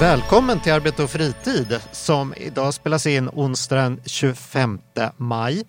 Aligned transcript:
Välkommen 0.00 0.60
till 0.60 0.72
Arbete 0.72 1.02
och 1.02 1.10
fritid 1.10 1.80
som 1.92 2.34
idag 2.36 2.74
spelas 2.74 3.06
in 3.06 3.28
onsdagen 3.32 4.00
25 4.04 4.78
maj. 5.16 5.64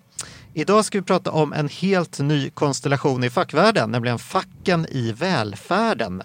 Idag 0.54 0.84
ska 0.84 0.98
vi 0.98 1.04
prata 1.04 1.30
om 1.30 1.52
en 1.52 1.68
helt 1.68 2.18
ny 2.18 2.50
konstellation 2.50 3.24
i 3.24 3.30
fackvärlden, 3.30 3.90
nämligen 3.90 4.18
facken 4.18 4.86
i 4.90 5.12
välfärden. 5.12 6.22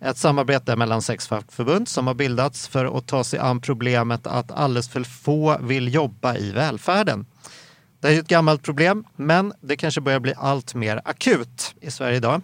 Ett 0.00 0.16
samarbete 0.16 0.76
mellan 0.76 1.02
sex 1.02 1.28
fackförbund 1.28 1.88
som 1.88 2.06
har 2.06 2.14
bildats 2.14 2.68
för 2.68 2.98
att 2.98 3.06
ta 3.06 3.24
sig 3.24 3.38
an 3.38 3.60
problemet 3.60 4.26
att 4.26 4.52
alldeles 4.52 4.88
för 4.88 5.04
få 5.04 5.58
vill 5.58 5.94
jobba 5.94 6.36
i 6.36 6.52
välfärden. 6.52 7.26
Det 8.00 8.08
är 8.08 8.20
ett 8.20 8.28
gammalt 8.28 8.62
problem, 8.62 9.04
men 9.16 9.52
det 9.60 9.76
kanske 9.76 10.00
börjar 10.00 10.20
bli 10.20 10.34
allt 10.36 10.74
mer 10.74 11.00
akut 11.04 11.74
i 11.80 11.90
Sverige 11.90 12.16
idag. 12.16 12.40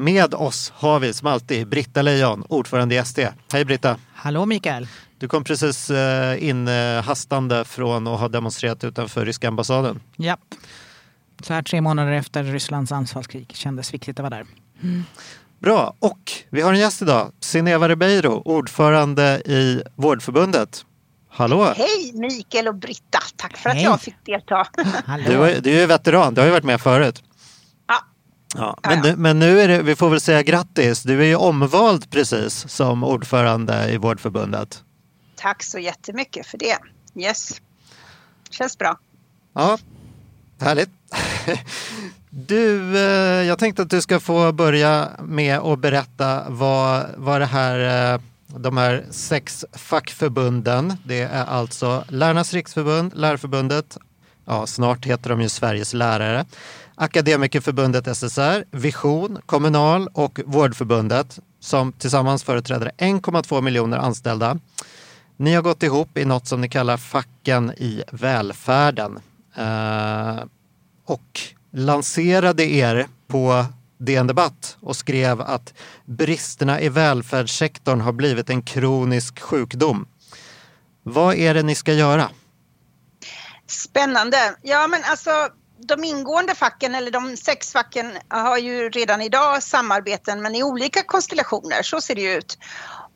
Med 0.00 0.34
oss 0.34 0.72
har 0.76 1.00
vi 1.00 1.12
som 1.12 1.28
alltid 1.28 1.68
Britta 1.68 2.02
Lejon, 2.02 2.44
ordförande 2.48 2.94
i 2.94 3.04
SD. 3.04 3.18
Hej 3.52 3.64
Britta! 3.64 3.96
Hallå 4.14 4.46
Mikael! 4.46 4.88
Du 5.18 5.28
kom 5.28 5.44
precis 5.44 5.90
eh, 5.90 6.48
in 6.48 6.68
hastande 7.04 7.64
från 7.64 8.06
att 8.06 8.20
ha 8.20 8.28
demonstrerat 8.28 8.84
utanför 8.84 9.26
ryska 9.26 9.48
ambassaden. 9.48 10.00
Ja. 10.16 10.36
Så 11.42 11.54
här 11.54 11.62
tre 11.62 11.80
månader 11.80 12.12
efter 12.12 12.44
Rysslands 12.44 12.92
anfallskrig 12.92 13.52
kändes 13.54 13.94
viktigt 13.94 14.18
att 14.18 14.22
vara 14.22 14.30
där. 14.30 14.46
Mm. 14.82 15.04
Bra, 15.58 15.94
och 15.98 16.32
vi 16.50 16.60
har 16.60 16.72
en 16.72 16.78
gäst 16.78 17.02
idag. 17.02 17.32
Sineva 17.40 17.88
Ribeiro, 17.88 18.42
ordförande 18.44 19.42
i 19.44 19.82
Vårdförbundet. 19.96 20.84
Hallå! 21.30 21.72
Hej 21.76 22.12
Mikael 22.14 22.68
och 22.68 22.74
Britta, 22.74 23.18
tack 23.36 23.56
för 23.56 23.70
Hej. 23.70 23.78
att 23.78 23.84
jag 23.84 24.00
fick 24.00 24.24
delta. 24.24 24.66
du, 25.26 25.32
är, 25.32 25.60
du 25.60 25.82
är 25.82 25.86
veteran, 25.86 26.34
du 26.34 26.40
har 26.40 26.46
ju 26.46 26.52
varit 26.52 26.64
med 26.64 26.80
förut. 26.80 27.22
Ja, 28.54 28.78
men, 28.82 29.00
nu, 29.00 29.16
men 29.16 29.38
nu 29.38 29.60
är 29.60 29.68
det, 29.68 29.82
vi 29.82 29.96
får 29.96 30.10
väl 30.10 30.20
säga 30.20 30.42
grattis. 30.42 31.02
Du 31.02 31.20
är 31.20 31.26
ju 31.26 31.36
omvald 31.36 32.10
precis 32.10 32.68
som 32.68 33.04
ordförande 33.04 33.92
i 33.92 33.96
Vårdförbundet. 33.96 34.82
Tack 35.36 35.62
så 35.62 35.78
jättemycket 35.78 36.46
för 36.46 36.58
det. 36.58 36.78
Yes, 37.14 37.60
känns 38.50 38.78
bra. 38.78 38.98
Ja, 39.54 39.78
härligt. 40.60 40.90
Du, 42.32 42.96
eh, 42.98 43.46
jag 43.46 43.58
tänkte 43.58 43.82
att 43.82 43.90
du 43.90 44.00
ska 44.02 44.20
få 44.20 44.52
börja 44.52 45.08
med 45.22 45.58
att 45.58 45.78
berätta 45.78 46.44
vad, 46.48 47.06
vad 47.16 47.40
det 47.40 47.46
här, 47.46 48.14
eh, 48.14 48.20
de 48.46 48.76
här 48.76 49.04
sex 49.10 49.64
fackförbunden, 49.72 50.96
det 51.04 51.20
är 51.20 51.44
alltså 51.44 52.04
Lärarnas 52.08 52.54
riksförbund, 52.54 53.12
Lärarförbundet, 53.16 53.98
ja 54.44 54.66
snart 54.66 55.04
heter 55.06 55.30
de 55.30 55.40
ju 55.40 55.48
Sveriges 55.48 55.94
lärare, 55.94 56.44
Akademikerförbundet 57.02 58.16
SSR, 58.16 58.64
Vision, 58.70 59.38
Kommunal 59.46 60.08
och 60.12 60.40
Vårdförbundet 60.44 61.38
som 61.60 61.92
tillsammans 61.92 62.44
företräder 62.44 62.90
1,2 62.98 63.60
miljoner 63.60 63.98
anställda. 63.98 64.58
Ni 65.36 65.54
har 65.54 65.62
gått 65.62 65.82
ihop 65.82 66.18
i 66.18 66.24
något 66.24 66.46
som 66.46 66.60
ni 66.60 66.68
kallar 66.68 66.96
facken 66.96 67.70
i 67.70 68.02
välfärden 68.12 69.18
eh, 69.56 70.44
och 71.04 71.40
lanserade 71.72 72.64
er 72.64 73.08
på 73.26 73.64
DN 73.98 74.26
Debatt 74.26 74.76
och 74.80 74.96
skrev 74.96 75.40
att 75.40 75.74
bristerna 76.04 76.80
i 76.80 76.88
välfärdssektorn 76.88 78.00
har 78.00 78.12
blivit 78.12 78.50
en 78.50 78.62
kronisk 78.62 79.40
sjukdom. 79.40 80.08
Vad 81.02 81.34
är 81.34 81.54
det 81.54 81.62
ni 81.62 81.74
ska 81.74 81.92
göra? 81.92 82.30
Spännande. 83.66 84.56
Ja, 84.62 84.86
men 84.86 85.00
alltså 85.04 85.30
de 85.80 86.04
ingående 86.04 86.54
facken, 86.54 86.94
eller 86.94 87.10
de 87.10 87.36
sex 87.36 87.72
facken, 87.72 88.12
har 88.28 88.58
ju 88.58 88.88
redan 88.88 89.22
idag 89.22 89.62
samarbeten 89.62 90.42
men 90.42 90.54
i 90.54 90.62
olika 90.62 91.02
konstellationer, 91.02 91.82
så 91.82 92.00
ser 92.00 92.14
det 92.14 92.34
ut. 92.34 92.58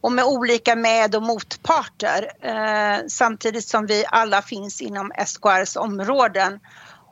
Och 0.01 0.13
med 0.13 0.25
olika 0.25 0.77
med 0.77 1.15
och 1.15 1.23
motparter 1.23 2.31
eh, 2.43 3.07
samtidigt 3.09 3.69
som 3.69 3.87
vi 3.87 4.05
alla 4.09 4.43
finns 4.43 4.81
inom 4.81 5.13
SKRs 5.27 5.77
områden. 5.77 6.61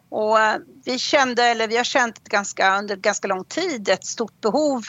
Och 0.09 0.41
eh, 0.41 0.57
vi 0.85 0.99
kände, 0.99 1.45
eller 1.45 1.69
vi 1.69 1.77
har 1.77 1.85
känt 1.85 2.25
ganska, 2.25 2.79
under 2.79 2.97
ganska 2.97 3.29
lång 3.29 3.45
tid 3.45 3.89
ett 3.89 4.07
stort 4.07 4.41
behov 4.41 4.85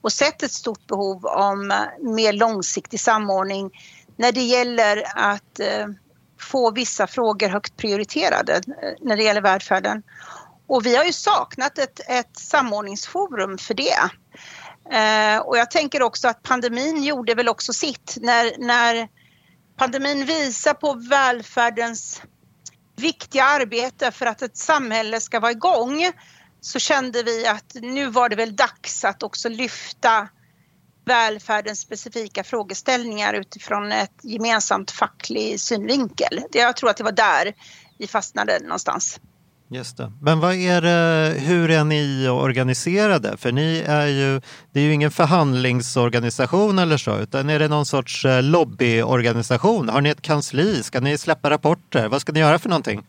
och 0.00 0.12
sett 0.12 0.42
ett 0.42 0.52
stort 0.52 0.86
behov 0.86 1.26
om 1.26 1.70
eh, 1.70 1.76
mer 2.00 2.32
långsiktig 2.32 3.00
samordning 3.00 3.70
när 4.16 4.32
det 4.32 4.42
gäller 4.42 5.04
att 5.14 5.60
eh, 5.60 5.86
få 6.44 6.70
vissa 6.70 7.06
frågor 7.06 7.48
högt 7.48 7.76
prioriterade 7.76 8.54
eh, 8.54 8.90
när 9.00 9.16
det 9.16 9.22
gäller 9.22 9.42
välfärden. 9.42 10.02
Och 10.66 10.86
vi 10.86 10.96
har 10.96 11.04
ju 11.04 11.12
saknat 11.12 11.78
ett, 11.78 12.00
ett 12.08 12.38
samordningsforum 12.38 13.58
för 13.58 13.74
det. 13.74 14.10
Eh, 14.92 15.38
och 15.38 15.58
jag 15.58 15.70
tänker 15.70 16.02
också 16.02 16.28
att 16.28 16.42
pandemin 16.42 17.02
gjorde 17.02 17.34
väl 17.34 17.48
också 17.48 17.72
sitt 17.72 18.18
när, 18.20 18.52
när 18.58 19.08
pandemin 19.76 20.26
visar 20.26 20.74
på 20.74 20.92
välfärdens 21.10 22.22
viktiga 22.96 23.44
arbete 23.44 24.10
för 24.10 24.26
att 24.26 24.42
ett 24.42 24.56
samhälle 24.56 25.20
ska 25.20 25.40
vara 25.40 25.52
igång 25.52 26.10
så 26.60 26.78
kände 26.78 27.22
vi 27.22 27.46
att 27.46 27.74
nu 27.74 28.06
var 28.06 28.28
det 28.28 28.36
väl 28.36 28.56
dags 28.56 29.04
att 29.04 29.22
också 29.22 29.48
lyfta 29.48 30.28
välfärdens 31.04 31.80
specifika 31.80 32.44
frågeställningar 32.44 33.34
utifrån 33.34 33.92
ett 33.92 34.14
gemensamt 34.22 34.90
facklig 34.90 35.60
synvinkel. 35.60 36.40
Jag 36.52 36.76
tror 36.76 36.90
att 36.90 36.96
det 36.96 37.04
var 37.04 37.12
där 37.12 37.54
vi 37.98 38.06
fastnade 38.06 38.58
någonstans. 38.62 39.20
Just 39.70 39.96
det. 39.96 40.12
Men 40.20 40.40
vad 40.40 40.54
är 40.54 40.80
det, 40.80 41.40
hur 41.40 41.70
är 41.70 41.84
ni 41.84 42.28
organiserade? 42.28 43.36
För 43.36 43.52
ni 43.52 43.84
är 43.86 44.06
ju, 44.06 44.40
det 44.72 44.80
är 44.80 44.84
ju 44.84 44.92
ingen 44.92 45.10
förhandlingsorganisation 45.10 46.78
eller 46.78 46.96
så, 46.96 47.18
utan 47.18 47.50
är 47.50 47.58
det 47.58 47.68
någon 47.68 47.86
sorts 47.86 48.24
eh, 48.24 48.42
lobbyorganisation? 48.42 49.88
Har 49.88 50.00
ni 50.00 50.10
ett 50.10 50.22
kansli? 50.22 50.82
Ska 50.82 51.00
ni 51.00 51.18
släppa 51.18 51.50
rapporter? 51.50 52.08
Vad 52.08 52.20
ska 52.20 52.32
ni 52.32 52.40
göra 52.40 52.58
för 52.58 52.68
någonting? 52.68 53.06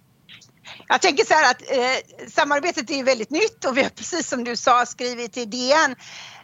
Jag 0.88 1.02
tänker 1.02 1.26
så 1.26 1.34
här 1.34 1.52
att 1.52 1.62
eh, 1.62 2.30
samarbetet 2.30 2.90
är 2.90 3.04
väldigt 3.04 3.30
nytt 3.30 3.66
och 3.66 3.78
vi 3.78 3.84
har 3.84 3.90
precis 3.90 4.30
som 4.30 4.44
du 4.44 4.56
sa 4.56 4.86
skrivit 4.86 5.38
i 5.38 5.46
DN 5.46 5.96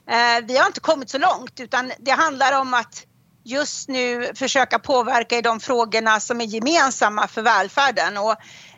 Eh, 0.09 0.45
vi 0.47 0.57
har 0.57 0.67
inte 0.67 0.79
kommit 0.79 1.09
så 1.09 1.17
långt 1.17 1.59
utan 1.59 1.91
det 2.00 2.12
handlar 2.12 2.59
om 2.59 2.73
att 2.73 3.06
just 3.44 3.89
nu 3.89 4.31
försöka 4.35 4.79
påverka 4.79 5.38
i 5.38 5.41
de 5.41 5.59
frågorna 5.59 6.19
som 6.19 6.41
är 6.41 6.45
gemensamma 6.45 7.28
för 7.28 7.41
välfärden. 7.41 8.17
Och 8.17 8.35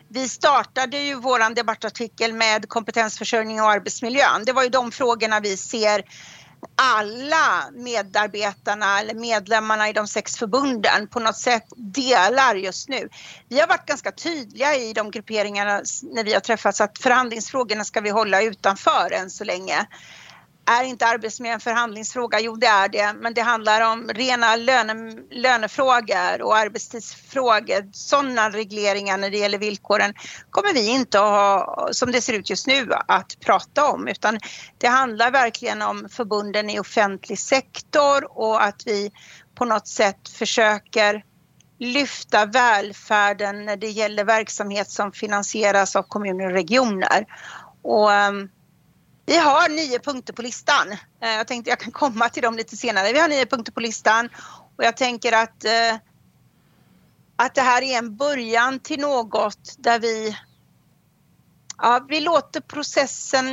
vi 0.08 0.28
startade 0.28 0.98
ju 0.98 1.14
vår 1.14 1.54
debattartikel 1.54 2.32
med 2.32 2.68
kompetensförsörjning 2.68 3.60
och 3.60 3.70
arbetsmiljön. 3.70 4.44
Det 4.46 4.52
var 4.52 4.62
ju 4.62 4.68
de 4.68 4.92
frågorna 4.92 5.40
vi 5.40 5.56
ser 5.56 6.04
alla 6.76 7.70
medarbetarna 7.72 9.00
eller 9.00 9.14
medlemmarna 9.14 9.88
i 9.88 9.92
de 9.92 10.06
sex 10.06 10.36
förbunden 10.36 11.08
på 11.08 11.20
något 11.20 11.36
sätt 11.36 11.64
delar 11.76 12.54
just 12.54 12.88
nu. 12.88 13.08
Vi 13.48 13.60
har 13.60 13.66
varit 13.66 13.86
ganska 13.86 14.12
tydliga 14.12 14.74
i 14.74 14.92
de 14.92 15.10
grupperingarna 15.10 15.82
när 16.02 16.24
vi 16.24 16.32
har 16.32 16.40
träffats 16.40 16.80
att 16.80 16.98
förhandlingsfrågorna 16.98 17.84
ska 17.84 18.00
vi 18.00 18.10
hålla 18.10 18.42
utanför 18.42 19.12
än 19.12 19.30
så 19.30 19.44
länge. 19.44 19.86
Är 20.66 20.84
inte 20.84 21.06
arbetsmiljö 21.06 21.54
en 21.54 21.60
förhandlingsfråga? 21.60 22.40
Jo, 22.40 22.56
det 22.56 22.66
är 22.66 22.88
det, 22.88 23.12
men 23.12 23.34
det 23.34 23.40
handlar 23.40 23.92
om 23.92 24.08
rena 24.08 24.56
löne, 24.56 24.94
lönefrågor 25.30 26.42
och 26.42 26.56
arbetstidsfrågor. 26.56 27.90
Sådana 27.92 28.50
regleringar 28.50 29.18
när 29.18 29.30
det 29.30 29.38
gäller 29.38 29.58
villkoren 29.58 30.14
kommer 30.50 30.74
vi 30.74 30.88
inte 30.88 31.20
att 31.20 31.24
ha, 31.24 31.88
som 31.92 32.12
det 32.12 32.20
ser 32.20 32.32
ut 32.32 32.50
just 32.50 32.66
nu, 32.66 32.88
att 33.08 33.40
prata 33.40 33.90
om, 33.90 34.08
utan 34.08 34.38
det 34.78 34.86
handlar 34.86 35.30
verkligen 35.30 35.82
om 35.82 36.08
förbunden 36.10 36.70
i 36.70 36.80
offentlig 36.80 37.38
sektor 37.38 38.38
och 38.38 38.62
att 38.62 38.82
vi 38.86 39.12
på 39.54 39.64
något 39.64 39.88
sätt 39.88 40.28
försöker 40.28 41.24
lyfta 41.78 42.46
välfärden 42.46 43.64
när 43.64 43.76
det 43.76 43.90
gäller 43.90 44.24
verksamhet 44.24 44.90
som 44.90 45.12
finansieras 45.12 45.96
av 45.96 46.02
kommuner 46.02 46.46
och 46.46 46.52
regioner. 46.52 47.26
Och, 47.82 48.10
um, 48.10 48.48
vi 49.26 49.36
har 49.36 49.68
nio 49.68 49.98
punkter 49.98 50.32
på 50.32 50.42
listan. 50.42 50.92
Eh, 50.92 51.30
jag 51.30 51.46
tänkte 51.46 51.70
jag 51.70 51.80
kan 51.80 51.92
komma 51.92 52.28
till 52.28 52.42
dem 52.42 52.56
lite 52.56 52.76
senare. 52.76 53.12
Vi 53.12 53.20
har 53.20 53.28
nio 53.28 53.46
punkter 53.46 53.72
på 53.72 53.80
listan 53.80 54.28
och 54.76 54.84
jag 54.84 54.96
tänker 54.96 55.32
att, 55.32 55.64
eh, 55.64 55.94
att 57.36 57.54
det 57.54 57.60
här 57.60 57.82
är 57.82 57.98
en 57.98 58.16
början 58.16 58.80
till 58.80 59.00
något 59.00 59.74
där 59.78 59.98
vi 59.98 60.36
Ja, 61.78 62.06
vi 62.08 62.20
låter 62.20 62.60
processen 62.60 63.48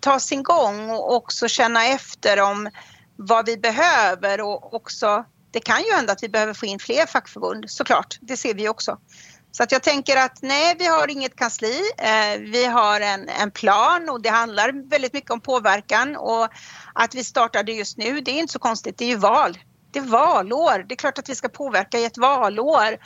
ta 0.00 0.20
sin 0.20 0.42
gång 0.42 0.90
och 0.90 1.14
också 1.14 1.48
känna 1.48 1.86
efter 1.86 2.40
om 2.40 2.70
vad 3.16 3.46
vi 3.46 3.56
behöver 3.56 4.40
och 4.40 4.74
också 4.74 5.24
det 5.50 5.60
kan 5.60 5.82
ju 5.82 5.92
hända 5.92 6.12
att 6.12 6.22
vi 6.22 6.28
behöver 6.28 6.54
få 6.54 6.66
in 6.66 6.78
fler 6.78 7.06
fackförbund 7.06 7.70
såklart, 7.70 8.18
det 8.20 8.36
ser 8.36 8.54
vi 8.54 8.68
också. 8.68 8.98
Så 9.52 9.62
att 9.62 9.72
jag 9.72 9.82
tänker 9.82 10.16
att 10.16 10.38
nej, 10.42 10.76
vi 10.78 10.86
har 10.86 11.10
inget 11.10 11.36
kansli. 11.36 11.80
Eh, 11.98 12.40
vi 12.40 12.64
har 12.66 13.00
en, 13.00 13.28
en 13.28 13.50
plan 13.50 14.08
och 14.08 14.22
det 14.22 14.28
handlar 14.28 14.88
väldigt 14.90 15.12
mycket 15.12 15.30
om 15.30 15.40
påverkan 15.40 16.16
och 16.16 16.48
att 16.92 17.14
vi 17.14 17.24
startade 17.24 17.72
just 17.72 17.98
nu, 17.98 18.20
det 18.20 18.30
är 18.30 18.38
inte 18.38 18.52
så 18.52 18.58
konstigt. 18.58 18.98
Det 18.98 19.04
är 19.04 19.08
ju 19.08 19.16
val. 19.16 19.58
Det 19.90 19.98
är 19.98 20.02
valår. 20.02 20.84
Det 20.88 20.94
är 20.94 20.96
klart 20.96 21.18
att 21.18 21.28
vi 21.28 21.34
ska 21.34 21.48
påverka 21.48 21.98
i 21.98 22.04
ett 22.04 22.18
valår. 22.18 22.98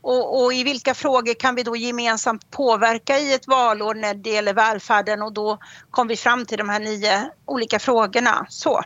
Och, 0.00 0.44
och, 0.44 0.54
i 0.54 0.64
vilka 0.64 0.94
frågor 0.94 1.34
kan 1.34 1.54
vi 1.54 1.62
då 1.62 1.76
gemensamt 1.76 2.50
påverka 2.50 3.18
i 3.18 3.34
ett 3.34 3.46
valår 3.46 3.94
när 3.94 4.14
det 4.14 4.30
gäller 4.30 4.54
välfärden 4.54 5.22
och 5.22 5.32
då 5.32 5.58
kom 5.90 6.08
vi 6.08 6.16
fram 6.16 6.46
till 6.46 6.58
de 6.58 6.68
här 6.68 6.80
nio 6.80 7.30
olika 7.44 7.78
frågorna. 7.78 8.46
Så. 8.48 8.82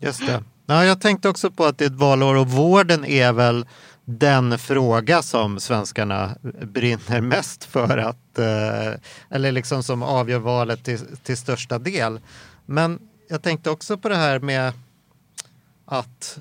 Just 0.00 0.26
det. 0.26 0.44
Ja, 0.66 0.84
jag 0.84 1.00
tänkte 1.00 1.28
också 1.28 1.50
på 1.50 1.64
att 1.64 1.78
det 1.78 1.84
är 1.84 1.90
ett 1.90 1.98
valår 1.98 2.34
och 2.34 2.48
vården 2.48 3.04
är 3.04 3.32
väl 3.32 3.66
den 4.04 4.58
fråga 4.58 5.22
som 5.22 5.60
svenskarna 5.60 6.36
brinner 6.62 7.20
mest 7.20 7.64
för 7.64 7.98
att, 7.98 8.38
eh, 8.38 9.00
eller 9.30 9.52
liksom 9.52 9.82
som 9.82 10.02
avgör 10.02 10.38
valet 10.38 10.84
till, 10.84 11.00
till 11.22 11.36
största 11.36 11.78
del. 11.78 12.20
Men 12.66 12.98
jag 13.28 13.42
tänkte 13.42 13.70
också 13.70 13.98
på 13.98 14.08
det 14.08 14.16
här 14.16 14.40
med 14.40 14.72
att 15.86 16.38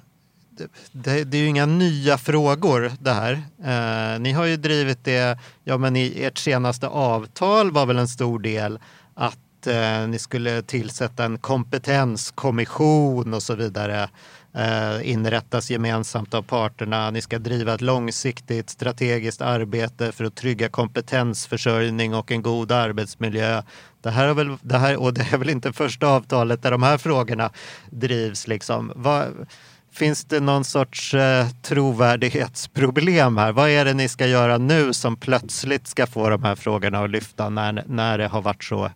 det, 0.91 1.23
det, 1.23 1.37
är 1.37 1.41
ju 1.41 1.47
inga 1.47 1.65
nya 1.65 2.17
frågor 2.17 2.91
det 2.99 3.11
här. 3.11 3.33
Eh, 3.63 4.19
ni 4.19 4.31
har 4.31 4.45
ju 4.45 4.57
drivit 4.57 5.03
det, 5.03 5.39
ja 5.63 5.77
men 5.77 5.95
i 5.95 6.23
ert 6.23 6.37
senaste 6.37 6.87
avtal 6.87 7.71
var 7.71 7.85
väl 7.85 7.97
en 7.97 8.07
stor 8.07 8.39
del 8.39 8.79
att 9.13 9.67
eh, 9.67 10.07
ni 10.07 10.19
skulle 10.19 10.61
tillsätta 10.61 11.25
en 11.25 11.37
kompetenskommission 11.37 13.33
och 13.33 13.43
så 13.43 13.55
vidare. 13.55 14.09
Eh, 14.55 15.09
inrättas 15.11 15.71
gemensamt 15.71 16.33
av 16.33 16.41
parterna. 16.41 17.11
Ni 17.11 17.21
ska 17.21 17.39
driva 17.39 17.73
ett 17.73 17.81
långsiktigt 17.81 18.69
strategiskt 18.69 19.41
arbete 19.41 20.11
för 20.11 20.25
att 20.25 20.35
trygga 20.35 20.69
kompetensförsörjning 20.69 22.15
och 22.15 22.31
en 22.31 22.41
god 22.41 22.71
arbetsmiljö. 22.71 23.63
Det 24.01 24.09
här 24.09 24.27
är 24.27 24.33
väl, 24.33 24.57
det 24.61 24.77
här, 24.77 24.97
och 24.97 25.13
det 25.13 25.33
är 25.33 25.37
väl 25.37 25.49
inte 25.49 25.73
första 25.73 26.07
avtalet 26.07 26.61
där 26.61 26.71
de 26.71 26.83
här 26.83 26.97
frågorna 26.97 27.51
drivs. 27.89 28.47
Liksom. 28.47 28.91
Vad, 28.95 29.47
Finns 29.93 30.25
det 30.25 30.39
någon 30.39 30.63
sorts 30.63 31.13
eh, 31.13 31.47
trovärdighetsproblem 31.61 33.37
här? 33.37 33.51
Vad 33.51 33.69
är 33.69 33.85
det 33.85 33.93
ni 33.93 34.09
ska 34.09 34.27
göra 34.27 34.57
nu 34.57 34.93
som 34.93 35.15
plötsligt 35.15 35.87
ska 35.87 36.07
få 36.07 36.29
de 36.29 36.43
här 36.43 36.55
frågorna 36.55 37.03
att 37.03 37.09
lyfta 37.09 37.49
när, 37.49 37.83
när 37.87 38.17
det 38.17 38.27
har 38.27 38.41
varit 38.41 38.63
så 38.63 38.89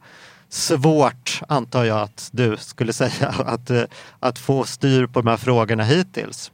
svårt, 0.49 1.41
antar 1.47 1.83
jag 1.83 1.99
att 1.99 2.29
du 2.31 2.57
skulle 2.57 2.93
säga, 2.93 3.27
att, 3.45 3.69
eh, 3.69 3.83
att 4.19 4.39
få 4.39 4.63
styr 4.63 5.07
på 5.07 5.21
de 5.21 5.29
här 5.29 5.37
frågorna 5.37 5.83
hittills? 5.83 6.51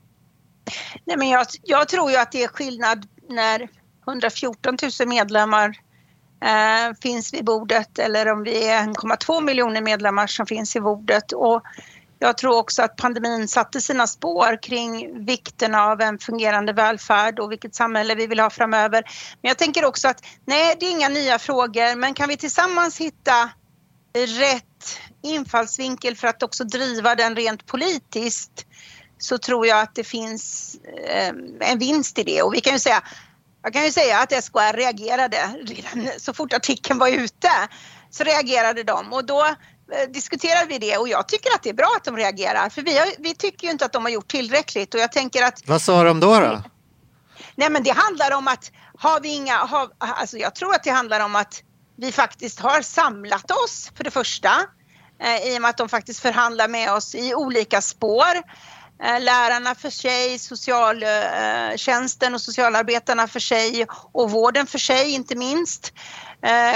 Nej, 1.06 1.18
men 1.18 1.30
jag, 1.30 1.48
jag 1.64 1.88
tror 1.88 2.12
ju 2.12 2.18
att 2.18 2.32
det 2.32 2.44
är 2.44 2.48
skillnad 2.48 3.08
när 3.30 3.68
114 4.08 4.78
000 5.00 5.08
medlemmar 5.08 5.78
eh, 6.44 6.96
finns 7.02 7.34
vid 7.34 7.46
bordet 7.46 8.00
eller 8.00 8.32
om 8.32 8.44
vi 8.44 8.68
är 8.68 8.84
1,2 8.84 9.42
miljoner 9.42 9.82
medlemmar 9.82 10.28
som 10.28 10.46
finns 10.46 10.76
i 10.76 10.80
bordet. 10.80 11.32
Och 11.32 11.64
jag 12.20 12.38
tror 12.38 12.58
också 12.58 12.82
att 12.82 12.96
pandemin 12.96 13.48
satte 13.48 13.82
sina 13.82 14.08
spår 14.08 14.62
kring 14.62 15.26
vikten 15.26 15.76
av 15.76 16.02
en 16.02 16.20
fungerande 16.20 16.74
välfärd 16.74 17.40
och 17.40 17.52
vilket 17.52 17.76
samhälle 17.76 18.16
vi 18.16 18.28
vill 18.28 18.40
ha 18.40 18.50
framöver. 18.50 19.04
Men 19.42 19.50
jag 19.50 19.58
tänker 19.58 19.86
också 19.86 20.08
att 20.08 20.26
nej, 20.46 20.76
det 20.80 20.86
är 20.86 20.92
inga 20.92 21.10
nya 21.10 21.40
frågor, 21.40 21.96
men 21.96 22.14
kan 22.14 22.30
vi 22.30 22.38
tillsammans 22.38 22.98
hitta 22.98 23.50
rätt 24.14 25.00
infallsvinkel 25.24 26.16
för 26.16 26.28
att 26.28 26.44
också 26.44 26.64
driva 26.64 27.16
den 27.16 27.36
rent 27.36 27.66
politiskt 27.66 28.66
så 29.18 29.38
tror 29.38 29.68
jag 29.68 29.80
att 29.80 29.96
det 29.96 30.04
finns 30.04 30.76
eh, 31.08 31.34
en 31.60 31.80
vinst 31.80 32.20
i 32.20 32.24
det. 32.24 32.42
Och 32.42 32.54
vi 32.54 32.62
kan 32.62 32.74
ju 32.74 32.80
säga, 32.80 33.04
jag 33.64 33.74
kan 33.74 33.84
ju 33.84 33.92
säga 33.92 34.20
att 34.20 34.44
SKR 34.44 34.78
reagerade 34.78 35.38
redan 35.62 36.10
så 36.18 36.34
fort 36.34 36.54
artikeln 36.54 37.00
var 37.00 37.08
ute 37.08 37.50
så 38.10 38.24
reagerade 38.24 38.84
de 38.84 39.14
och 39.14 39.26
då 39.26 39.56
Eh, 39.92 40.10
diskuterar 40.10 40.66
vi 40.66 40.80
det 40.80 40.98
och 40.98 41.08
jag 41.08 41.28
tycker 41.28 41.50
att 41.56 41.64
det 41.64 41.70
är 41.70 41.74
bra 41.74 41.94
att 41.98 42.04
de 42.04 42.18
reagerar 42.18 42.70
för 42.70 42.82
vi, 42.82 42.98
har, 42.98 43.08
vi 43.20 43.36
tycker 43.36 43.68
ju 43.68 43.72
inte 43.72 43.86
att 43.86 43.94
de 43.94 44.04
har 44.04 44.10
gjort 44.10 44.28
tillräckligt 44.28 44.94
och 44.94 45.00
jag 45.00 45.12
tänker 45.12 45.44
att... 45.44 45.68
Vad 45.68 45.82
sa 45.82 46.04
de 46.04 46.20
då? 46.20 46.40
då? 46.40 46.64
Nej 47.56 47.70
men 47.70 47.84
det 47.84 47.92
handlar 47.92 48.38
om 48.38 48.48
att 48.48 48.72
har 48.98 49.20
vi 49.20 49.30
inga, 49.30 49.58
har, 49.58 49.90
alltså 49.98 50.38
jag 50.38 50.56
tror 50.56 50.76
att 50.76 50.84
det 50.84 50.90
handlar 50.90 51.20
om 51.20 51.36
att 51.36 51.64
vi 51.98 52.12
faktiskt 52.12 52.60
har 52.60 52.82
samlat 52.82 53.52
oss 53.52 53.92
för 53.96 54.04
det 54.04 54.12
första 54.12 54.52
eh, 55.24 55.54
i 55.54 55.58
och 55.58 55.62
med 55.62 55.70
att 55.70 55.78
de 55.78 55.90
faktiskt 55.90 56.20
förhandlar 56.20 56.68
med 56.68 56.94
oss 56.94 57.16
i 57.16 57.36
olika 57.36 57.82
spår. 57.82 58.36
Eh, 59.04 59.22
lärarna 59.22 59.76
för 59.76 59.90
sig, 59.90 60.40
socialtjänsten 60.40 62.32
eh, 62.32 62.36
och 62.36 62.42
socialarbetarna 62.42 63.28
för 63.28 63.40
sig 63.40 63.86
och 63.90 64.32
vården 64.32 64.68
för 64.68 64.80
sig 64.80 65.12
inte 65.12 65.36
minst. 65.36 65.94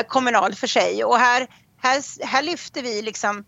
Kommunal 0.08 0.56
för 0.56 0.68
sig 0.68 1.04
och 1.04 1.18
här 1.18 1.48
här, 1.82 2.26
här 2.26 2.42
lyfter 2.44 2.84
vi 2.84 3.02
liksom 3.02 3.46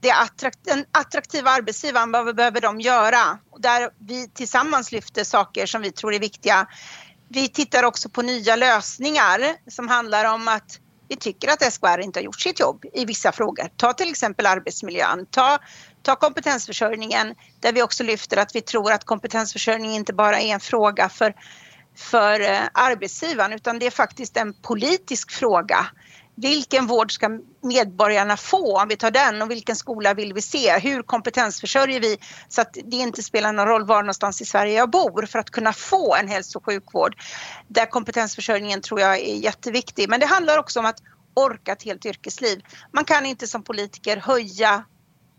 det 0.00 0.10
attrakt, 0.10 0.58
den 0.64 0.84
attraktiva 0.92 1.50
arbetsgivaren, 1.50 2.12
vad 2.12 2.36
behöver 2.36 2.60
de 2.60 2.80
göra? 2.80 3.38
Där 3.58 3.90
vi 3.98 4.28
tillsammans 4.28 4.92
lyfter 4.92 5.24
saker 5.24 5.66
som 5.66 5.82
vi 5.82 5.92
tror 5.92 6.14
är 6.14 6.18
viktiga. 6.18 6.66
Vi 7.28 7.48
tittar 7.48 7.82
också 7.82 8.08
på 8.08 8.22
nya 8.22 8.56
lösningar 8.56 9.40
som 9.70 9.88
handlar 9.88 10.34
om 10.34 10.48
att 10.48 10.80
vi 11.08 11.16
tycker 11.16 11.48
att 11.48 11.72
SKR 11.72 12.00
inte 12.00 12.18
har 12.18 12.24
gjort 12.24 12.40
sitt 12.40 12.60
jobb 12.60 12.84
i 12.92 13.04
vissa 13.04 13.32
frågor. 13.32 13.68
Ta 13.76 13.92
till 13.92 14.10
exempel 14.10 14.46
arbetsmiljön, 14.46 15.26
ta, 15.30 15.58
ta 16.02 16.16
kompetensförsörjningen 16.16 17.34
där 17.60 17.72
vi 17.72 17.82
också 17.82 18.04
lyfter 18.04 18.36
att 18.36 18.54
vi 18.54 18.60
tror 18.60 18.92
att 18.92 19.04
kompetensförsörjning 19.04 19.92
inte 19.92 20.12
bara 20.12 20.40
är 20.40 20.54
en 20.54 20.60
fråga 20.60 21.08
för, 21.08 21.34
för 21.96 22.40
eh, 22.40 22.60
arbetsgivaren 22.74 23.52
utan 23.52 23.78
det 23.78 23.86
är 23.86 23.90
faktiskt 23.90 24.36
en 24.36 24.54
politisk 24.54 25.30
fråga 25.30 25.86
vilken 26.36 26.86
vård 26.86 27.12
ska 27.12 27.28
medborgarna 27.62 28.36
få 28.36 28.80
om 28.80 28.88
vi 28.88 28.96
tar 28.96 29.10
den 29.10 29.42
och 29.42 29.50
vilken 29.50 29.76
skola 29.76 30.14
vill 30.14 30.34
vi 30.34 30.42
se? 30.42 30.78
Hur 30.78 31.02
kompetensförsörjer 31.02 32.00
vi 32.00 32.18
så 32.48 32.60
att 32.60 32.76
det 32.84 32.96
inte 32.96 33.22
spelar 33.22 33.52
någon 33.52 33.66
roll 33.66 33.86
var 33.86 34.02
någonstans 34.02 34.40
i 34.40 34.44
Sverige 34.44 34.72
jag 34.72 34.90
bor 34.90 35.26
för 35.26 35.38
att 35.38 35.50
kunna 35.50 35.72
få 35.72 36.14
en 36.14 36.28
hälso 36.28 36.58
och 36.58 36.64
sjukvård. 36.64 37.16
Där 37.68 37.86
kompetensförsörjningen 37.86 38.80
tror 38.80 39.00
jag 39.00 39.18
är 39.18 39.36
jätteviktig. 39.36 40.08
Men 40.08 40.20
det 40.20 40.26
handlar 40.26 40.58
också 40.58 40.80
om 40.80 40.86
att 40.86 40.98
orka 41.34 41.72
ett 41.72 41.82
helt 41.82 42.06
yrkesliv. 42.06 42.62
Man 42.92 43.04
kan 43.04 43.26
inte 43.26 43.46
som 43.46 43.62
politiker 43.62 44.16
höja 44.16 44.84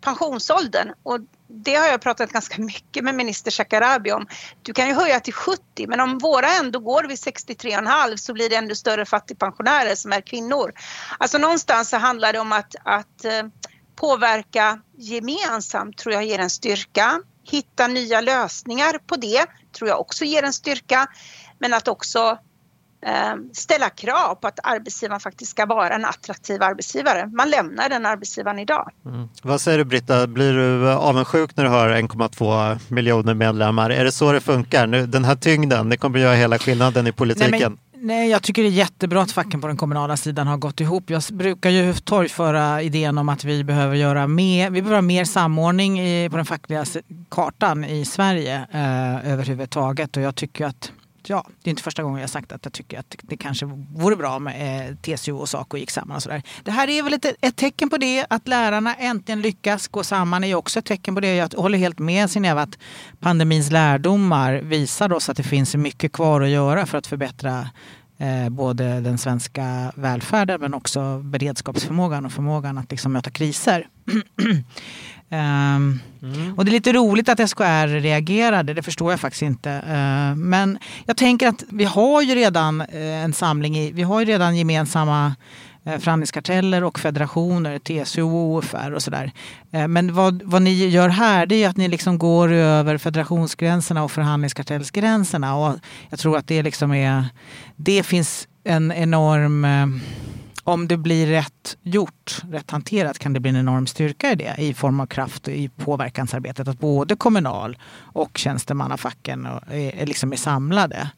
pensionsåldern 0.02 0.94
och 1.04 1.20
det 1.48 1.76
har 1.76 1.88
jag 1.88 2.02
pratat 2.02 2.32
ganska 2.32 2.62
mycket 2.62 3.04
med 3.04 3.16
minister 3.16 3.52
Shekarabi 3.52 4.12
om. 4.12 4.28
Du 4.62 4.74
kan 4.74 4.88
ju 4.88 4.94
höja 4.94 5.20
till 5.20 5.34
70 5.34 5.88
men 5.88 6.00
om 6.00 6.18
våra 6.18 6.48
ändå 6.48 6.80
går 6.80 7.04
vid 7.04 7.18
63,5 7.18 8.16
så 8.16 8.34
blir 8.34 8.50
det 8.50 8.56
ännu 8.56 8.76
större 8.76 9.06
fattigpensionärer 9.06 9.96
som 9.96 10.12
är 10.12 10.22
kvinnor. 10.22 10.74
Alltså 11.18 11.38
någonstans 11.38 11.90
så 11.90 11.98
handlar 11.98 12.34
det 12.34 12.40
om 12.40 12.52
att, 12.52 12.76
att 12.84 13.26
eh, 13.26 13.44
påverka 13.96 14.82
gemensamt 14.98 15.98
tror 15.98 16.14
jag 16.14 16.26
ger 16.26 16.40
en 16.40 16.50
styrka. 16.50 17.22
Hitta 17.44 17.88
nya 17.88 18.22
lösningar 18.22 19.00
på 19.08 19.16
det 19.16 19.46
tror 19.78 19.90
jag 19.90 20.00
också 20.00 20.26
ger 20.26 20.44
en 20.44 20.54
styrka. 20.54 21.08
Men 21.60 21.74
att 21.74 21.88
också 21.88 22.38
ställa 23.54 23.90
krav 23.90 24.36
på 24.36 24.48
att 24.48 24.60
arbetsgivaren 24.64 25.20
faktiskt 25.20 25.52
ska 25.52 25.66
vara 25.66 25.90
en 25.90 26.06
attraktiv 26.06 26.64
arbetsgivare. 26.64 27.28
Man 27.28 27.50
lämnar 27.50 27.90
den 27.90 28.06
arbetsgivaren 28.06 28.60
idag. 28.60 28.92
Mm. 29.06 29.30
Vad 29.42 29.62
säger 29.62 29.78
du 29.78 29.84
Britta, 29.84 30.28
blir 30.28 30.54
du 30.54 30.90
avundsjuk 30.92 31.58
när 31.58 31.64
du 31.64 31.70
har 31.70 31.90
1,2 31.90 32.80
miljoner 32.94 33.34
medlemmar? 33.34 33.90
Är 33.90 34.04
det 34.04 34.12
så 34.12 34.32
det 34.32 34.42
funkar? 34.42 34.88
Nu, 34.88 35.08
den 35.08 35.26
här 35.26 35.36
tyngden, 35.36 35.90
det 35.90 35.98
kommer 35.98 36.20
göra 36.20 36.36
hela 36.36 36.60
skillnaden 36.60 37.08
i 37.08 37.12
politiken. 37.12 37.52
Nej, 37.52 37.62
men... 37.62 37.78
Nej, 37.98 38.30
jag 38.30 38.44
tycker 38.44 38.62
det 38.64 38.68
är 38.68 38.72
jättebra 38.72 39.22
att 39.22 39.32
facken 39.32 39.62
på 39.62 39.68
den 39.68 39.78
kommunala 39.78 40.18
sidan 40.18 40.48
har 40.48 40.58
gått 40.58 40.80
ihop. 40.80 41.10
Jag 41.10 41.24
brukar 41.32 41.70
ju 41.70 41.94
torgföra 41.94 42.82
idén 42.82 43.18
om 43.18 43.30
att 43.30 43.44
vi 43.44 43.64
behöver 43.64 43.96
göra 43.96 44.28
mer, 44.28 44.70
vi 44.70 44.82
behöver 44.82 45.02
mer 45.02 45.26
samordning 45.26 46.00
i, 46.00 46.30
på 46.30 46.38
den 46.38 46.46
fackliga 46.46 46.86
kartan 47.30 47.86
i 47.86 48.06
Sverige 48.06 48.68
eh, 48.72 49.32
överhuvudtaget. 49.32 50.18
Och 50.18 50.24
jag 50.24 50.36
tycker 50.36 50.66
att 50.66 50.92
ja, 51.30 51.46
det 51.64 51.70
är 51.70 51.70
inte 51.70 51.84
första 51.84 52.04
gången 52.04 52.22
jag 52.22 52.30
sagt 52.30 52.52
att 52.52 52.66
jag 52.66 52.74
tycker 52.74 53.00
att 53.00 53.16
det 53.22 53.38
kanske 53.38 53.66
vore 53.96 54.16
bra 54.16 54.36
om 54.36 54.48
eh, 54.48 54.96
TCO 55.02 55.38
och 55.38 55.50
Saco 55.50 55.78
gick 55.78 55.92
samman 55.92 56.16
och 56.16 56.24
sådär. 56.24 56.44
Det 56.64 56.72
här 56.72 56.90
är 56.90 57.04
väl 57.04 57.14
ett, 57.14 57.26
ett 57.42 57.56
tecken 57.56 57.90
på 57.90 57.98
det. 57.98 58.26
Att 58.30 58.48
lärarna 58.48 58.96
äntligen 58.96 59.42
lyckas 59.42 59.88
gå 59.88 60.04
samman 60.04 60.44
är 60.44 60.48
ju 60.48 60.56
också 60.56 60.80
ett 60.80 60.86
tecken 60.86 61.16
på 61.16 61.22
det. 61.22 61.36
Jag 61.36 61.54
håller 61.54 61.78
helt 61.78 62.00
med 62.00 62.30
Sineva 62.30 62.62
att 62.62 62.78
pandemins 63.20 63.72
lärdomar 63.72 64.54
visar 64.54 65.14
oss 65.14 65.30
att 65.30 65.38
det 65.38 65.44
finns 65.44 65.76
mycket 65.76 66.12
kvar 66.12 66.42
att 66.42 66.50
göra 66.50 66.86
för 66.86 66.98
att 66.98 67.08
förbättra 67.08 67.70
eh, 68.18 68.50
både 68.50 69.00
den 69.00 69.18
svenska 69.18 69.92
välfärden 69.96 70.62
men 70.62 70.74
också 70.74 71.20
beredskapsförmågan 71.20 72.26
och 72.26 72.32
förmågan 72.32 72.78
att 72.78 72.92
liksom 72.92 73.14
möta 73.14 73.30
kriser. 73.30 73.88
Um, 75.30 76.00
mm. 76.22 76.54
Och 76.58 76.66
det 76.66 76.72
är 76.72 76.74
lite 76.74 76.94
roligt 76.94 77.30
att 77.30 77.50
SKR 77.50 77.88
reagerade, 77.88 78.74
det 78.74 78.84
förstår 78.84 79.12
jag 79.12 79.20
faktiskt 79.20 79.42
inte. 79.42 79.70
Uh, 79.70 80.36
men 80.36 80.80
jag 81.06 81.18
tänker 81.18 81.48
att 81.48 81.64
vi 81.70 81.84
har 81.86 82.22
ju 82.22 82.36
redan 82.36 82.82
uh, 82.82 83.24
en 83.24 83.34
samling, 83.34 83.78
i, 83.78 83.92
vi 83.92 84.04
har 84.04 84.20
ju 84.20 84.26
redan 84.26 84.58
gemensamma 84.58 85.36
eh, 85.86 86.00
förhandlingskarteller 86.00 86.84
och 86.84 87.00
federationer, 87.00 87.80
TCO, 87.80 88.58
OFR 88.58 88.92
och 88.94 89.04
sådär. 89.04 89.32
Eh, 89.72 89.88
men 89.88 90.14
vad, 90.14 90.44
vad 90.44 90.62
ni 90.62 90.88
gör 90.88 91.10
här 91.10 91.46
det 91.46 91.64
är 91.64 91.70
att 91.70 91.78
ni 91.78 91.88
liksom 91.88 92.18
går 92.18 92.52
över 92.52 92.98
federationsgränserna 92.98 94.04
och 94.04 94.12
förhandlingskartellsgränserna. 94.12 95.56
Och 95.56 95.76
jag 96.10 96.20
tror 96.20 96.38
att 96.38 96.48
det 96.48 96.64
liksom 96.64 96.94
är, 96.94 97.26
det 97.76 98.04
finns 98.04 98.48
en 98.64 98.92
enorm 98.92 99.66
eh, 99.66 99.88
om 100.66 100.88
det 100.88 100.98
blir 100.98 101.28
rätt 101.28 101.78
gjort, 101.82 102.42
rätt 102.52 102.72
hanterat 102.72 103.20
kan 103.20 103.34
det 103.34 103.40
bli 103.40 103.50
en 103.50 103.56
enorm 103.56 103.88
styrka 103.88 104.32
i 104.32 104.36
det 104.36 104.56
i 104.58 104.74
form 104.74 105.00
av 105.00 105.06
kraft 105.06 105.48
i 105.48 105.70
påverkansarbetet. 105.70 106.68
Att 106.68 106.80
både 106.80 107.16
kommunal 107.16 107.78
och 107.98 108.38
tjänstemannafacken 108.38 109.46
eh, 109.46 110.02
är, 110.02 110.06
liksom 110.06 110.32
är 110.32 110.38
samlade 110.38 111.10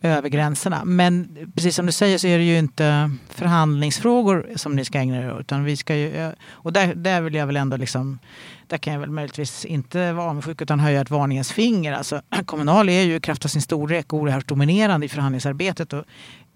över 0.00 0.28
gränserna. 0.28 0.84
Men 0.84 1.36
precis 1.54 1.76
som 1.76 1.86
du 1.86 1.92
säger 1.92 2.18
så 2.18 2.26
är 2.26 2.38
det 2.38 2.44
ju 2.44 2.58
inte 2.58 3.10
förhandlingsfrågor 3.28 4.46
som 4.56 4.76
ni 4.76 4.84
ska 4.84 4.98
ägna 4.98 5.16
er 5.16 5.32
åt. 5.32 5.40
Utan 5.40 5.64
vi 5.64 5.76
ska 5.76 5.96
ju, 5.96 6.16
eh, 6.16 6.30
och 6.50 6.72
där, 6.72 6.94
där 6.94 7.20
vill 7.20 7.34
jag 7.34 7.46
väl 7.46 7.56
ändå 7.56 7.76
liksom, 7.76 8.18
där 8.66 8.78
kan 8.78 8.92
jag 8.92 9.00
väl 9.00 9.10
möjligtvis 9.10 9.64
inte 9.64 10.12
vara 10.12 10.30
avundsjuk 10.30 10.62
utan 10.62 10.80
höja 10.80 11.00
ett 11.00 11.10
varningens 11.10 11.52
finger. 11.52 11.92
Alltså, 11.92 12.22
Kommunal 12.46 12.88
är 12.88 13.02
ju 13.02 13.16
i 13.16 13.20
kraft 13.20 13.44
av 13.44 13.48
sin 13.48 13.62
storlek 13.62 14.12
oerhört 14.12 14.48
dominerande 14.48 15.06
i 15.06 15.08
förhandlingsarbetet. 15.08 15.92
Och 15.92 16.04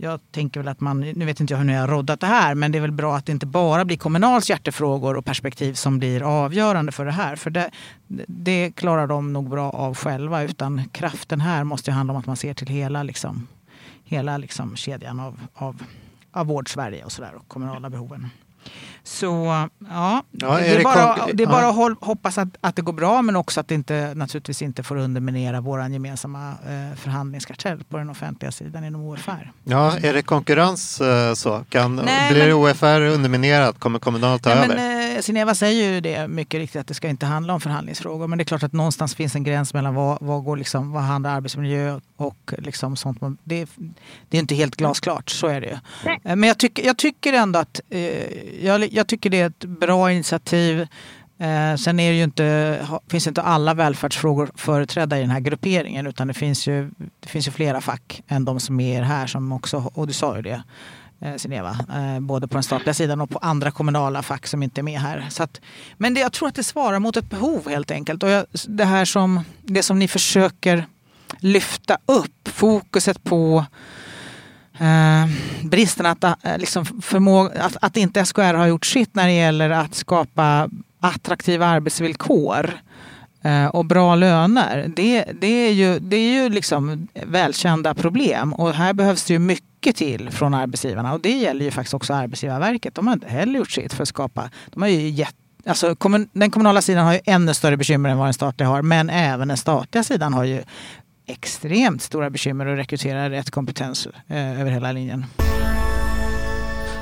jag 0.02 0.20
tänker 0.30 0.60
väl 0.60 0.68
att 0.68 0.80
man, 0.80 1.00
nu 1.00 1.24
vet 1.24 1.40
inte 1.40 1.52
jag 1.52 1.58
hur 1.58 1.64
ni 1.64 1.74
har 1.74 1.88
roddat 1.88 2.20
det 2.20 2.26
här, 2.26 2.54
men 2.54 2.72
det 2.72 2.78
är 2.78 2.82
väl 2.82 2.92
bra 2.92 3.16
att 3.16 3.26
det 3.26 3.32
inte 3.32 3.46
bara 3.46 3.84
blir 3.84 3.96
Kommunals 3.96 4.50
hjärtefrågor 4.50 5.16
och 5.16 5.24
perspektiv 5.24 5.74
som 5.74 5.98
blir 5.98 6.22
avgörande 6.22 6.92
för 6.92 7.04
det 7.04 7.12
här. 7.12 7.36
För 7.36 7.50
det, 7.50 7.70
det 8.26 8.72
klarar 8.76 9.06
de 9.06 9.32
nog 9.32 9.48
bra 9.48 9.70
av 9.70 9.94
själva, 9.94 10.42
utan 10.42 10.88
kraften 10.88 11.40
här 11.40 11.64
måste 11.64 11.92
handla 11.92 12.12
om 12.12 12.20
att 12.20 12.26
man 12.26 12.36
ser 12.36 12.54
till 12.54 12.66
hela, 12.66 13.02
liksom, 13.02 13.48
hela 14.04 14.38
liksom 14.38 14.76
kedjan 14.76 15.20
av, 15.20 15.40
av, 15.54 15.82
av 16.32 16.46
vård-Sverige 16.46 17.04
och 17.04 17.12
och 17.36 17.48
kommunala 17.48 17.90
behoven. 17.90 18.28
Så 19.02 19.26
ja, 19.26 19.68
ja 20.30 20.58
det, 20.58 20.76
är 20.76 20.84
bara, 20.84 21.26
det 21.32 21.42
är 21.42 21.46
bara 21.46 21.68
att 21.68 21.98
hoppas 22.00 22.38
att, 22.38 22.48
att 22.60 22.76
det 22.76 22.82
går 22.82 22.92
bra 22.92 23.22
men 23.22 23.36
också 23.36 23.60
att 23.60 23.68
det 23.68 23.74
inte, 23.74 24.12
naturligtvis 24.14 24.62
inte 24.62 24.82
får 24.82 24.96
underminera 24.96 25.60
vår 25.60 25.88
gemensamma 25.88 26.50
eh, 26.50 26.96
förhandlingskartell 26.96 27.84
på 27.84 27.96
den 27.96 28.10
offentliga 28.10 28.52
sidan 28.52 28.84
inom 28.84 29.04
OFR. 29.04 29.52
Ja, 29.64 29.98
är 29.98 30.14
det 30.14 30.22
konkurrens 30.22 31.00
eh, 31.00 31.34
så? 31.34 31.64
Kan, 31.68 31.96
Nej, 31.96 32.32
blir 32.32 32.46
men, 32.46 32.52
OFR 32.52 33.00
underminerat? 33.00 33.78
Kommer 33.78 33.98
Kommunal 33.98 34.38
ta 34.38 34.54
nej, 34.54 34.64
över? 34.64 34.76
Men, 34.76 35.16
eh, 35.16 35.20
Sineva 35.20 35.54
säger 35.54 35.92
ju 35.92 36.00
det 36.00 36.28
mycket 36.28 36.60
riktigt 36.60 36.80
att 36.80 36.86
det 36.86 36.94
ska 36.94 37.08
inte 37.08 37.26
handla 37.26 37.54
om 37.54 37.60
förhandlingsfrågor 37.60 38.26
men 38.26 38.38
det 38.38 38.42
är 38.42 38.46
klart 38.46 38.62
att 38.62 38.72
någonstans 38.72 39.14
finns 39.14 39.34
en 39.34 39.44
gräns 39.44 39.74
mellan 39.74 39.94
vad, 39.94 40.18
vad, 40.20 40.44
går 40.44 40.56
liksom, 40.56 40.92
vad 40.92 41.02
handlar 41.02 41.36
arbetsmiljö 41.36 42.00
och 42.16 42.52
liksom 42.58 42.96
sånt. 42.96 43.18
Det, 43.44 43.68
det 44.28 44.36
är 44.36 44.40
inte 44.40 44.54
helt 44.54 44.76
glasklart, 44.76 45.30
så 45.30 45.46
är 45.46 45.60
det 45.60 45.66
ju. 45.66 46.10
Eh, 46.12 46.36
men 46.36 46.42
jag, 46.42 46.58
tycker, 46.58 46.86
jag 46.86 46.96
tycker 46.96 47.32
ändå 47.32 47.58
att 47.58 47.80
eh, 47.90 48.00
jag, 48.62 48.92
jag 48.92 49.06
tycker 49.06 49.30
det 49.30 49.40
är 49.40 49.46
ett 49.46 49.64
bra 49.64 50.12
initiativ. 50.12 50.80
Eh, 51.38 51.76
sen 51.76 52.00
är 52.00 52.10
det 52.10 52.16
ju 52.16 52.24
inte, 52.24 52.78
finns 53.08 53.26
inte 53.26 53.42
alla 53.42 53.74
välfärdsfrågor 53.74 54.50
företrädda 54.54 55.18
i 55.18 55.20
den 55.20 55.30
här 55.30 55.40
grupperingen 55.40 56.06
utan 56.06 56.28
det 56.28 56.34
finns 56.34 56.66
ju, 56.66 56.90
det 57.20 57.28
finns 57.28 57.48
ju 57.48 57.50
flera 57.50 57.80
fack 57.80 58.22
än 58.28 58.44
de 58.44 58.60
som 58.60 58.80
är 58.80 59.02
här 59.02 59.26
som 59.26 59.52
också, 59.52 59.90
och 59.94 60.06
du 60.06 60.12
sa 60.12 60.36
ju 60.36 60.42
det 60.42 60.62
eh, 61.20 61.36
Sineva, 61.36 61.70
eh, 61.70 62.20
både 62.20 62.48
på 62.48 62.54
den 62.54 62.62
statliga 62.62 62.94
sidan 62.94 63.20
och 63.20 63.30
på 63.30 63.38
andra 63.38 63.70
kommunala 63.70 64.22
fack 64.22 64.46
som 64.46 64.62
inte 64.62 64.80
är 64.80 64.82
med 64.82 65.00
här. 65.00 65.26
Så 65.30 65.42
att, 65.42 65.60
men 65.96 66.14
det, 66.14 66.20
jag 66.20 66.32
tror 66.32 66.48
att 66.48 66.54
det 66.54 66.64
svarar 66.64 66.98
mot 66.98 67.16
ett 67.16 67.30
behov 67.30 67.68
helt 67.68 67.90
enkelt. 67.90 68.22
Och 68.22 68.28
jag, 68.28 68.46
det 68.68 68.84
här 68.84 69.04
som, 69.04 69.40
det 69.62 69.82
som 69.82 69.98
ni 69.98 70.08
försöker 70.08 70.86
lyfta 71.38 71.98
upp, 72.06 72.48
fokuset 72.48 73.24
på 73.24 73.64
eh, 74.80 75.30
bristen 75.62 76.06
att, 76.06 76.24
eh, 76.24 76.34
liksom 76.58 76.84
förmå, 76.84 77.50
att, 77.60 77.76
att 77.80 77.96
inte 77.96 78.24
SKR 78.24 78.54
har 78.54 78.66
gjort 78.66 78.86
sitt 78.86 79.14
när 79.14 79.26
det 79.26 79.32
gäller 79.32 79.70
att 79.70 79.94
skapa 79.94 80.68
attraktiva 81.00 81.66
arbetsvillkor 81.66 82.70
eh, 83.42 83.66
och 83.66 83.84
bra 83.84 84.14
löner. 84.14 84.92
Det, 84.96 85.24
det, 85.40 85.46
är 85.46 85.72
ju, 85.72 85.98
det 85.98 86.16
är 86.16 86.42
ju 86.42 86.48
liksom 86.48 87.08
välkända 87.26 87.94
problem 87.94 88.52
och 88.52 88.72
här 88.72 88.92
behövs 88.92 89.24
det 89.24 89.32
ju 89.32 89.38
mycket 89.38 89.96
till 89.96 90.30
från 90.30 90.54
arbetsgivarna 90.54 91.12
och 91.12 91.20
det 91.20 91.38
gäller 91.38 91.64
ju 91.64 91.70
faktiskt 91.70 91.94
också 91.94 92.14
Arbetsgivarverket. 92.14 92.94
De 92.94 93.06
har 93.06 93.14
inte 93.14 93.28
heller 93.28 93.58
gjort 93.58 93.70
sitt 93.70 93.92
för 93.92 94.02
att 94.02 94.08
skapa, 94.08 94.50
de 94.70 94.82
har 94.82 94.88
ju 94.88 95.08
gett 95.08 95.34
Alltså, 95.66 95.94
den 96.32 96.50
kommunala 96.50 96.82
sidan 96.82 97.06
har 97.06 97.12
ju 97.12 97.20
ännu 97.24 97.54
större 97.54 97.76
bekymmer 97.76 98.08
än 98.10 98.18
vad 98.18 98.26
den 98.26 98.34
statliga 98.34 98.68
har. 98.68 98.82
Men 98.82 99.10
även 99.10 99.48
den 99.48 99.56
statliga 99.56 100.04
sidan 100.04 100.34
har 100.34 100.44
ju 100.44 100.62
extremt 101.30 102.02
stora 102.02 102.30
bekymmer 102.30 102.66
att 102.66 102.78
rekrytera 102.78 103.30
rätt 103.30 103.50
kompetens 103.50 104.08
eh, 104.28 104.60
över 104.60 104.70
hela 104.70 104.92
linjen. 104.92 105.26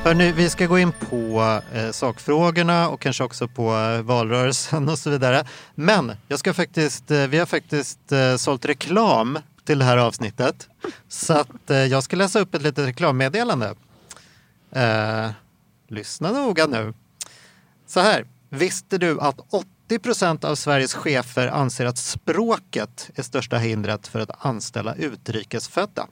Hörrni, 0.04 0.32
vi 0.32 0.50
ska 0.50 0.66
gå 0.66 0.78
in 0.78 0.92
på 0.92 1.42
eh, 1.74 1.90
sakfrågorna 1.90 2.88
och 2.88 3.00
kanske 3.00 3.24
också 3.24 3.48
på 3.48 3.74
eh, 3.76 4.02
valrörelsen 4.02 4.88
och 4.88 4.98
så 4.98 5.10
vidare. 5.10 5.44
Men 5.74 6.12
jag 6.28 6.38
ska 6.38 6.54
faktiskt, 6.54 7.10
eh, 7.10 7.26
vi 7.26 7.38
har 7.38 7.46
faktiskt 7.46 8.12
eh, 8.12 8.36
sålt 8.36 8.64
reklam 8.64 9.38
till 9.64 9.78
det 9.78 9.84
här 9.84 9.96
avsnittet. 9.96 10.68
Så 11.08 11.32
att 11.32 11.70
eh, 11.70 11.76
jag 11.76 12.02
ska 12.02 12.16
läsa 12.16 12.40
upp 12.40 12.54
ett 12.54 12.62
litet 12.62 12.86
reklammeddelande. 12.86 13.74
Eh, 14.72 15.30
lyssna 15.88 16.32
noga 16.32 16.66
nu. 16.66 16.94
Så 17.86 18.00
här, 18.00 18.26
visste 18.50 18.98
du 18.98 19.20
att 19.20 19.40
80 19.88 19.98
procent 19.98 20.44
av 20.44 20.54
Sveriges 20.54 20.94
chefer 20.94 21.48
anser 21.48 21.86
att 21.86 21.98
språket 21.98 23.10
är 23.14 23.22
största 23.22 23.58
hindret 23.58 24.06
för 24.06 24.20
att 24.20 24.46
anställa 24.46 24.94
utrikesfödda. 24.94 26.06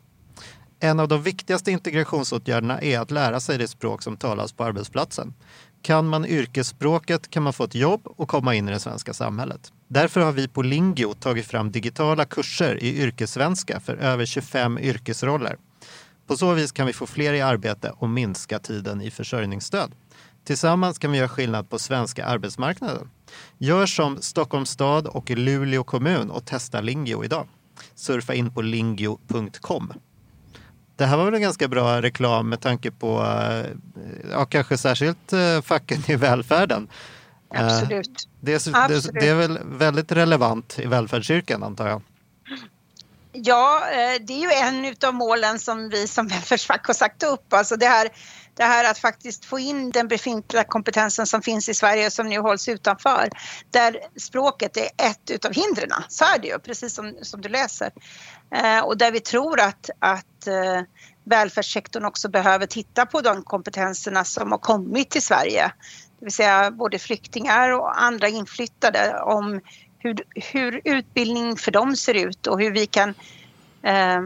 En 0.81 1.01
av 1.01 1.09
de 1.09 1.23
viktigaste 1.23 1.71
integrationsåtgärderna 1.71 2.81
är 2.81 2.99
att 2.99 3.11
lära 3.11 3.41
sig 3.41 3.59
det 3.59 3.69
språk 3.69 4.03
som 4.03 4.17
talas 4.17 4.53
på 4.53 4.65
arbetsplatsen. 4.65 5.35
Kan 5.83 6.07
man 6.07 6.27
yrkesspråket 6.27 7.31
kan 7.31 7.43
man 7.43 7.53
få 7.53 7.65
ett 7.65 7.75
jobb 7.75 8.01
och 8.05 8.29
komma 8.29 8.55
in 8.55 8.69
i 8.69 8.73
det 8.73 8.81
svenska 8.81 9.15
samhället. 9.15 9.73
Därför 9.89 10.21
har 10.21 10.33
vi 10.33 10.49
på 10.49 10.63
Lingio 10.63 11.15
tagit 11.15 11.47
fram 11.47 11.73
digitala 11.73 12.25
kurser 12.25 12.83
i 12.83 13.03
yrkessvenska 13.03 13.81
för 13.81 13.97
över 13.97 14.27
25 14.27 14.79
yrkesroller. 14.79 15.57
På 16.27 16.37
så 16.37 16.53
vis 16.53 16.73
kan 16.73 16.87
vi 16.87 16.93
få 16.93 17.07
fler 17.07 17.33
i 17.33 17.41
arbete 17.41 17.93
och 17.97 18.09
minska 18.09 18.59
tiden 18.59 19.01
i 19.03 19.11
försörjningsstöd. 19.11 19.93
Tillsammans 20.45 20.99
kan 20.99 21.13
vi 21.13 21.19
göra 21.19 21.29
skillnad 21.29 21.71
på 21.71 21.79
svenska 21.79 22.27
arbetsmarknaden. 22.27 23.11
Gör 23.59 23.87
som 23.87 24.23
Stockholms 24.23 24.71
stad 24.71 25.07
och 25.07 25.31
Luleå 25.31 25.85
kommun 25.85 26.31
och 26.31 26.45
testa 26.45 26.81
Lingio 26.81 27.25
idag. 27.25 27.49
Surfa 27.95 28.35
in 28.35 28.51
på 28.51 28.63
lingio.com. 28.63 29.93
Det 30.97 31.05
här 31.07 31.17
var 31.17 31.25
väl 31.25 31.35
en 31.35 31.43
ganska 31.43 31.69
bra 31.69 32.03
reklam 32.03 32.49
med 32.49 32.61
tanke 32.61 32.91
på, 32.91 33.25
eh, 33.25 33.67
ja, 34.31 34.47
kanske 34.47 34.79
särskilt 34.79 35.33
eh, 35.33 35.63
facken 35.63 36.03
i 36.07 36.17
välfärden. 36.17 36.89
Eh, 37.55 37.67
Absolut. 37.67 38.29
Det 38.41 38.53
är, 38.53 38.77
Absolut. 38.77 39.11
det 39.13 39.29
är 39.29 39.35
väl 39.35 39.59
väldigt 39.65 40.13
relevant 40.13 40.79
i 40.79 40.87
välfärdsyrken 40.87 41.63
antar 41.63 41.89
jag. 41.89 42.03
Ja, 43.33 43.83
det 44.21 44.33
är 44.33 44.41
ju 44.41 44.51
en 44.51 44.97
av 45.09 45.15
målen 45.15 45.59
som 45.59 45.89
vi 45.89 46.09
som 46.09 46.29
välfärdsfack 46.29 46.87
har 46.87 46.95
sagt 46.95 47.23
upp. 47.23 47.53
Alltså 47.53 47.77
det 47.77 47.87
här 47.87 48.09
det 48.57 48.65
här 48.65 48.91
att 48.91 48.99
faktiskt 48.99 49.45
få 49.45 49.59
in 49.59 49.91
den 49.91 50.09
befintliga 50.09 50.65
kompetensen 50.65 51.27
som 51.27 51.43
finns 51.43 51.69
i 51.69 51.75
Sverige 51.75 52.11
som 52.11 52.29
nu 52.29 52.39
hålls 52.39 52.69
utanför. 52.69 53.29
Där 53.71 53.99
språket 54.17 54.77
är 54.77 55.07
ett 55.07 55.31
utav 55.31 55.53
hindren. 55.53 55.91
Så 56.09 56.25
är 56.25 56.39
det 56.39 56.49
ju, 56.49 56.59
precis 56.59 56.95
som, 56.95 57.15
som 57.23 57.41
du 57.41 57.49
läser. 57.49 57.91
Eh, 58.55 58.81
och 58.81 58.99
där 58.99 59.13
vi 59.13 59.21
tror 59.21 59.61
att, 59.61 59.91
att 59.99 60.47
eh, 60.47 60.83
välfärdssektorn 61.25 62.05
också 62.05 62.29
behöver 62.29 62.67
titta 62.67 63.07
på 63.07 63.21
de 63.21 63.43
kompetenserna 63.43 64.25
som 64.25 64.51
har 64.53 64.59
kommit 64.59 65.11
till 65.11 65.23
Sverige. 65.23 65.73
Det 66.19 66.25
vill 66.25 66.33
säga 66.33 66.71
både 66.71 66.99
flyktingar 66.99 67.71
och 67.71 68.03
andra 68.03 68.29
inflyttade 68.29 69.21
om 69.21 69.61
hur, 69.99 70.17
hur 70.35 70.81
utbildning 70.85 71.57
för 71.57 71.71
dem 71.71 71.97
ser 71.97 72.15
ut 72.15 72.47
och 72.47 72.61
hur 72.61 72.71
vi 72.71 72.87
kan 72.87 73.15
eh, 73.83 74.21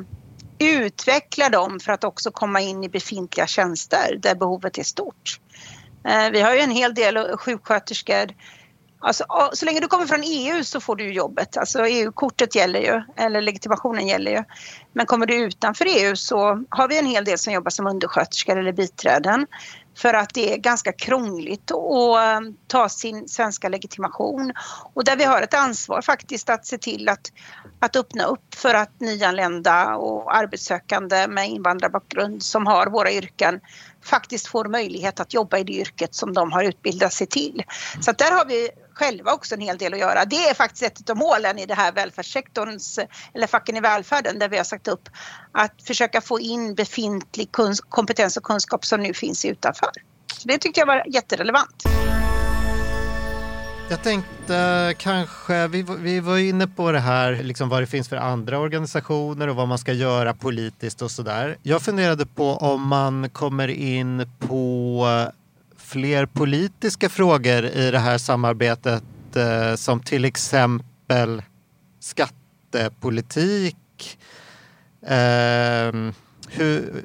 utveckla 0.61 1.49
dem 1.49 1.81
för 1.81 1.93
att 1.93 2.05
också 2.05 2.31
komma 2.31 2.61
in 2.61 2.85
i 2.85 2.89
befintliga 2.89 3.47
tjänster 3.47 4.19
där 4.19 4.35
behovet 4.35 4.79
är 4.79 4.83
stort. 4.83 5.41
Eh, 6.09 6.31
vi 6.31 6.41
har 6.41 6.55
ju 6.55 6.61
en 6.61 6.71
hel 6.71 6.95
del 6.95 7.37
sjuksköterskor. 7.37 8.35
Alltså, 9.03 9.25
så 9.53 9.65
länge 9.65 9.81
du 9.81 9.87
kommer 9.87 10.07
från 10.07 10.23
EU 10.25 10.65
så 10.65 10.81
får 10.81 10.97
du 10.97 11.13
jobbet. 11.13 11.57
Alltså 11.57 11.87
EU-kortet 11.87 12.55
gäller 12.55 12.81
ju, 12.81 13.03
eller 13.17 13.41
legitimationen 13.41 14.07
gäller 14.07 14.31
ju. 14.31 14.45
Men 14.93 15.07
kommer 15.07 15.27
du 15.27 15.35
utanför 15.35 15.87
EU 15.89 16.17
så 16.17 16.65
har 16.69 16.89
vi 16.89 16.99
en 16.99 17.07
hel 17.07 17.25
del 17.25 17.39
som 17.39 17.53
jobbar 17.53 17.71
som 17.71 17.87
undersköterskor 17.87 18.59
eller 18.59 18.73
biträden. 18.73 19.47
För 20.01 20.15
att 20.15 20.35
det 20.35 20.53
är 20.53 20.57
ganska 20.57 20.93
krångligt 20.93 21.71
att 21.71 22.17
eh, 22.17 22.41
ta 22.67 22.89
sin 22.89 23.29
svenska 23.29 23.69
legitimation. 23.69 24.53
Och 24.95 25.05
där 25.05 25.17
vi 25.17 25.25
har 25.25 25.43
ett 25.43 25.55
ansvar 25.55 26.03
faktiskt 26.03 26.51
att 26.51 26.67
se 26.67 26.79
till 26.79 27.09
att, 27.09 27.33
att 27.81 27.97
öppna 27.97 28.25
upp 28.25 28.55
för 28.55 28.75
att 28.75 29.01
nyanlända 29.01 29.97
och 29.97 30.37
arbetssökande 30.37 31.27
med 31.29 31.49
invandrarbakgrund 31.49 32.43
som 32.43 32.67
har 32.67 32.87
våra 32.87 33.13
yrken 33.13 33.61
faktiskt 34.05 34.47
får 34.47 34.65
möjlighet 34.65 35.21
att 35.21 35.35
jobba 35.35 35.59
i 35.59 35.65
det 35.65 35.73
yrket 35.73 36.15
som 36.15 36.35
de 36.35 36.53
har 36.53 36.65
utbildat 36.65 37.13
sig 37.13 37.27
till. 37.27 37.63
Så 38.01 38.13
där 38.13 38.33
har 38.33 38.45
vi 38.45 38.71
själva 39.01 39.33
också 39.33 39.55
en 39.55 39.61
hel 39.61 39.79
del 39.79 39.95
att 39.95 40.01
göra. 40.01 40.25
Det 40.25 40.49
är 40.49 40.55
faktiskt 40.55 40.83
ett 40.83 41.11
av 41.11 41.17
målen 41.17 41.59
i 41.59 41.67
det 41.67 41.75
här 41.75 41.93
välfärdssektorns, 41.93 42.99
eller 43.35 43.47
facken 43.47 43.77
i 43.77 43.81
välfärden, 43.81 44.39
där 44.39 44.49
vi 44.49 44.57
har 44.57 44.65
sagt 44.65 44.89
upp 44.89 45.09
att 45.53 45.83
försöka 45.85 46.21
få 46.21 46.41
in 46.41 46.75
befintlig 46.75 47.49
kompetens 47.89 48.37
och 48.37 48.43
kunskap 48.43 48.85
som 48.85 49.01
nu 49.01 49.15
finns 49.15 49.45
utanför. 49.45 49.91
Så 50.35 50.49
det 50.49 50.59
tyckte 50.59 50.81
jag 50.81 50.87
var 50.87 51.05
jätterelevant. 51.07 51.85
Jag 53.91 54.03
tänkte 54.03 54.95
kanske, 54.99 55.69
vi, 55.69 55.87
vi 55.99 56.21
var 56.21 56.39
inne 56.39 56.67
på 56.67 56.93
det 56.93 57.01
här, 57.01 57.43
liksom 57.43 57.69
vad 57.69 57.83
det 57.83 57.87
finns 57.87 58.09
för 58.09 58.17
andra 58.17 58.59
organisationer 58.59 59.49
och 59.49 59.57
vad 59.57 59.69
man 59.69 59.79
ska 59.79 59.93
göra 59.93 60.35
politiskt 60.35 61.03
och 61.03 61.11
sådär. 61.11 61.57
Jag 61.63 61.83
funderade 61.83 62.27
på 62.27 62.55
om 62.57 62.89
man 62.89 63.31
kommer 63.31 63.69
in 63.69 64.31
på 64.39 65.07
fler 65.91 66.27
politiska 66.27 67.09
frågor 67.09 67.65
i 67.65 67.91
det 67.91 67.99
här 67.99 68.19
samarbetet 68.19 69.37
eh, 69.37 69.75
som 69.75 70.01
till 70.01 70.25
exempel 70.25 71.43
skattepolitik. 72.01 74.19
Ehm, 75.07 76.13
hur, 76.53 77.03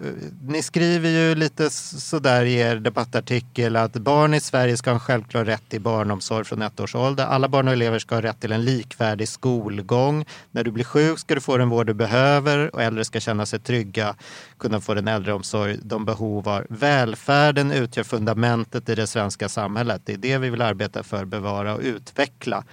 ni 0.48 0.62
skriver 0.62 1.10
ju 1.10 1.36
lite 1.36 1.70
sådär 1.70 2.46
i 2.46 2.54
er 2.54 2.76
debattartikel 2.76 3.76
att 3.76 3.94
barn 3.94 4.34
i 4.34 4.40
Sverige 4.40 4.78
ska 4.78 4.90
ha 4.90 4.94
en 4.94 5.00
självklar 5.00 5.46
rätt 5.46 5.70
till 5.70 5.82
barnomsorg 5.82 6.46
från 6.46 6.62
ett 6.62 6.80
års 6.80 6.96
ålder. 6.96 7.26
Alla 7.26 7.48
barn 7.48 7.68
och 7.68 7.74
elever 7.74 8.00
ska 8.00 8.16
ha 8.16 8.22
rätt 8.22 8.40
till 8.40 8.52
en 8.52 8.66
likvärdig 8.66 9.28
skolgång. 9.30 10.26
När 10.52 10.64
du 10.64 10.72
blir 10.72 10.84
sjuk 10.84 11.20
ska 11.20 11.36
du 11.36 11.42
få 11.42 11.58
den 11.58 11.70
vård 11.70 11.88
du 11.88 11.94
behöver 11.94 12.76
och 12.76 12.84
äldre 12.84 13.06
ska 13.06 13.20
känna 13.20 13.46
sig 13.46 13.60
trygga, 13.60 14.16
kunna 14.60 14.82
få 14.82 14.94
den 14.94 15.08
äldreomsorg 15.08 15.78
de 15.84 16.06
behov 16.06 16.46
har. 16.46 16.66
Välfärden 16.70 17.72
utgör 17.72 18.04
fundamentet 18.04 18.90
i 18.90 18.96
det 18.96 19.08
svenska 19.08 19.50
samhället. 19.50 20.02
Det 20.06 20.14
är 20.14 20.18
det 20.18 20.38
vi 20.38 20.50
vill 20.50 20.62
arbeta 20.62 21.04
för, 21.04 21.26
bevara 21.26 21.74
och 21.74 21.82
utveckla. 21.82 22.64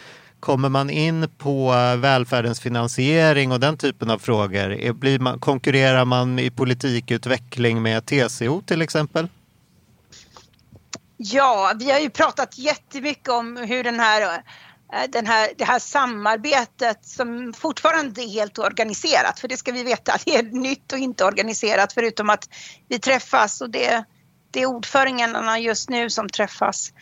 Kommer 0.42 0.68
man 0.68 0.90
in 0.90 1.28
på 1.38 1.72
eh, 1.72 1.96
välfärdens 1.96 2.60
finansiering 2.60 3.52
och 3.52 3.60
den 3.60 3.76
typen 3.76 4.10
av 4.10 4.18
frågor, 4.18 4.92
blir 4.92 5.18
man, 5.18 5.40
konkurrerar 5.40 6.04
man 6.04 6.38
i 6.38 6.50
politikutveckling 6.50 7.82
med 7.82 8.06
TCO 8.06 8.62
till 8.62 8.82
exempel? 8.82 9.28
Ja, 11.16 11.72
vi 11.78 11.90
har 11.90 11.98
ju 11.98 12.10
pratat 12.10 12.58
jättemycket 12.58 13.28
om 13.28 13.56
hur 13.56 13.84
den 13.84 14.00
här, 14.00 14.22
eh, 14.92 15.10
den 15.12 15.26
här, 15.26 15.48
det 15.58 15.64
här 15.64 15.78
samarbetet 15.78 17.04
som 17.06 17.52
fortfarande 17.52 18.22
är 18.22 18.28
helt 18.28 18.58
organiserat, 18.58 19.40
för 19.40 19.48
det 19.48 19.56
ska 19.56 19.72
vi 19.72 19.82
veta, 19.82 20.12
det 20.24 20.36
är 20.36 20.42
nytt 20.42 20.92
och 20.92 20.98
inte 20.98 21.24
organiserat 21.24 21.92
förutom 21.92 22.30
att 22.30 22.48
vi 22.88 22.98
träffas 22.98 23.60
och 23.60 23.70
det, 23.70 24.04
det 24.50 24.62
är 24.62 24.66
ordförandena 24.66 25.58
just 25.58 25.90
nu 25.90 26.10
som 26.10 26.28
träffas. 26.28 26.92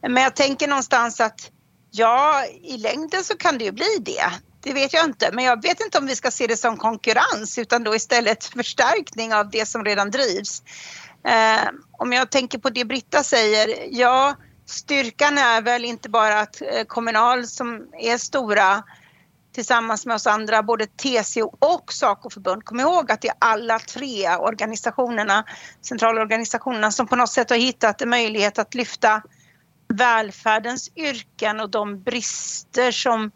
Men 0.00 0.22
jag 0.22 0.34
tänker 0.34 0.68
någonstans 0.68 1.20
att 1.20 1.50
Ja, 1.90 2.44
i 2.62 2.76
längden 2.76 3.24
så 3.24 3.36
kan 3.36 3.58
det 3.58 3.64
ju 3.64 3.72
bli 3.72 3.96
det. 4.00 4.32
Det 4.60 4.72
vet 4.72 4.92
jag 4.92 5.04
inte, 5.04 5.30
men 5.32 5.44
jag 5.44 5.62
vet 5.62 5.80
inte 5.80 5.98
om 5.98 6.06
vi 6.06 6.16
ska 6.16 6.30
se 6.30 6.46
det 6.46 6.56
som 6.56 6.76
konkurrens 6.76 7.58
utan 7.58 7.84
då 7.84 7.94
istället 7.94 8.44
förstärkning 8.56 9.34
av 9.34 9.50
det 9.50 9.66
som 9.66 9.84
redan 9.84 10.10
drivs. 10.10 10.62
Eh, 11.26 11.68
om 11.92 12.12
jag 12.12 12.30
tänker 12.30 12.58
på 12.58 12.70
det 12.70 12.84
Britta 12.84 13.22
säger, 13.22 13.88
ja, 13.90 14.36
styrkan 14.66 15.38
är 15.38 15.62
väl 15.62 15.84
inte 15.84 16.08
bara 16.08 16.40
att 16.40 16.62
eh, 16.62 16.84
Kommunal 16.86 17.46
som 17.46 17.88
är 17.98 18.18
stora 18.18 18.82
tillsammans 19.54 20.06
med 20.06 20.14
oss 20.14 20.26
andra, 20.26 20.62
både 20.62 20.86
TCO 20.86 21.56
och 21.58 21.92
Saco-förbund. 21.92 22.64
Kom 22.64 22.80
ihåg 22.80 23.12
att 23.12 23.20
det 23.20 23.28
är 23.28 23.34
alla 23.38 23.78
tre 23.78 24.36
organisationerna, 24.36 25.44
centralorganisationerna 25.82 26.90
som 26.90 27.06
på 27.06 27.16
något 27.16 27.32
sätt 27.32 27.50
har 27.50 27.56
hittat 27.56 28.02
en 28.02 28.08
möjlighet 28.08 28.58
att 28.58 28.74
lyfta 28.74 29.22
välfärdens 29.88 30.90
yrken 30.96 31.60
och 31.60 31.70
de 31.70 32.02
brister 32.02 32.90
som, 32.90 33.30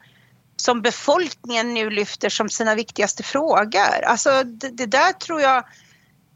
som 0.57 0.83
befolkningen 0.83 1.75
nu 1.75 1.91
lyfter 1.91 2.29
som 2.29 2.49
sina 2.49 2.75
viktigaste 2.75 3.23
frågor. 3.23 4.05
Alltså 4.05 4.43
det, 4.45 4.69
det 4.69 4.87
där 4.87 5.13
tror 5.13 5.41
jag 5.41 5.65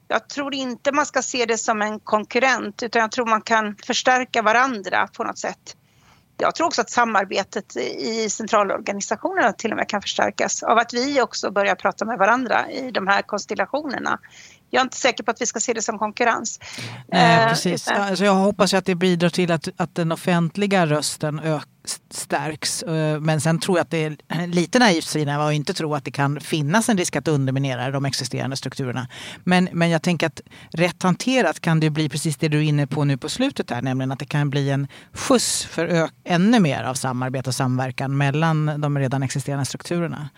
jag 0.08 0.28
tror 0.28 0.54
inte 0.54 0.92
man 0.92 1.06
ska 1.06 1.22
se 1.22 1.46
det 1.46 1.58
som 1.58 1.82
en 1.82 2.00
konkurrent 2.00 2.82
utan 2.82 3.02
jag 3.02 3.12
tror 3.12 3.26
man 3.26 3.42
kan 3.42 3.76
förstärka 3.76 4.42
varandra 4.42 5.08
på 5.16 5.24
något 5.24 5.38
sätt. 5.38 5.76
Jag 6.36 6.54
tror 6.54 6.66
också 6.66 6.80
att 6.80 6.90
samarbetet 6.90 7.76
i 7.76 8.30
centralorganisationerna 8.30 9.52
till 9.52 9.70
och 9.70 9.76
med 9.76 9.88
kan 9.88 10.02
förstärkas 10.02 10.62
av 10.62 10.78
att 10.78 10.94
vi 10.94 11.20
också 11.20 11.50
börjar 11.50 11.74
prata 11.74 12.04
med 12.04 12.18
varandra 12.18 12.70
i 12.70 12.90
de 12.90 13.06
här 13.06 13.22
konstellationerna 13.22 14.18
jag 14.74 14.80
är 14.80 14.84
inte 14.84 14.96
säker 14.96 15.24
på 15.24 15.30
att 15.30 15.40
vi 15.40 15.46
ska 15.46 15.60
se 15.60 15.72
det 15.72 15.82
som 15.82 15.98
konkurrens. 15.98 16.60
Nej, 17.12 17.42
eh, 17.42 17.48
precis. 17.48 17.88
Alltså 17.88 18.24
jag 18.24 18.34
hoppas 18.34 18.74
att 18.74 18.84
det 18.84 18.94
bidrar 18.94 19.28
till 19.28 19.52
att, 19.52 19.68
att 19.76 19.94
den 19.94 20.12
offentliga 20.12 20.86
rösten 20.86 21.40
ök, 21.40 21.68
stärks. 22.10 22.82
Eh, 22.82 23.20
men 23.20 23.40
sen 23.40 23.58
tror 23.58 23.78
jag 23.78 23.84
att 23.84 23.90
det 23.90 24.04
är 24.04 24.46
lite 24.46 24.78
naivt 24.78 25.04
Sina 25.04 25.46
att 25.46 25.52
inte 25.52 25.74
tro 25.74 25.94
att 25.94 26.04
det 26.04 26.10
kan 26.10 26.40
finnas 26.40 26.88
en 26.88 26.98
risk 26.98 27.16
att 27.16 27.28
underminera 27.28 27.90
de 27.90 28.04
existerande 28.04 28.56
strukturerna. 28.56 29.08
Men, 29.44 29.68
men 29.72 29.90
jag 29.90 30.02
tänker 30.02 30.26
att 30.26 30.40
rätt 30.70 31.02
hanterat 31.02 31.60
kan 31.60 31.80
det 31.80 31.90
bli 31.90 32.08
precis 32.08 32.36
det 32.36 32.48
du 32.48 32.58
är 32.58 32.62
inne 32.62 32.86
på 32.86 33.04
nu 33.04 33.16
på 33.16 33.28
slutet 33.28 33.70
här, 33.70 33.82
nämligen 33.82 34.12
att 34.12 34.18
det 34.18 34.26
kan 34.26 34.50
bli 34.50 34.70
en 34.70 34.88
skjuts 35.12 35.64
för 35.64 36.10
ännu 36.24 36.60
mer 36.60 36.82
av 36.82 36.94
samarbete 36.94 37.50
och 37.50 37.54
samverkan 37.54 38.16
mellan 38.16 38.80
de 38.80 38.98
redan 38.98 39.22
existerande 39.22 39.64
strukturerna. 39.64 40.28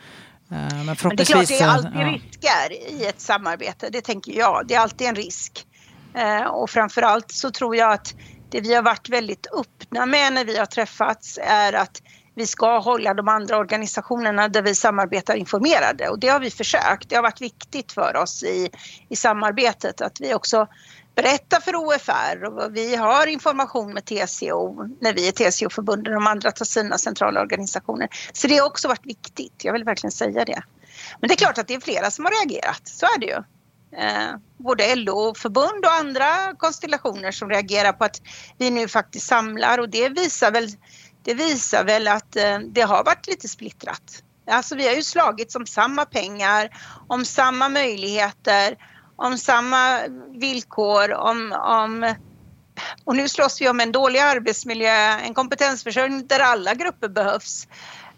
Eh, 0.51 0.57
men, 0.57 0.97
Men 1.03 1.17
det 1.17 1.23
är 1.23 1.25
klart, 1.25 1.49
det 1.49 1.61
är 1.61 1.69
alltid 1.69 1.93
ja. 1.95 2.13
risker 2.13 2.73
i 2.91 3.07
ett 3.07 3.21
samarbete. 3.21 3.89
Det 3.91 4.01
tänker 4.01 4.33
jag. 4.33 4.67
Det 4.67 4.75
är 4.75 4.81
alltid 4.81 5.07
en 5.07 5.15
risk. 5.15 5.67
Eh, 6.15 6.47
och 6.47 6.71
framförallt 6.71 7.33
så 7.33 7.51
tror 7.51 7.77
jag 7.77 7.93
att 7.93 8.15
det 8.51 8.61
vi 8.61 8.75
har 8.75 8.83
varit 8.83 9.09
väldigt 9.09 9.47
öppna 9.47 10.07
med 10.07 10.33
när 10.33 10.45
vi 10.45 10.59
har 10.59 10.67
träffats 10.67 11.39
är 11.43 11.73
att 11.73 12.03
vi 12.35 12.47
ska 12.47 12.79
hålla 12.79 13.15
de 13.15 13.29
andra 13.29 13.59
organisationerna 13.59 14.49
där 14.49 14.63
vi 14.63 14.75
samarbetar 14.75 15.35
informerade 15.35 16.09
och 16.09 16.19
det 16.19 16.29
har 16.29 16.41
vi 16.41 16.51
försökt. 16.51 17.09
Det 17.09 17.17
har 17.17 17.23
varit 17.23 17.41
viktigt 17.41 17.93
för 17.93 18.17
oss 18.17 18.43
i, 18.43 18.71
i 19.09 19.17
samarbetet 19.17 20.01
att 20.01 20.21
vi 20.21 20.35
också 20.35 20.69
berätta 21.17 21.61
för 21.61 21.77
OFR 21.77 22.45
och 22.45 22.77
vi 22.77 22.97
har 22.97 23.27
information 23.27 23.95
med 23.95 24.05
TCO 24.05 24.89
när 25.01 25.13
vi 25.13 25.29
är 25.29 25.33
TCO-förbunden 25.33 26.15
och 26.15 26.21
de 26.21 26.27
andra 26.27 26.53
tar 26.53 26.65
sina 26.65 26.99
centrala 26.99 27.41
organisationer. 27.41 28.09
Så 28.33 28.47
det 28.47 28.57
har 28.57 28.67
också 28.67 28.89
varit 28.89 29.07
viktigt, 29.07 29.65
jag 29.65 29.73
vill 29.73 29.85
verkligen 29.85 30.13
säga 30.13 30.45
det. 30.45 30.63
Men 31.21 31.29
det 31.29 31.35
är 31.35 31.37
klart 31.37 31.59
att 31.59 31.69
det 31.69 31.75
är 31.75 31.81
flera 31.81 32.11
som 32.11 32.25
har 32.25 32.33
reagerat, 32.33 32.83
så 32.85 33.07
är 33.07 33.19
det 33.21 33.27
ju. 33.27 33.43
Eh, 33.99 34.37
både 34.59 34.95
LO-förbund 34.95 35.85
och 35.85 35.93
andra 35.93 36.55
konstellationer 36.59 37.31
som 37.31 37.51
reagerar 37.51 37.93
på 37.93 38.05
att 38.05 38.23
vi 38.59 38.71
nu 38.71 38.89
faktiskt 38.89 39.27
samlar 39.27 39.79
och 39.79 39.89
det 39.89 40.09
visar 40.09 40.51
väl, 40.51 40.69
det 41.23 41.35
visar 41.35 41.85
väl 41.85 42.09
att 42.09 42.37
eh, 42.37 42.59
det 42.59 42.83
har 42.83 43.05
varit 43.05 43.27
lite 43.27 43.49
splittrat. 43.49 44.23
Alltså 44.51 44.75
vi 44.75 44.87
har 44.87 44.95
ju 44.95 45.03
slagits 45.03 45.57
om 45.57 45.67
samma 45.67 46.05
pengar, 46.05 46.71
om 47.09 47.25
samma 47.25 47.69
möjligheter 47.69 48.77
om 49.17 49.39
samma 49.39 50.01
villkor, 50.35 51.13
om, 51.13 51.53
om 51.53 52.15
och 53.05 53.17
nu 53.17 53.29
slåss 53.29 53.61
vi 53.61 53.69
om 53.69 53.81
en 53.81 53.93
dålig 53.93 54.19
arbetsmiljö, 54.19 55.19
en 55.19 55.35
kompetensförsörjning 55.35 56.27
där 56.27 56.41
alla 56.41 56.75
grupper 56.75 57.09
behövs. 57.09 57.69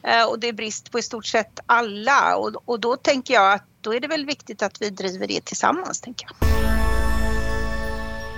Eh, 0.03 0.25
och 0.25 0.39
det 0.39 0.49
är 0.49 0.53
brist 0.53 0.91
på 0.91 0.99
i 0.99 1.03
stort 1.03 1.27
sett 1.27 1.61
alla 1.67 2.37
och, 2.37 2.63
och 2.65 2.81
då 2.81 2.97
tänker 2.97 3.35
jag 3.35 3.53
att 3.53 3.65
då 3.81 3.95
är 3.95 4.01
det 4.01 4.09
väl 4.09 4.27
viktigt 4.27 4.63
att 4.63 4.83
vi 4.83 4.91
driver 4.91 5.27
det 5.27 5.45
tillsammans. 5.45 6.01
Tänker 6.01 6.27
jag. 6.27 6.49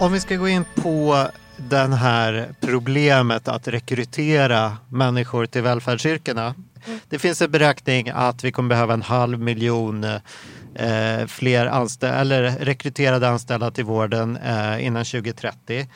Om 0.00 0.12
vi 0.12 0.20
ska 0.20 0.36
gå 0.36 0.48
in 0.48 0.64
på 0.74 1.28
det 1.56 1.94
här 1.94 2.54
problemet 2.60 3.48
att 3.48 3.68
rekrytera 3.68 4.76
människor 4.88 5.46
till 5.46 5.62
välfärdsyrkena. 5.62 6.54
Mm. 6.86 7.00
Det 7.08 7.18
finns 7.18 7.42
en 7.42 7.50
beräkning 7.50 8.08
att 8.14 8.44
vi 8.44 8.52
kommer 8.52 8.68
behöva 8.68 8.94
en 8.94 9.02
halv 9.02 9.40
miljon 9.40 10.06
eh, 10.74 11.26
fler 11.26 11.66
anställ 11.66 12.14
eller 12.14 12.50
rekryterade 12.50 13.28
anställda 13.28 13.70
till 13.70 13.84
vården 13.84 14.36
eh, 14.36 14.86
innan 14.86 15.04
2030. 15.04 15.86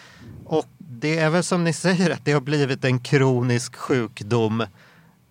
Och 0.45 0.67
det 0.79 1.19
är 1.19 1.31
väl 1.31 1.45
som 1.45 1.65
ni 1.65 1.73
säger 1.87 2.11
att 2.11 2.25
det 2.25 2.33
har 2.33 2.41
blivit 2.41 2.85
en 2.85 2.99
kronisk 2.99 3.77
sjukdom 3.77 4.61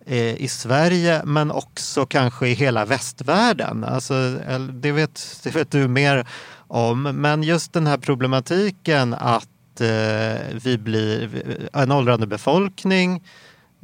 eh, 0.06 0.34
i 0.34 0.48
Sverige 0.48 1.22
men 1.24 1.50
också 1.50 2.06
kanske 2.06 2.48
i 2.48 2.54
hela 2.54 2.84
västvärlden. 2.84 3.84
Alltså, 3.84 4.14
eh, 4.48 4.60
det, 4.60 4.92
vet, 4.92 5.40
det 5.42 5.54
vet 5.54 5.70
du 5.70 5.88
mer 5.88 6.26
om. 6.68 7.02
Men 7.02 7.42
just 7.42 7.72
den 7.72 7.86
här 7.86 7.98
problematiken 7.98 9.14
att 9.14 9.80
eh, 9.80 10.58
vi 10.64 10.78
blir 10.78 11.44
en 11.72 11.92
åldrande 11.92 12.26
befolkning 12.26 13.22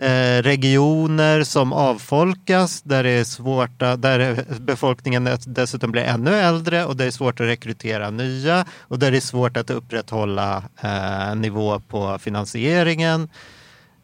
Eh, 0.02 0.42
regioner 0.42 1.42
som 1.44 1.72
avfolkas 1.72 2.82
där, 2.82 3.02
det 3.02 3.10
är 3.10 3.24
svårt, 3.24 3.78
där 3.78 4.44
befolkningen 4.60 5.28
dessutom 5.46 5.92
blir 5.92 6.02
ännu 6.02 6.34
äldre 6.34 6.84
och 6.84 6.96
där 6.96 7.04
det 7.04 7.08
är 7.08 7.12
svårt 7.12 7.40
att 7.40 7.46
rekrytera 7.46 8.10
nya 8.10 8.64
och 8.80 8.98
där 8.98 9.10
det 9.10 9.16
är 9.16 9.20
svårt 9.20 9.56
att 9.56 9.70
upprätthålla 9.70 10.62
eh, 10.80 11.34
nivå 11.34 11.80
på 11.80 12.18
finansieringen 12.18 13.28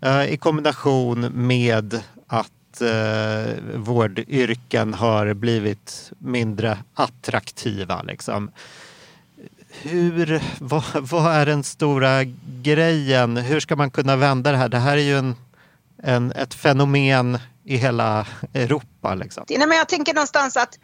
eh, 0.00 0.24
i 0.24 0.36
kombination 0.36 1.20
med 1.20 2.00
att 2.26 2.80
eh, 2.80 3.54
vårdyrken 3.74 4.94
har 4.94 5.34
blivit 5.34 6.12
mindre 6.18 6.78
attraktiva. 6.94 8.02
Liksom. 8.02 8.50
Hur, 9.82 10.42
vad, 10.58 10.84
vad, 10.94 11.32
är 11.32 11.46
den 11.46 11.64
stora 11.64 12.24
grejen? 12.62 13.36
Hur 13.36 13.60
ska 13.60 13.76
man 13.76 13.90
kunna 13.90 14.16
vända 14.16 14.52
det 14.52 14.58
här? 14.58 14.68
Det 14.68 14.78
här 14.78 14.96
är 14.96 15.02
ju 15.02 15.18
en 15.18 15.34
en, 16.02 16.32
ett 16.32 16.54
fenomen 16.54 17.38
i 17.64 17.76
hela 17.76 18.26
Europa. 18.54 19.14
Liksom. 19.14 19.44
Nej, 19.48 19.66
men 19.66 19.78
jag 19.78 19.88
tänker 19.88 20.14
någonstans 20.14 20.56
att 20.56 20.78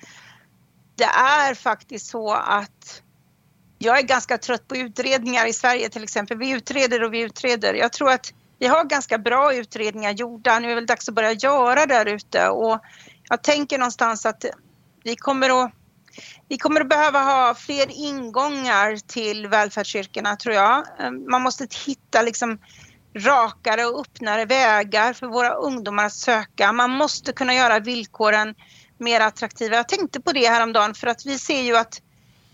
det 0.97 1.05
är 1.05 1.55
faktiskt 1.55 2.07
så 2.07 2.35
att 2.35 3.03
jag 3.79 3.99
är 3.99 4.03
ganska 4.03 4.39
trött 4.39 4.69
på 4.69 4.77
utredningar 4.77 5.47
i 5.47 5.53
Sverige 5.53 5.89
till 5.89 6.03
exempel. 6.03 6.39
Vi 6.39 6.51
utreder 6.51 7.03
och 7.03 7.15
vi 7.15 7.21
utreder. 7.21 7.75
Jag 7.75 7.93
tror 7.93 8.11
att 8.11 8.33
vi 8.59 8.67
har 8.67 8.85
ganska 8.85 9.19
bra 9.19 9.55
utredningar 9.55 10.11
gjorda. 10.11 10.59
Nu 10.59 10.67
är 10.67 10.69
det 10.69 10.75
väl 10.75 10.87
dags 10.87 11.09
att 11.09 11.15
börja 11.15 11.33
göra 11.33 11.87
där 11.87 12.07
ute 12.07 12.49
och 12.49 12.81
jag 13.29 13.43
tänker 13.43 13.79
någonstans 13.79 14.27
att 14.27 14.45
vi 15.05 15.17
kommer 15.17 15.65
att 15.65 15.73
vi 16.49 16.59
kommer 16.59 16.81
att 16.81 16.89
behöva 16.89 17.21
ha 17.23 17.55
fler 17.55 17.87
ingångar 17.91 18.97
till 19.07 19.47
välfärdsyrkena 19.47 20.37
tror 20.37 20.55
jag. 20.55 20.87
Ehm, 21.01 21.31
man 21.31 21.43
måste 21.43 21.67
hitta 21.87 22.23
liksom 22.23 22.59
rakare 23.15 23.85
och 23.85 24.01
öppnare 24.01 24.45
vägar 24.45 25.13
för 25.13 25.27
våra 25.27 25.55
ungdomar 25.55 26.05
att 26.05 26.13
söka. 26.13 26.73
Man 26.73 26.91
måste 26.91 27.33
kunna 27.33 27.55
göra 27.55 27.79
villkoren 27.79 28.55
mer 28.99 29.21
attraktiva. 29.21 29.77
Jag 29.77 29.89
tänkte 29.89 30.21
på 30.21 30.33
det 30.33 30.49
häromdagen 30.49 30.95
för 30.95 31.07
att 31.07 31.27
vi 31.27 31.39
ser 31.39 31.63
ju 31.63 31.77
att 31.77 32.01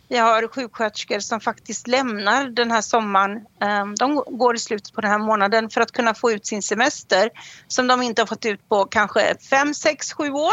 vi 0.09 0.19
har 0.19 0.49
sjuksköterskor 0.49 1.21
som 1.21 1.41
faktiskt 1.41 1.87
lämnar 1.87 2.49
den 2.49 2.71
här 2.71 2.81
sommaren. 2.81 3.47
Ehm, 3.61 3.95
de 3.95 4.15
går 4.15 4.57
i 4.57 4.59
slutet 4.59 4.93
på 4.93 5.01
den 5.01 5.11
här 5.11 5.19
månaden 5.19 5.71
för 5.71 5.81
att 5.81 5.93
kunna 5.93 6.15
få 6.15 6.33
ut 6.33 6.47
sin 6.47 6.63
semester 6.63 7.31
som 7.69 7.87
de 7.87 8.03
inte 8.03 8.23
har 8.23 8.27
fått 8.27 8.47
ut 8.47 8.69
på 8.69 8.85
kanske 8.85 9.37
5, 9.51 9.75
6, 9.75 10.13
7 10.13 10.31
år. 10.31 10.53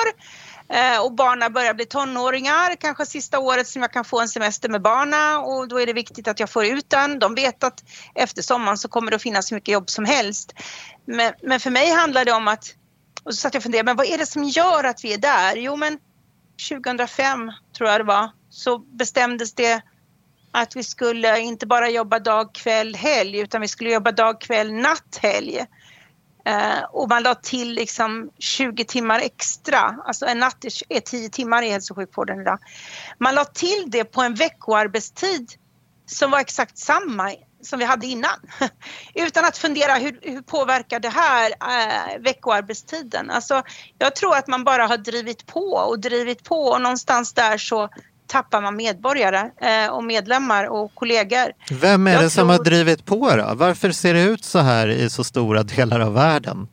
Eh, 0.70 1.06
och 1.06 1.14
barnen 1.14 1.54
börjar 1.54 1.74
bli 1.74 1.86
tonåringar, 1.86 2.76
kanske 2.76 3.06
sista 3.06 3.40
året 3.40 3.68
som 3.68 3.82
jag 3.82 3.94
kan 3.94 4.06
få 4.06 4.22
en 4.22 4.30
semester 4.30 4.70
med 4.70 4.82
barnen 4.82 5.38
och 5.38 5.68
då 5.68 5.80
är 5.80 5.86
det 5.86 5.94
viktigt 5.94 6.28
att 6.28 6.40
jag 6.40 6.50
får 6.50 6.66
ut 6.66 6.90
den. 6.90 7.20
De 7.20 7.36
vet 7.36 7.64
att 7.64 7.84
efter 8.16 8.42
sommaren 8.42 8.78
så 8.78 8.88
kommer 8.88 9.12
det 9.12 9.16
att 9.16 9.22
finnas 9.22 9.52
hur 9.52 9.56
mycket 9.58 9.74
jobb 9.74 9.90
som 9.90 10.06
helst. 10.06 10.54
Men, 11.06 11.34
men 11.44 11.60
för 11.60 11.70
mig 11.70 11.92
handlar 11.92 12.26
det 12.26 12.32
om 12.32 12.48
att, 12.48 12.76
och 13.24 13.34
så 13.34 13.38
satt 13.38 13.54
jag 13.54 13.60
och 13.60 13.64
funderade, 13.64 13.86
men 13.86 13.98
vad 13.98 14.08
är 14.08 14.18
det 14.18 14.26
som 14.26 14.44
gör 14.44 14.84
att 14.84 15.04
vi 15.04 15.14
är 15.14 15.18
där? 15.18 15.56
Jo 15.56 15.76
men 15.76 16.00
2005 16.70 17.52
tror 17.78 17.90
jag 17.90 18.00
det 18.00 18.04
var, 18.04 18.30
så 18.50 18.78
bestämdes 18.78 19.54
det 19.54 19.82
att 20.52 20.76
vi 20.76 20.84
skulle 20.84 21.40
inte 21.40 21.68
bara 21.68 21.90
jobba 21.90 22.20
dag, 22.20 22.56
kväll, 22.56 22.96
helg 22.96 23.40
utan 23.40 23.62
vi 23.62 23.68
skulle 23.68 23.90
jobba 23.92 24.12
dag, 24.12 24.42
kväll, 24.42 24.74
natt, 24.74 25.20
helg. 25.22 25.66
Eh, 26.46 26.84
och 26.92 27.10
man 27.10 27.24
la 27.24 27.36
till 27.36 27.74
liksom 27.74 28.32
20 28.40 28.86
timmar 28.86 29.20
extra, 29.20 29.96
alltså 30.06 30.26
en 30.26 30.40
natt 30.40 30.66
är 30.90 31.00
10 31.00 31.30
timmar 31.30 31.64
i 31.64 31.70
hälso 31.70 31.94
och 31.94 31.98
sjukvården 31.98 32.42
idag. 32.42 32.60
Man 33.18 33.36
la 33.36 33.46
till 33.46 33.84
det 33.88 34.04
på 34.04 34.22
en 34.22 34.36
veckoarbetstid 34.36 35.52
som 36.06 36.32
var 36.32 36.40
exakt 36.40 36.78
samma 36.78 37.32
som 37.62 37.80
vi 37.80 37.86
hade 37.86 38.08
innan. 38.08 38.40
Utan 39.14 39.46
att 39.46 39.58
fundera 39.58 39.96
hur, 39.96 40.20
hur 40.22 40.42
påverkar 40.42 41.00
det 41.00 41.10
här 41.10 41.52
eh, 41.52 42.22
veckoarbetstiden? 42.22 43.30
Alltså, 43.30 43.64
jag 43.98 44.16
tror 44.16 44.36
att 44.36 44.48
man 44.48 44.64
bara 44.64 44.88
har 44.88 44.98
drivit 44.98 45.46
på 45.46 45.72
och 45.72 46.00
drivit 46.00 46.44
på 46.44 46.62
och 46.62 46.82
någonstans 46.82 47.34
där 47.34 47.58
så 47.58 47.90
tappar 48.28 48.62
man 48.62 48.76
medborgare 48.76 49.52
eh, 49.62 49.94
och 49.94 50.04
medlemmar 50.04 50.64
och 50.64 50.96
kollegor. 50.96 51.52
Vem 51.72 52.08
är 52.08 52.14
jag 52.14 52.24
det 52.24 52.30
som 52.30 52.50
har 52.50 52.64
drivit 52.64 53.06
på 53.06 53.36
då? 53.36 53.52
Varför 53.54 53.92
ser 53.92 54.14
det 54.14 54.24
ut 54.24 54.46
så 54.46 54.60
här 54.60 54.88
i 54.88 55.10
så 55.10 55.24
stora 55.24 55.64
delar 55.64 56.00
av 56.00 56.14
världen? 56.14 56.68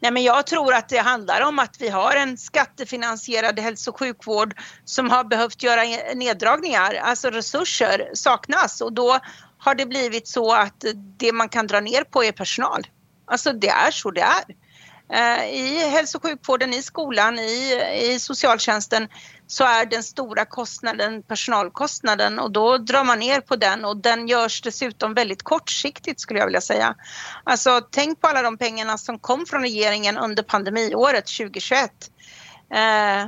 Nej, 0.00 0.12
men 0.12 0.22
jag 0.22 0.46
tror 0.46 0.74
att 0.74 0.88
det 0.88 0.98
handlar 0.98 1.40
om 1.40 1.58
att 1.58 1.76
vi 1.80 1.88
har 1.88 2.16
en 2.16 2.38
skattefinansierad 2.38 3.58
hälso 3.58 3.90
och 3.90 3.98
sjukvård 3.98 4.54
som 4.84 5.10
har 5.10 5.24
behövt 5.24 5.62
göra 5.62 5.82
neddragningar, 6.14 6.94
alltså 6.94 7.30
resurser 7.30 8.10
saknas 8.14 8.80
och 8.80 8.92
då 8.92 9.18
har 9.58 9.74
det 9.74 9.86
blivit 9.86 10.28
så 10.28 10.54
att 10.54 10.84
det 11.16 11.32
man 11.32 11.48
kan 11.48 11.66
dra 11.66 11.80
ner 11.80 12.04
på 12.04 12.24
är 12.24 12.32
personal. 12.32 12.86
Alltså 13.26 13.52
det 13.52 13.68
är 13.68 13.90
så 13.90 14.10
det 14.10 14.20
är. 14.20 14.44
Eh, 15.12 15.44
I 15.54 15.88
hälso 15.90 16.18
och 16.18 16.22
sjukvården, 16.22 16.72
i 16.72 16.82
skolan, 16.82 17.38
i, 17.38 17.82
i 18.02 18.18
socialtjänsten 18.18 19.08
så 19.46 19.64
är 19.64 19.86
den 19.86 20.02
stora 20.02 20.44
kostnaden 20.44 21.22
personalkostnaden 21.22 22.38
och 22.38 22.50
då 22.50 22.78
drar 22.78 23.04
man 23.04 23.18
ner 23.18 23.40
på 23.40 23.56
den 23.56 23.84
och 23.84 23.96
den 23.96 24.28
görs 24.28 24.62
dessutom 24.62 25.14
väldigt 25.14 25.42
kortsiktigt 25.42 26.20
skulle 26.20 26.38
jag 26.38 26.46
vilja 26.46 26.60
säga. 26.60 26.94
Alltså 27.44 27.80
tänk 27.90 28.20
på 28.20 28.28
alla 28.28 28.42
de 28.42 28.58
pengarna 28.58 28.98
som 28.98 29.18
kom 29.18 29.46
från 29.46 29.62
regeringen 29.62 30.18
under 30.18 30.42
pandemiåret 30.42 31.26
2021 31.26 31.90
eh, 32.74 33.26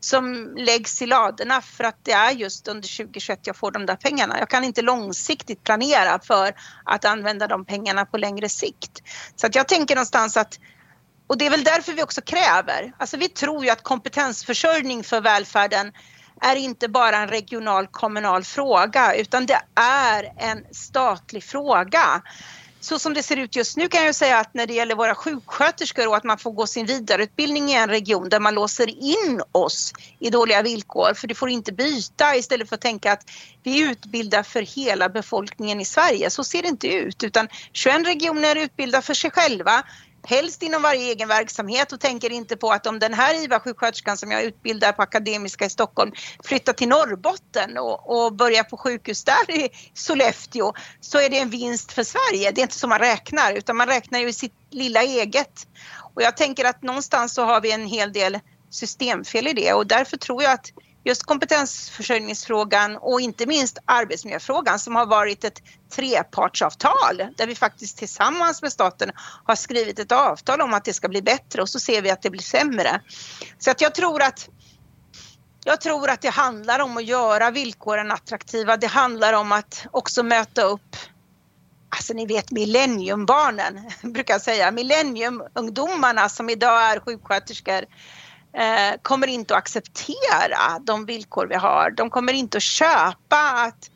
som 0.00 0.54
läggs 0.56 1.02
i 1.02 1.06
ladorna 1.06 1.60
för 1.60 1.84
att 1.84 1.98
det 2.02 2.12
är 2.12 2.30
just 2.30 2.68
under 2.68 2.96
2021 2.96 3.40
jag 3.46 3.56
får 3.56 3.70
de 3.70 3.86
där 3.86 3.96
pengarna. 3.96 4.38
Jag 4.38 4.50
kan 4.50 4.64
inte 4.64 4.82
långsiktigt 4.82 5.64
planera 5.64 6.18
för 6.22 6.54
att 6.84 7.04
använda 7.04 7.46
de 7.46 7.64
pengarna 7.64 8.06
på 8.06 8.16
längre 8.18 8.48
sikt. 8.48 9.02
Så 9.36 9.46
att 9.46 9.54
jag 9.54 9.68
tänker 9.68 9.94
någonstans 9.94 10.36
att 10.36 10.58
och 11.26 11.38
det 11.38 11.46
är 11.46 11.50
väl 11.50 11.64
därför 11.64 11.92
vi 11.92 12.02
också 12.02 12.20
kräver, 12.20 12.92
alltså 12.98 13.16
vi 13.16 13.28
tror 13.28 13.64
ju 13.64 13.70
att 13.70 13.82
kompetensförsörjning 13.82 15.04
för 15.04 15.20
välfärden 15.20 15.92
är 16.40 16.56
inte 16.56 16.88
bara 16.88 17.16
en 17.16 17.28
regional 17.28 17.86
kommunal 17.86 18.44
fråga 18.44 19.14
utan 19.14 19.46
det 19.46 19.60
är 19.80 20.32
en 20.36 20.64
statlig 20.70 21.44
fråga. 21.44 22.22
Så 22.80 22.98
som 22.98 23.14
det 23.14 23.22
ser 23.22 23.36
ut 23.36 23.56
just 23.56 23.76
nu 23.76 23.88
kan 23.88 24.04
jag 24.04 24.14
säga 24.14 24.38
att 24.38 24.54
när 24.54 24.66
det 24.66 24.74
gäller 24.74 24.94
våra 24.94 25.14
sjuksköterskor 25.14 26.08
och 26.08 26.16
att 26.16 26.24
man 26.24 26.38
får 26.38 26.52
gå 26.52 26.66
sin 26.66 26.86
vidareutbildning 26.86 27.70
i 27.70 27.74
en 27.74 27.88
region 27.88 28.28
där 28.28 28.40
man 28.40 28.54
låser 28.54 28.88
in 28.88 29.42
oss 29.52 29.92
i 30.18 30.30
dåliga 30.30 30.62
villkor 30.62 31.14
för 31.14 31.28
du 31.28 31.34
får 31.34 31.50
inte 31.50 31.72
byta 31.72 32.36
istället 32.36 32.68
för 32.68 32.74
att 32.74 32.80
tänka 32.80 33.12
att 33.12 33.30
vi 33.62 33.80
utbildar 33.80 34.42
för 34.42 34.62
hela 34.62 35.08
befolkningen 35.08 35.80
i 35.80 35.84
Sverige. 35.84 36.30
Så 36.30 36.44
ser 36.44 36.62
det 36.62 36.68
inte 36.68 36.88
ut 36.88 37.24
utan 37.24 37.48
21 37.72 38.06
regioner 38.06 38.56
utbildar 38.56 39.00
för 39.00 39.14
sig 39.14 39.30
själva 39.30 39.82
helst 40.24 40.62
inom 40.62 40.82
varje 40.82 41.12
egen 41.12 41.28
verksamhet 41.28 41.92
och 41.92 42.00
tänker 42.00 42.32
inte 42.32 42.56
på 42.56 42.70
att 42.70 42.86
om 42.86 42.98
den 42.98 43.14
här 43.14 43.44
IVA-sjuksköterskan 43.44 44.16
som 44.16 44.30
jag 44.30 44.42
utbildar 44.42 44.92
på 44.92 45.02
Akademiska 45.02 45.64
i 45.64 45.70
Stockholm 45.70 46.12
flyttar 46.44 46.72
till 46.72 46.88
Norrbotten 46.88 47.78
och, 47.78 48.24
och 48.24 48.34
börjar 48.34 48.62
på 48.62 48.76
sjukhus 48.76 49.24
där 49.24 49.50
i 49.50 49.68
Sollefteå 49.94 50.72
så 51.00 51.18
är 51.18 51.30
det 51.30 51.38
en 51.38 51.50
vinst 51.50 51.92
för 51.92 52.02
Sverige. 52.02 52.50
Det 52.50 52.60
är 52.60 52.62
inte 52.62 52.78
så 52.78 52.88
man 52.88 52.98
räknar 52.98 53.52
utan 53.52 53.76
man 53.76 53.86
räknar 53.86 54.18
ju 54.18 54.28
i 54.28 54.32
sitt 54.32 54.54
lilla 54.70 55.02
eget. 55.02 55.66
Och 56.14 56.22
jag 56.22 56.36
tänker 56.36 56.64
att 56.64 56.82
någonstans 56.82 57.34
så 57.34 57.44
har 57.44 57.60
vi 57.60 57.72
en 57.72 57.86
hel 57.86 58.12
del 58.12 58.38
systemfel 58.70 59.46
i 59.46 59.52
det 59.52 59.72
och 59.72 59.86
därför 59.86 60.16
tror 60.16 60.42
jag 60.42 60.52
att 60.52 60.72
just 61.04 61.22
kompetensförsörjningsfrågan 61.22 62.96
och 62.96 63.20
inte 63.20 63.46
minst 63.46 63.78
arbetsmiljöfrågan 63.84 64.78
som 64.78 64.96
har 64.96 65.06
varit 65.06 65.44
ett 65.44 65.62
trepartsavtal 65.90 67.22
där 67.36 67.46
vi 67.46 67.54
faktiskt 67.54 67.98
tillsammans 67.98 68.62
med 68.62 68.72
staten 68.72 69.10
har 69.44 69.54
skrivit 69.54 69.98
ett 69.98 70.12
avtal 70.12 70.60
om 70.60 70.74
att 70.74 70.84
det 70.84 70.92
ska 70.92 71.08
bli 71.08 71.22
bättre 71.22 71.62
och 71.62 71.68
så 71.68 71.80
ser 71.80 72.02
vi 72.02 72.10
att 72.10 72.22
det 72.22 72.30
blir 72.30 72.42
sämre. 72.42 73.00
Så 73.58 73.70
att 73.70 73.80
jag 73.80 73.94
tror 73.94 74.22
att 74.22 74.48
jag 75.66 75.80
tror 75.80 76.10
att 76.10 76.22
det 76.22 76.30
handlar 76.30 76.80
om 76.80 76.96
att 76.96 77.04
göra 77.04 77.50
villkoren 77.50 78.10
attraktiva. 78.10 78.76
Det 78.76 78.86
handlar 78.86 79.32
om 79.32 79.52
att 79.52 79.86
också 79.90 80.22
möta 80.22 80.62
upp 80.62 80.96
Alltså 81.96 82.14
ni 82.14 82.26
vet 82.26 82.50
millenniumbarnen, 82.50 83.90
brukar 84.02 84.34
jag 84.34 84.40
säga, 84.40 84.70
millenniumungdomarna 84.70 86.28
som 86.28 86.50
idag 86.50 86.82
är 86.82 87.00
sjuksköterskor 87.00 87.84
eh, 88.54 89.00
kommer 89.02 89.26
inte 89.26 89.54
att 89.54 89.58
acceptera 89.58 90.78
de 90.80 91.06
villkor 91.06 91.46
vi 91.46 91.54
har. 91.54 91.90
De 91.90 92.10
kommer 92.10 92.32
inte 92.32 92.56
att 92.56 92.62
köpa 92.62 93.52
att, 93.52 93.90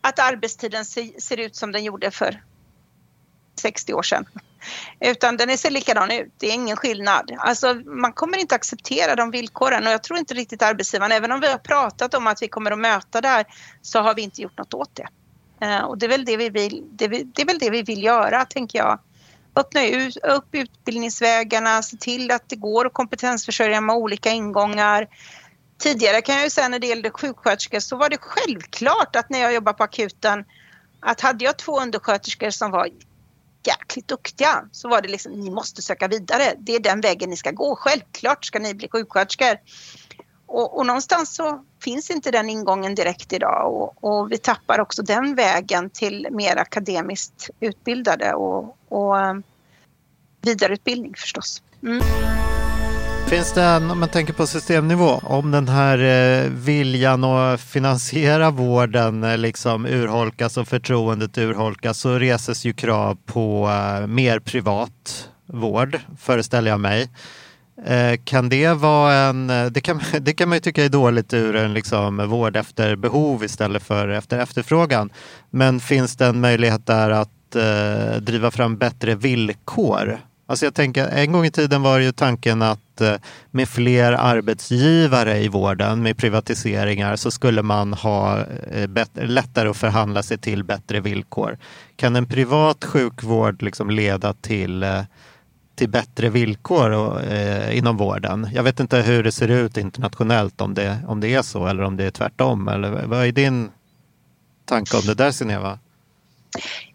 att 0.00 0.18
arbetstiden 0.18 0.84
se, 0.84 1.20
ser 1.20 1.36
ut 1.36 1.56
som 1.56 1.72
den 1.72 1.84
gjorde 1.84 2.10
för 2.10 2.42
60 3.60 3.94
år 3.94 4.02
sedan. 4.02 4.26
Utan 5.00 5.36
den 5.36 5.58
ser 5.58 5.70
likadan 5.70 6.10
ut, 6.10 6.32
det 6.38 6.46
är 6.46 6.54
ingen 6.54 6.76
skillnad. 6.76 7.32
Alltså, 7.38 7.74
man 7.74 8.12
kommer 8.12 8.38
inte 8.38 8.54
acceptera 8.54 9.16
de 9.16 9.30
villkoren 9.30 9.86
och 9.86 9.92
jag 9.92 10.02
tror 10.02 10.18
inte 10.18 10.34
riktigt 10.34 10.62
arbetsgivaren, 10.62 11.12
även 11.12 11.32
om 11.32 11.40
vi 11.40 11.50
har 11.50 11.58
pratat 11.58 12.14
om 12.14 12.26
att 12.26 12.42
vi 12.42 12.48
kommer 12.48 12.70
att 12.70 12.78
möta 12.78 13.20
det 13.20 13.28
här, 13.28 13.46
så 13.82 14.00
har 14.00 14.14
vi 14.14 14.22
inte 14.22 14.42
gjort 14.42 14.58
något 14.58 14.74
åt 14.74 14.90
det. 14.94 15.08
Eh, 15.66 15.80
och 15.80 15.98
det 15.98 16.06
är, 16.06 16.10
väl 16.10 16.24
det, 16.24 16.36
vi 16.36 16.50
vill, 16.50 16.84
det 16.92 17.04
är 17.04 17.46
väl 17.46 17.58
det 17.58 17.70
vi 17.70 17.82
vill 17.82 18.02
göra, 18.02 18.44
tänker 18.44 18.78
jag 18.78 18.98
öppna 19.58 19.80
upp 20.34 20.48
utbildningsvägarna, 20.52 21.82
se 21.82 21.96
till 21.96 22.30
att 22.30 22.48
det 22.48 22.56
går 22.56 22.86
att 22.86 22.92
kompetensförsörja 22.92 23.80
med 23.80 23.96
olika 23.96 24.30
ingångar. 24.30 25.08
Tidigare 25.78 26.22
kan 26.22 26.34
jag 26.34 26.44
ju 26.44 26.50
säga 26.50 26.68
när 26.68 26.78
det 26.78 26.86
gällde 26.86 27.10
sjuksköterskor 27.10 27.80
så 27.80 27.96
var 27.96 28.08
det 28.08 28.18
självklart 28.20 29.16
att 29.16 29.30
när 29.30 29.38
jag 29.38 29.54
jobbade 29.54 29.76
på 29.76 29.84
akuten 29.84 30.44
att 31.00 31.20
hade 31.20 31.44
jag 31.44 31.58
två 31.58 31.80
undersköterskor 31.80 32.50
som 32.50 32.70
var 32.70 32.88
jäkligt 33.66 34.08
duktiga 34.08 34.64
så 34.72 34.88
var 34.88 35.02
det 35.02 35.08
liksom 35.08 35.32
ni 35.32 35.50
måste 35.50 35.82
söka 35.82 36.08
vidare. 36.08 36.54
Det 36.58 36.74
är 36.74 36.80
den 36.80 37.00
vägen 37.00 37.30
ni 37.30 37.36
ska 37.36 37.50
gå. 37.50 37.76
Självklart 37.76 38.44
ska 38.44 38.58
ni 38.58 38.74
bli 38.74 38.88
sjuksköterskor. 38.88 39.58
Och, 40.48 40.78
och 40.78 40.86
någonstans 40.86 41.34
så 41.34 41.64
finns 41.84 42.10
inte 42.10 42.30
den 42.30 42.50
ingången 42.50 42.94
direkt 42.94 43.32
idag 43.32 43.74
och, 43.74 44.04
och, 44.04 44.32
vi 44.32 44.38
tappar 44.38 44.80
också 44.80 45.02
den 45.02 45.34
vägen 45.34 45.90
till 45.90 46.28
mer 46.30 46.56
akademiskt 46.56 47.50
utbildade 47.60 48.34
och, 48.34 48.76
och 48.88 49.20
eh, 49.20 49.34
vidareutbildning 50.42 51.14
förstås. 51.16 51.62
Mm. 51.82 52.02
Finns 53.28 53.52
det, 53.52 53.62
en, 53.62 53.90
om 53.90 54.00
man 54.00 54.08
tänker 54.08 54.32
på 54.32 54.46
systemnivå, 54.46 55.20
om 55.22 55.50
den 55.50 55.68
här 55.68 55.98
eh, 55.98 56.50
viljan 56.50 57.24
att 57.24 57.60
finansiera 57.60 58.50
vården 58.50 59.24
eh, 59.24 59.38
liksom 59.38 59.86
urholkas 59.86 60.56
och 60.56 60.68
förtroendet 60.68 61.38
urholkas 61.38 61.98
så 61.98 62.18
reses 62.18 62.64
ju 62.64 62.72
krav 62.72 63.18
på 63.26 63.68
eh, 63.68 64.06
mer 64.06 64.40
privat 64.40 65.28
vård, 65.46 65.98
föreställer 66.18 66.70
jag 66.70 66.80
mig. 66.80 67.10
Eh, 67.86 68.20
kan 68.24 68.48
det 68.48 68.72
vara 68.72 69.14
en, 69.14 69.50
eh, 69.50 69.66
det 69.66 69.80
kan, 69.80 70.00
det 70.20 70.32
kan 70.32 70.48
man 70.48 70.56
ju 70.56 70.60
tycka 70.60 70.84
är 70.84 70.88
dåligt 70.88 71.34
ur 71.34 71.56
en 71.56 71.74
liksom 71.74 72.28
vård 72.28 72.56
efter 72.56 72.96
behov 72.96 73.44
istället 73.44 73.82
för 73.82 74.08
efter 74.08 74.38
efterfrågan. 74.38 75.10
Men 75.50 75.80
finns 75.80 76.16
det 76.16 76.26
en 76.26 76.40
möjlighet 76.40 76.86
där 76.86 77.10
att 77.10 77.56
eh, 77.56 78.20
driva 78.20 78.50
fram 78.50 78.76
bättre 78.76 79.14
villkor? 79.14 80.18
Alltså 80.50 80.66
jag 80.66 80.74
tänker, 80.74 81.08
en 81.08 81.32
gång 81.32 81.44
i 81.44 81.50
tiden 81.50 81.82
var 81.82 81.98
ju 81.98 82.12
tanken 82.12 82.62
att 82.62 83.00
eh, 83.00 83.14
med 83.50 83.68
fler 83.68 84.12
arbetsgivare 84.12 85.38
i 85.38 85.48
vården, 85.48 86.02
med 86.02 86.16
privatiseringar, 86.16 87.16
så 87.16 87.30
skulle 87.30 87.62
man 87.62 87.94
ha 87.94 88.44
eh, 88.72 88.86
bättre, 88.86 89.26
lättare 89.26 89.68
att 89.68 89.76
förhandla 89.76 90.22
sig 90.22 90.38
till 90.38 90.64
bättre 90.64 91.00
villkor. 91.00 91.58
Kan 91.96 92.16
en 92.16 92.26
privat 92.26 92.84
sjukvård 92.84 93.62
liksom 93.62 93.90
leda 93.90 94.32
till 94.32 94.82
eh, 94.82 95.02
till 95.78 95.88
bättre 95.88 96.28
villkor 96.28 96.90
och, 96.90 97.22
eh, 97.22 97.78
inom 97.78 97.96
vården. 97.96 98.48
Jag 98.54 98.62
vet 98.62 98.80
inte 98.80 98.96
hur 98.96 99.22
det 99.24 99.32
ser 99.32 99.48
ut 99.48 99.76
internationellt, 99.76 100.60
om 100.60 100.74
det, 100.74 100.98
om 101.08 101.20
det 101.20 101.34
är 101.34 101.42
så 101.42 101.66
eller 101.66 101.82
om 101.82 101.96
det 101.96 102.04
är 102.04 102.10
tvärtom. 102.10 102.68
Eller, 102.68 102.90
vad 103.06 103.26
är 103.26 103.32
din 103.32 103.70
tanke 104.64 104.96
om 104.96 105.02
det 105.06 105.14
där, 105.14 105.30
Sineva? 105.30 105.78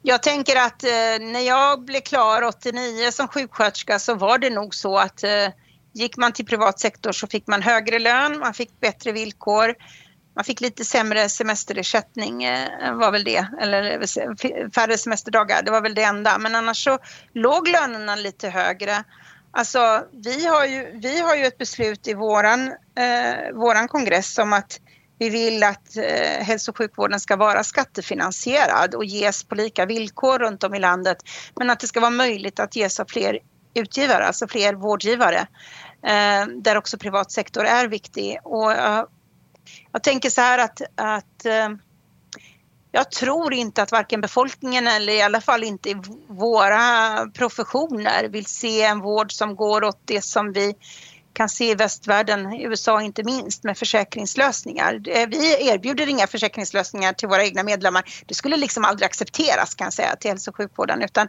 Jag 0.02 0.24
tänker 0.24 0.56
att 0.56 0.84
eh, 0.84 0.90
när 1.22 1.48
jag 1.48 1.86
blev 1.86 2.02
klar 2.02 2.42
89 2.42 3.12
som 3.12 3.28
sjuksköterska 3.28 4.00
så 4.00 4.16
var 4.16 4.38
det 4.38 4.50
nog 4.50 4.76
så 4.76 4.98
att 4.98 5.24
eh, 5.24 5.30
gick 5.94 6.18
man 6.18 6.32
till 6.32 6.46
privat 6.46 6.80
sektor 6.80 7.12
så 7.12 7.28
fick 7.28 7.48
man 7.48 7.62
högre 7.62 8.00
lön, 8.00 8.40
man 8.40 8.54
fick 8.54 8.80
bättre 8.80 9.12
villkor. 9.12 9.76
Man 10.36 10.44
fick 10.44 10.62
lite 10.62 10.86
sämre 10.86 11.30
semesterersättning 11.30 12.44
eh, 12.44 12.96
var 12.96 13.12
väl 13.12 13.24
det, 13.24 13.48
eller 13.62 13.92
eh, 13.92 14.70
färre 14.76 14.98
semesterdagar, 14.98 15.64
det 15.64 15.72
var 15.72 15.82
väl 15.82 15.96
det 15.96 16.04
enda. 16.04 16.38
Men 16.38 16.56
annars 16.56 16.84
så 16.84 16.98
låg 17.34 17.68
lönerna 17.68 18.16
lite 18.16 18.50
högre. 18.50 19.04
Alltså 19.52 20.04
vi 20.12 20.46
har 20.46 20.66
ju, 20.66 21.00
vi 21.00 21.22
har 21.22 21.36
ju 21.36 21.46
ett 21.46 21.58
beslut 21.58 22.08
i 22.08 22.14
våran, 22.14 22.68
eh, 22.68 23.54
våran 23.54 23.88
kongress 23.88 24.38
om 24.38 24.54
att 24.54 24.80
vi 25.20 25.30
vill 25.30 25.64
att 25.64 25.98
eh, 25.98 26.44
hälso 26.46 26.72
och 26.72 26.78
sjukvården 26.78 27.20
ska 27.20 27.36
vara 27.36 27.64
skattefinansierad 27.64 28.96
och 28.96 29.06
ges 29.06 29.44
på 29.44 29.56
lika 29.56 29.86
villkor 29.86 30.40
runt 30.40 30.64
om 30.64 30.74
i 30.74 30.80
landet. 30.80 31.18
Men 31.56 31.70
att 31.70 31.80
det 31.80 31.88
ska 31.88 32.00
vara 32.00 32.12
möjligt 32.12 32.60
att 32.60 32.76
ges 32.76 33.00
av 33.00 33.06
fler 33.10 33.40
utgivare, 33.74 34.26
alltså 34.26 34.48
fler 34.48 34.74
vårdgivare. 34.74 35.48
Eh, 36.06 36.48
där 36.48 36.78
också 36.78 36.98
privat 36.98 37.32
sektor 37.32 37.66
är 37.66 37.88
viktig. 37.88 38.40
Och, 38.44 38.72
eh, 38.72 39.04
jag 39.92 40.04
tänker 40.04 40.30
så 40.30 40.42
här 40.42 40.60
att, 40.60 40.82
att 40.96 41.46
eh, 41.46 41.70
jag 42.92 43.12
tror 43.12 43.54
inte 43.54 43.82
att 43.84 43.92
varken 43.92 44.22
befolkningen 44.22 44.88
eller 44.88 45.14
i 45.14 45.22
alla 45.22 45.42
fall 45.42 45.64
inte 45.64 45.90
i 45.90 45.96
våra 46.28 47.26
professioner 47.34 48.30
vill 48.30 48.46
se 48.46 48.82
en 48.82 49.00
vård 49.00 49.32
som 49.32 49.56
går 49.56 49.84
åt 49.84 50.00
det 50.06 50.22
som 50.22 50.54
vi 50.54 50.76
kan 51.34 51.50
se 51.50 51.72
i 51.72 51.76
västvärlden, 51.76 52.54
i 52.54 52.64
USA 52.64 53.02
inte 53.02 53.24
minst, 53.24 53.64
med 53.64 53.78
försäkringslösningar. 53.78 55.02
Vi 55.28 55.70
erbjuder 55.70 56.10
inga 56.10 56.28
försäkringslösningar 56.28 57.14
till 57.14 57.28
våra 57.28 57.44
egna 57.44 57.64
medlemmar. 57.64 58.04
Det 58.26 58.34
skulle 58.34 58.58
liksom 58.58 58.86
aldrig 58.86 59.06
accepteras 59.06 59.76
kan 59.76 59.86
jag 59.86 59.94
säga 59.94 60.16
till 60.16 60.32
hälso 60.32 60.52
och 60.52 60.58
sjukvården 60.58 61.02
utan 61.02 61.28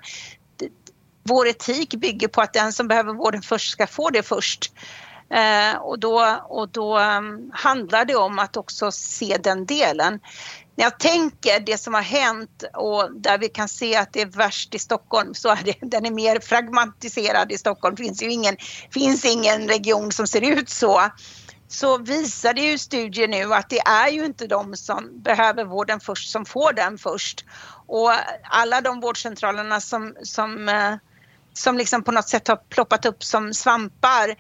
vår 1.23 1.49
etik 1.49 1.95
bygger 1.95 2.29
på 2.29 2.41
att 2.41 2.53
den 2.53 2.73
som 2.73 2.89
behöver 2.89 3.15
vården 3.15 3.43
först 3.43 3.71
ska 3.71 3.87
få 3.87 4.11
det 4.11 4.23
först. 4.23 4.73
Eh, 5.31 5.77
och 5.77 5.99
då, 5.99 6.41
och 6.49 6.69
då 6.69 6.99
mm, 6.99 7.51
handlar 7.55 8.05
det 8.05 8.15
om 8.15 8.39
att 8.39 8.57
också 8.57 8.93
se 8.93 9.37
den 9.41 9.67
delen. 9.67 10.21
När 10.77 10.85
jag 10.85 10.99
tänker 10.99 11.61
det 11.61 11.79
som 11.79 11.95
har 11.95 12.03
hänt 12.03 12.65
och 12.75 13.21
där 13.21 13.39
vi 13.39 13.49
kan 13.49 13.69
se 13.69 13.97
att 13.97 14.13
det 14.13 14.21
är 14.21 14.27
värst 14.27 14.75
i 14.75 14.79
Stockholm 14.79 15.35
så 15.35 15.49
är 15.49 15.63
det, 15.65 15.77
den 15.81 16.07
är 16.07 16.11
mer 16.11 16.41
fragmentiserad 16.41 17.53
i 17.53 17.59
Stockholm. 17.59 17.95
Det 17.95 18.03
finns 18.03 18.23
ju 18.23 18.31
ingen, 18.31 18.57
finns 18.91 19.25
ingen 19.25 19.69
region 19.69 20.13
som 20.13 20.27
ser 20.27 20.41
ut 20.41 20.69
så 20.69 21.03
så 21.69 21.99
visar 21.99 22.55
det 22.55 22.61
ju 22.61 22.79
studier 22.79 23.29
nu 23.29 23.55
att 23.55 23.71
det 23.71 23.79
är 23.79 24.09
ju 24.09 24.25
inte 24.25 24.47
de 24.47 24.77
som 24.77 25.23
behöver 25.23 25.65
vården 25.65 26.01
först 26.01 26.31
som 26.31 26.45
får 26.45 26.73
den 26.73 26.99
först. 26.99 27.45
Och 27.87 28.11
alla 28.43 28.81
de 28.81 29.01
vårdcentralerna 29.01 29.81
som, 29.81 30.15
som, 30.23 30.69
eh, 30.69 30.95
som 31.53 31.79
liksom 31.79 32.03
på 32.03 32.13
något 32.13 32.29
sätt 32.29 32.49
har 32.49 32.57
ploppat 32.57 33.07
upp 33.07 33.25
som 33.25 33.55
svampar 33.55 34.29
Eh, 34.29 34.37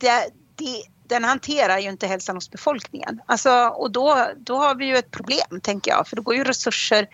det, 0.00 0.30
det, 0.56 0.82
den 1.08 1.24
hanterar 1.24 1.78
ju 1.78 1.88
inte 1.88 2.06
hälsan 2.06 2.36
hos 2.36 2.50
befolkningen. 2.50 3.20
Alltså, 3.26 3.50
och 3.50 3.90
då, 3.90 4.28
då 4.36 4.56
har 4.56 4.74
vi 4.74 4.86
ju 4.86 4.96
ett 4.96 5.10
problem, 5.10 5.60
tänker 5.62 5.90
jag, 5.90 6.08
för 6.08 6.16
då 6.16 6.22
går 6.22 6.34
ju 6.34 6.44
resurser 6.44 7.08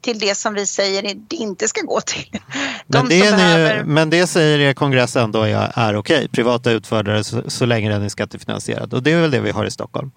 till 0.00 0.18
det 0.18 0.34
som 0.34 0.54
vi 0.54 0.66
säger 0.66 1.14
det 1.28 1.36
inte 1.36 1.68
ska 1.68 1.80
gå 1.80 2.00
till. 2.00 2.40
De 2.86 2.98
men, 2.98 3.08
det 3.08 3.20
behöver... 3.20 3.76
ni, 3.76 3.92
men 3.92 4.10
det 4.10 4.26
säger 4.26 4.58
er 4.58 4.74
kongress 4.74 5.16
ändå 5.16 5.42
är, 5.42 5.72
är 5.74 5.96
okej, 5.96 6.28
privata 6.28 6.70
utförare 6.70 7.24
så, 7.24 7.50
så 7.50 7.66
länge 7.66 7.90
den 7.90 8.02
är 8.02 8.08
skattefinansierad 8.08 8.94
och 8.94 9.02
det 9.02 9.12
är 9.12 9.20
väl 9.20 9.30
det 9.30 9.40
vi 9.40 9.50
har 9.50 9.64
i 9.64 9.70
Stockholm? 9.70 10.10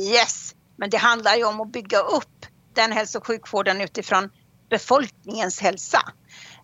Yes, 0.00 0.54
men 0.76 0.90
det 0.90 0.96
handlar 0.96 1.36
ju 1.36 1.44
om 1.44 1.60
att 1.60 1.72
bygga 1.72 1.98
upp 1.98 2.46
den 2.74 2.92
hälso 2.92 3.18
och 3.18 3.26
sjukvården 3.26 3.80
utifrån 3.80 4.30
befolkningens 4.70 5.60
hälsa. 5.60 6.02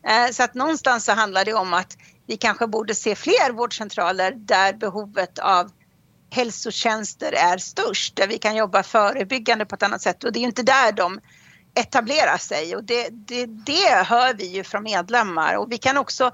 Eh, 0.08 0.32
så 0.32 0.42
att 0.42 0.54
någonstans 0.54 1.04
så 1.04 1.12
handlar 1.12 1.44
det 1.44 1.54
om 1.54 1.74
att 1.74 1.96
vi 2.28 2.36
kanske 2.36 2.66
borde 2.66 2.94
se 2.94 3.14
fler 3.14 3.52
vårdcentraler 3.52 4.32
där 4.32 4.72
behovet 4.72 5.38
av 5.38 5.70
hälsotjänster 6.30 7.32
är 7.32 7.58
störst, 7.58 8.16
där 8.16 8.28
vi 8.28 8.38
kan 8.38 8.56
jobba 8.56 8.82
förebyggande 8.82 9.66
på 9.66 9.74
ett 9.74 9.82
annat 9.82 10.02
sätt. 10.02 10.24
Och 10.24 10.32
det 10.32 10.38
är 10.38 10.42
inte 10.42 10.62
där 10.62 10.92
de 10.92 11.20
etablerar 11.74 12.36
sig. 12.36 12.76
Och 12.76 12.84
det, 12.84 13.08
det, 13.10 13.46
det 13.46 14.04
hör 14.04 14.34
vi 14.34 14.46
ju 14.46 14.64
från 14.64 14.82
medlemmar. 14.82 15.54
Och 15.54 15.72
vi 15.72 15.78
kan 15.78 15.96
också, 15.96 16.30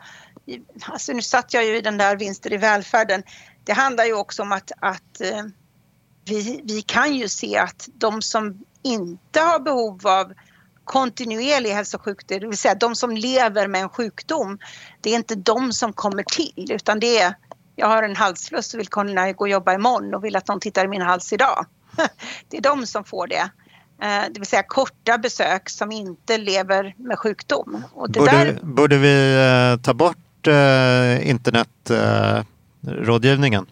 alltså 0.86 1.12
nu 1.12 1.22
satt 1.22 1.54
jag 1.54 1.64
ju 1.64 1.76
i 1.76 1.80
den 1.80 1.98
där 1.98 2.16
vinster 2.16 2.52
i 2.52 2.56
välfärden, 2.56 3.22
det 3.64 3.72
handlar 3.72 4.04
ju 4.04 4.14
också 4.14 4.42
om 4.42 4.52
att, 4.52 4.72
att 4.80 5.20
eh, 5.20 5.42
vi, 6.24 6.60
vi 6.64 6.82
kan 6.82 7.14
ju 7.14 7.28
se 7.28 7.58
att 7.58 7.88
de 7.94 8.22
som 8.22 8.64
inte 8.82 9.40
har 9.40 9.60
behov 9.60 10.06
av 10.06 10.32
kontinuerlig 10.84 11.70
hälso 11.70 11.96
och 11.96 12.02
sjukdom, 12.02 12.40
det 12.40 12.46
vill 12.46 12.58
säga 12.58 12.74
de 12.74 12.96
som 12.96 13.16
lever 13.16 13.68
med 13.68 13.82
en 13.82 13.88
sjukdom. 13.88 14.58
Det 15.00 15.10
är 15.10 15.14
inte 15.14 15.34
de 15.34 15.72
som 15.72 15.92
kommer 15.92 16.22
till 16.22 16.72
utan 16.72 17.00
det 17.00 17.18
är 17.18 17.34
jag 17.76 17.86
har 17.86 18.02
en 18.02 18.16
halsfluss 18.16 18.74
och 18.74 18.80
vill 18.80 18.88
kunna 18.88 19.32
gå 19.32 19.44
och 19.44 19.48
jobba 19.48 19.74
imorgon 19.74 20.14
och 20.14 20.24
vill 20.24 20.36
att 20.36 20.48
någon 20.48 20.60
tittar 20.60 20.84
i 20.84 20.88
min 20.88 21.02
hals 21.02 21.32
idag. 21.32 21.66
Det 22.48 22.56
är 22.56 22.60
de 22.60 22.86
som 22.86 23.04
får 23.04 23.26
det. 23.26 23.50
Eh, 24.02 24.22
det 24.32 24.40
vill 24.40 24.46
säga 24.46 24.62
korta 24.62 25.18
besök 25.18 25.70
som 25.70 25.92
inte 25.92 26.38
lever 26.38 26.94
med 26.98 27.18
sjukdom. 27.18 27.84
borde, 27.94 28.24
där... 28.24 28.58
borde 28.62 28.98
vi 28.98 29.34
eh, 29.34 29.76
ta 29.82 29.94
bort 29.94 30.46
eh, 30.46 31.28
internetrådgivningen? 31.28 33.66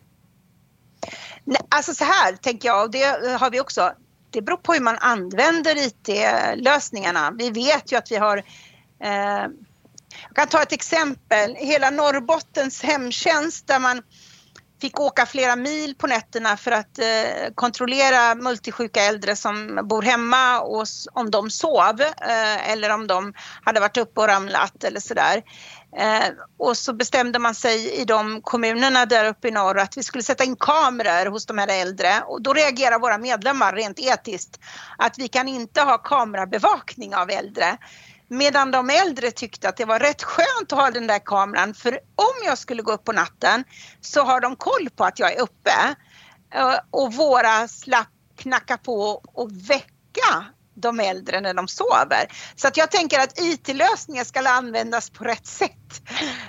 Alltså 1.68 1.94
så 1.94 2.04
här 2.04 2.36
tänker 2.36 2.68
jag 2.68 2.84
och 2.84 2.90
det 2.90 3.36
har 3.40 3.50
vi 3.50 3.60
också 3.60 3.92
det 4.32 4.42
beror 4.42 4.56
på 4.56 4.72
hur 4.72 4.80
man 4.80 4.98
använder 4.98 5.86
IT-lösningarna. 5.86 7.30
Vi 7.38 7.50
vet 7.50 7.92
ju 7.92 7.96
att 7.96 8.10
vi 8.10 8.16
har 8.16 8.36
eh, 9.02 9.46
jag 10.28 10.34
kan 10.34 10.48
ta 10.48 10.62
ett 10.62 10.72
exempel. 10.72 11.54
Hela 11.54 11.90
Norrbottens 11.90 12.82
hemtjänst 12.82 13.66
där 13.66 13.78
man 13.78 14.02
fick 14.80 15.00
åka 15.00 15.26
flera 15.26 15.56
mil 15.56 15.94
på 15.94 16.06
nätterna 16.06 16.56
för 16.56 16.70
att 16.70 16.98
eh, 16.98 17.54
kontrollera 17.54 18.34
multisjuka 18.34 19.02
äldre 19.02 19.36
som 19.36 19.80
bor 19.88 20.02
hemma 20.02 20.60
och 20.60 20.86
om 21.12 21.30
de 21.30 21.50
sov 21.50 22.00
eh, 22.00 22.70
eller 22.70 22.90
om 22.90 23.06
de 23.06 23.34
hade 23.62 23.80
varit 23.80 23.96
uppe 23.96 24.20
och 24.20 24.26
ramlat 24.26 24.84
eller 24.84 25.00
sådär. 25.00 25.42
Eh, 25.96 26.28
och 26.58 26.76
så 26.76 26.92
bestämde 26.92 27.38
man 27.38 27.54
sig 27.54 28.00
i 28.00 28.04
de 28.04 28.42
kommunerna 28.42 29.06
där 29.06 29.24
uppe 29.28 29.48
i 29.48 29.50
norr 29.50 29.78
att 29.78 29.96
vi 29.96 30.02
skulle 30.02 30.22
sätta 30.22 30.44
in 30.44 30.56
kameror 30.56 31.30
hos 31.30 31.46
de 31.46 31.58
här 31.58 31.68
äldre 31.68 32.22
och 32.26 32.42
då 32.42 32.52
reagerar 32.52 32.98
våra 32.98 33.18
medlemmar 33.18 33.72
rent 33.72 33.98
etiskt 33.98 34.60
att 34.98 35.18
vi 35.18 35.28
kan 35.28 35.48
inte 35.48 35.82
ha 35.82 35.98
kamerabevakning 35.98 37.14
av 37.14 37.30
äldre. 37.30 37.76
Medan 38.28 38.70
de 38.70 38.90
äldre 38.90 39.30
tyckte 39.30 39.68
att 39.68 39.76
det 39.76 39.84
var 39.84 39.98
rätt 39.98 40.22
skönt 40.22 40.72
att 40.72 40.78
ha 40.78 40.90
den 40.90 41.06
där 41.06 41.18
kameran 41.18 41.74
för 41.74 41.92
om 42.14 42.46
jag 42.46 42.58
skulle 42.58 42.82
gå 42.82 42.92
upp 42.92 43.04
på 43.04 43.12
natten 43.12 43.64
så 44.00 44.22
har 44.22 44.40
de 44.40 44.56
koll 44.56 44.88
på 44.96 45.04
att 45.04 45.18
jag 45.18 45.32
är 45.32 45.40
uppe 45.40 45.96
eh, 46.54 46.74
och 46.90 47.14
våra 47.14 47.68
slapp 47.68 48.08
knacka 48.36 48.76
på 48.76 49.20
och 49.24 49.52
väcka 49.70 50.44
de 50.74 51.00
äldre 51.00 51.40
när 51.40 51.54
de 51.54 51.68
sover. 51.68 52.26
Så 52.56 52.68
att 52.68 52.76
jag 52.76 52.90
tänker 52.90 53.18
att 53.18 53.38
IT-lösningar 53.38 54.24
ska 54.24 54.48
användas 54.48 55.10
på 55.10 55.24
rätt 55.24 55.46
sätt. 55.46 56.02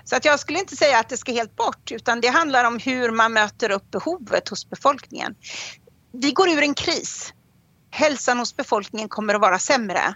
Så 0.03 0.15
att 0.15 0.25
jag 0.25 0.39
skulle 0.39 0.59
inte 0.59 0.75
säga 0.75 0.99
att 0.99 1.09
det 1.09 1.17
ska 1.17 1.31
helt 1.31 1.55
bort 1.55 1.91
utan 1.91 2.21
det 2.21 2.27
handlar 2.27 2.63
om 2.63 2.79
hur 2.79 3.11
man 3.11 3.33
möter 3.33 3.69
upp 3.69 3.91
behovet 3.91 4.49
hos 4.49 4.69
befolkningen. 4.69 5.35
Vi 6.13 6.31
går 6.31 6.49
ur 6.49 6.61
en 6.61 6.73
kris. 6.73 7.33
Hälsan 7.91 8.39
hos 8.39 8.55
befolkningen 8.55 9.09
kommer 9.09 9.33
att 9.35 9.41
vara 9.41 9.59
sämre. 9.59 10.15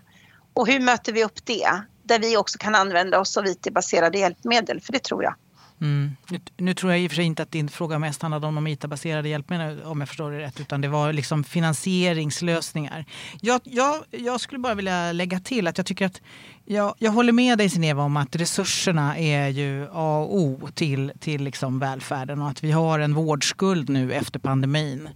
Och 0.53 0.67
hur 0.67 0.79
möter 0.79 1.13
vi 1.13 1.23
upp 1.23 1.45
det? 1.45 1.81
Där 2.03 2.19
vi 2.19 2.37
också 2.37 2.57
kan 2.57 2.75
använda 2.75 3.19
oss 3.19 3.37
av 3.37 3.47
IT-baserade 3.47 4.17
hjälpmedel, 4.17 4.81
för 4.81 4.93
det 4.93 5.03
tror 5.03 5.23
jag. 5.23 5.35
Mm. 5.81 6.15
Nu, 6.29 6.39
nu, 6.57 6.73
tror 6.73 6.91
jag 6.91 7.01
i 7.01 7.07
och 7.07 7.11
för 7.11 7.15
sig 7.15 7.25
inte 7.25 7.43
att 7.43 7.51
din 7.51 7.69
fråga 7.69 7.99
mest 7.99 8.21
handlade 8.21 8.47
om 8.47 8.55
de 8.55 8.67
ITA-baserade 8.67 9.29
hjälpmedlen 9.29 9.83
om 9.83 9.99
jag 9.99 10.09
förstår 10.09 10.31
det 10.31 10.39
rätt. 10.39 10.59
Utan 10.59 10.81
det 10.81 10.87
var 10.87 11.13
liksom 11.13 11.43
finansieringslösningar. 11.43 13.05
Jag, 13.41 13.61
jag, 13.63 14.03
jag 14.11 14.41
skulle 14.41 14.59
bara 14.59 14.75
vilja 14.75 15.11
lägga 15.11 15.39
till 15.39 15.67
att 15.67 15.77
jag 15.77 15.85
tycker 15.85 16.05
att 16.05 16.21
jag, 16.65 16.95
jag 16.97 17.11
håller 17.11 17.33
med 17.33 17.57
dig 17.57 17.69
Sineva 17.69 18.03
om 18.03 18.17
att 18.17 18.35
resurserna 18.35 19.17
är 19.17 19.47
ju 19.47 19.87
A 19.93 20.17
och 20.17 20.37
O 20.37 20.69
till, 20.73 21.11
till 21.19 21.43
liksom 21.43 21.79
välfärden 21.79 22.41
och 22.41 22.49
att 22.49 22.63
vi 22.63 22.71
har 22.71 22.99
en 22.99 23.13
vårdskuld 23.13 23.89
nu 23.89 24.13
efter 24.13 24.39
pandemin. 24.39 25.09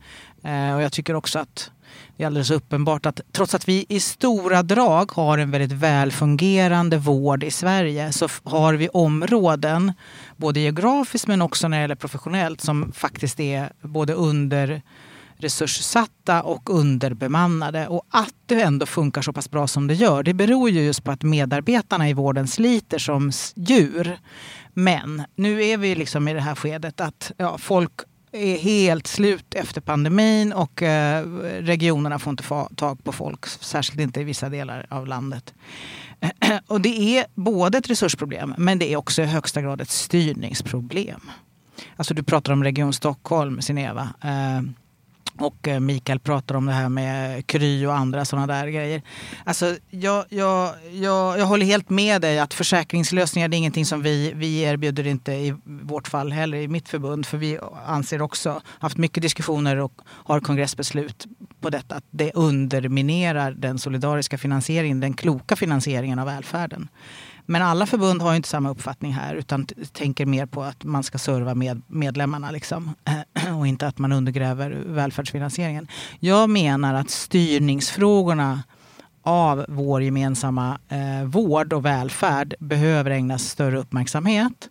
Eh, 0.43 0.75
och 0.75 0.81
jag 0.81 0.91
tycker 0.91 1.13
också 1.13 1.39
att 1.39 1.71
det 2.17 2.23
är 2.23 2.27
alldeles 2.27 2.51
uppenbart 2.51 3.05
att 3.05 3.21
trots 3.31 3.55
att 3.55 3.67
vi 3.67 3.85
i 3.89 3.99
stora 3.99 4.63
drag 4.63 5.11
har 5.11 5.37
en 5.37 5.51
väldigt 5.51 5.71
välfungerande 5.71 6.97
vård 6.97 7.43
i 7.43 7.51
Sverige 7.51 8.11
så 8.11 8.27
har 8.43 8.73
vi 8.73 8.89
områden, 8.89 9.93
både 10.37 10.59
geografiskt 10.59 11.27
men 11.27 11.41
också 11.41 11.67
när 11.67 11.77
det 11.77 11.81
gäller 11.81 11.95
professionellt, 11.95 12.61
som 12.61 12.91
faktiskt 12.91 13.39
är 13.39 13.71
både 13.81 14.13
under 14.13 14.81
resurssatta 15.41 16.43
och 16.43 16.69
underbemannade. 16.69 17.87
Och 17.87 18.05
att 18.09 18.33
det 18.45 18.61
ändå 18.61 18.85
funkar 18.85 19.21
så 19.21 19.33
pass 19.33 19.51
bra 19.51 19.67
som 19.67 19.87
det 19.87 19.93
gör, 19.93 20.23
det 20.23 20.33
beror 20.33 20.69
ju 20.69 20.81
just 20.81 21.03
på 21.03 21.11
att 21.11 21.23
medarbetarna 21.23 22.09
i 22.09 22.13
vården 22.13 22.47
sliter 22.47 22.99
som 22.99 23.31
djur. 23.55 24.17
Men 24.73 25.23
nu 25.35 25.65
är 25.65 25.77
vi 25.77 25.95
liksom 25.95 26.27
i 26.27 26.33
det 26.33 26.41
här 26.41 26.55
skedet 26.55 27.01
att 27.01 27.31
ja, 27.37 27.57
folk 27.57 27.91
är 28.31 28.57
helt 28.57 29.07
slut 29.07 29.53
efter 29.53 29.81
pandemin 29.81 30.53
och 30.53 30.83
eh, 30.83 31.25
regionerna 31.59 32.19
får 32.19 32.31
inte 32.31 32.43
få 32.43 32.69
tag 32.75 33.03
på 33.03 33.11
folk, 33.11 33.45
särskilt 33.45 34.01
inte 34.01 34.21
i 34.21 34.23
vissa 34.23 34.49
delar 34.49 34.85
av 34.89 35.07
landet. 35.07 35.53
Och 36.67 36.81
det 36.81 37.17
är 37.17 37.25
både 37.35 37.77
ett 37.77 37.89
resursproblem 37.89 38.55
men 38.57 38.79
det 38.79 38.93
är 38.93 38.97
också 38.97 39.21
i 39.21 39.25
högsta 39.25 39.61
grad 39.61 39.81
ett 39.81 39.89
styrningsproblem. 39.89 41.21
Alltså 41.95 42.13
du 42.13 42.23
pratar 42.23 42.53
om 42.53 42.63
Region 42.63 42.93
Stockholm, 42.93 43.61
Sineva. 43.61 44.13
Eh, 44.23 44.61
och 45.43 45.67
eh, 45.67 45.79
Mikael 45.79 46.19
pratar 46.19 46.55
om 46.55 46.65
det 46.65 46.71
här 46.71 46.89
med 46.89 47.47
Kry 47.47 47.85
och 47.85 47.95
andra 47.95 48.25
sådana 48.25 48.47
där 48.47 48.67
grejer. 48.67 49.01
Alltså, 49.43 49.75
jag, 49.89 50.25
jag, 50.29 50.73
jag, 50.91 51.39
jag 51.39 51.45
håller 51.45 51.65
helt 51.65 51.89
med 51.89 52.21
dig 52.21 52.39
att 52.39 52.53
försäkringslösningar 52.53 53.47
det 53.47 53.55
är 53.55 53.57
ingenting 53.57 53.85
som 53.85 54.01
vi, 54.01 54.31
vi 54.35 54.61
erbjuder 54.61 55.07
inte 55.07 55.31
i 55.31 55.55
vårt 55.65 56.07
fall 56.07 56.31
heller 56.31 56.57
i 56.57 56.67
mitt 56.67 56.89
förbund. 56.89 57.25
För 57.25 57.37
vi 57.37 57.59
anser 57.85 58.21
också, 58.21 58.61
haft 58.79 58.97
mycket 58.97 59.23
diskussioner 59.23 59.77
och 59.77 59.93
har 60.07 60.39
kongressbeslut 60.39 61.25
på 61.61 61.69
detta, 61.69 61.95
att 61.95 62.05
det 62.09 62.31
underminerar 62.33 63.51
den 63.51 63.79
solidariska 63.79 64.37
finansieringen, 64.37 64.99
den 64.99 65.13
kloka 65.13 65.55
finansieringen 65.55 66.19
av 66.19 66.25
välfärden. 66.25 66.87
Men 67.45 67.61
alla 67.61 67.85
förbund 67.85 68.21
har 68.21 68.35
inte 68.35 68.49
samma 68.49 68.69
uppfattning 68.69 69.13
här 69.13 69.35
utan 69.35 69.65
tänker 69.93 70.25
mer 70.25 70.45
på 70.45 70.63
att 70.63 70.83
man 70.83 71.03
ska 71.03 71.17
serva 71.17 71.55
med 71.55 71.81
medlemmarna 71.87 72.51
liksom. 72.51 72.93
och 73.59 73.67
inte 73.67 73.87
att 73.87 73.97
man 73.97 74.11
undergräver 74.11 74.83
välfärdsfinansieringen. 74.85 75.87
Jag 76.19 76.49
menar 76.49 76.93
att 76.93 77.09
styrningsfrågorna 77.09 78.63
av 79.23 79.65
vår 79.69 80.03
gemensamma 80.03 80.79
eh, 80.89 81.25
vård 81.25 81.73
och 81.73 81.85
välfärd 81.85 82.53
behöver 82.59 83.11
ägnas 83.11 83.43
större 83.43 83.79
uppmärksamhet. 83.79 84.69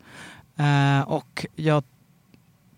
Eh, 0.59 1.09
och 1.09 1.47
jag 1.57 1.85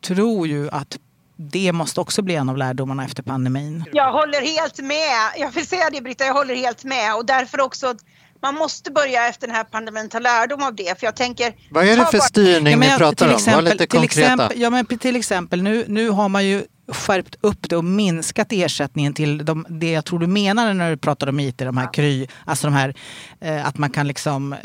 tror 0.00 0.46
ju 0.46 0.70
att 0.70 0.98
det 1.36 1.72
måste 1.72 2.00
också 2.00 2.22
bli 2.22 2.34
en 2.34 2.48
av 2.48 2.56
lärdomarna 2.56 3.04
efter 3.04 3.22
pandemin. 3.22 3.84
Jag 3.92 4.12
håller 4.12 4.40
helt 4.40 4.78
med. 4.78 5.32
Jag 5.38 5.50
vill 5.50 5.66
säga 5.66 5.90
det 5.92 6.00
Britta, 6.00 6.24
jag 6.24 6.34
håller 6.34 6.54
helt 6.54 6.84
med 6.84 7.14
och 7.14 7.26
därför 7.26 7.60
också 7.60 7.94
man 8.42 8.54
måste 8.54 8.90
börja 8.90 9.28
efter 9.28 9.46
den 9.46 9.56
här 9.56 9.64
pandemin 9.64 10.08
ta 10.08 10.18
lärdom 10.18 10.62
av 10.62 10.74
det. 10.74 10.98
För 10.98 11.06
jag 11.06 11.16
tänker, 11.16 11.54
Vad 11.70 11.88
är 11.88 11.96
det 11.96 12.06
för 12.06 12.18
styrning 12.18 12.78
ni 12.80 12.96
pratar 12.98 13.34
om? 13.34 13.54
Var 13.54 13.62
lite 13.62 13.86
konkreta. 13.86 13.88
Till 13.88 14.04
exempel, 14.04 14.60
ja, 14.60 14.70
men 14.70 14.86
till 14.86 15.16
exempel 15.16 15.62
nu, 15.62 15.84
nu 15.88 16.08
har 16.08 16.28
man 16.28 16.44
ju 16.46 16.64
skärpt 16.88 17.36
upp 17.40 17.68
det 17.68 17.76
och 17.76 17.84
minskat 17.84 18.46
ersättningen 18.50 19.14
till 19.14 19.44
de, 19.44 19.66
det 19.68 19.90
jag 19.90 20.04
tror 20.04 20.18
du 20.18 20.26
menar 20.26 20.74
när 20.74 20.90
du 20.90 20.96
pratar 20.96 21.26
om 21.26 21.40
IT, 21.40 21.58
de 21.58 21.76
här 21.76 21.92
kry, 21.92 22.26
alltså 22.44 22.66
de 22.66 22.74
här 22.74 22.94
eh, 23.40 23.66
att 23.66 23.78
man 23.78 23.90
kan 23.90 24.08
liksom, 24.08 24.52
eh, 24.52 24.58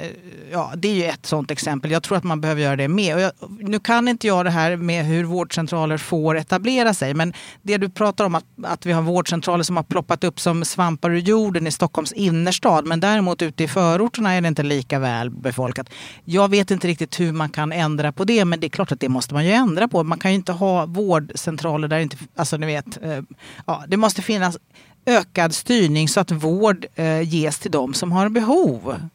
ja 0.52 0.74
det 0.76 0.88
är 0.88 0.94
ju 0.94 1.04
ett 1.04 1.26
sånt 1.26 1.52
exempel. 1.52 1.92
Jag 1.92 2.04
tror 2.04 2.18
att 2.18 2.24
man 2.24 2.42
behöver 2.42 2.62
göra 2.62 2.76
det 2.76 2.88
med. 2.88 3.20
Jag, 3.20 3.32
nu 3.60 3.80
kan 3.80 4.08
inte 4.08 4.28
jag 4.28 4.46
det 4.46 4.52
här 4.52 4.76
med 4.76 5.06
hur 5.06 5.24
vårdcentraler 5.24 5.98
får 5.98 6.38
etablera 6.38 6.94
sig, 6.94 7.14
men 7.14 7.34
det 7.62 7.78
du 7.78 7.90
pratar 7.90 8.26
om 8.26 8.36
att, 8.36 8.46
att 8.64 8.86
vi 8.86 8.92
har 8.92 9.02
vårdcentraler 9.02 9.64
som 9.64 9.78
har 9.78 9.84
ploppat 9.84 10.24
upp 10.24 10.40
som 10.40 10.66
svampar 10.66 11.10
ur 11.10 11.20
jorden 11.20 11.68
i 11.68 11.72
Stockholms 11.72 12.12
innerstad, 12.12 12.86
men 12.86 13.00
däremot 13.00 13.42
ute 13.42 13.64
i 13.64 13.68
förorterna 13.68 14.34
är 14.34 14.42
det 14.42 14.48
inte 14.48 14.64
lika 14.64 15.00
väl 15.00 15.30
befolkat. 15.30 15.90
Jag 16.26 16.50
vet 16.50 16.72
inte 16.72 16.88
riktigt 16.88 17.20
hur 17.20 17.32
man 17.32 17.50
kan 17.50 17.72
ändra 17.72 18.12
på 18.12 18.24
det, 18.24 18.46
men 18.46 18.60
det 18.60 18.68
är 18.68 18.70
klart 18.70 18.92
att 18.92 19.00
det 19.00 19.10
måste 19.10 19.34
man 19.34 19.46
ju 19.46 19.52
ändra 19.52 19.88
på. 19.88 20.04
Man 20.04 20.20
kan 20.20 20.32
ju 20.32 20.36
inte 20.36 20.52
ha 20.52 20.86
vårdcentraler 20.86 21.88
där 21.88 22.07
inte, 22.14 22.26
alltså 22.36 22.58
ni 22.58 22.66
vet, 22.66 23.04
eh, 23.04 23.22
ja, 23.66 23.84
det 23.88 23.98
måste 23.98 24.22
finnas 24.22 24.58
ökad 25.06 25.56
styrning 25.56 26.08
så 26.08 26.20
att 26.20 26.32
vård 26.32 26.86
eh, 26.96 27.22
ges 27.22 27.60
till 27.60 27.72
de 27.72 27.94
som 27.94 28.12
har 28.12 28.30
behov. 28.30 29.10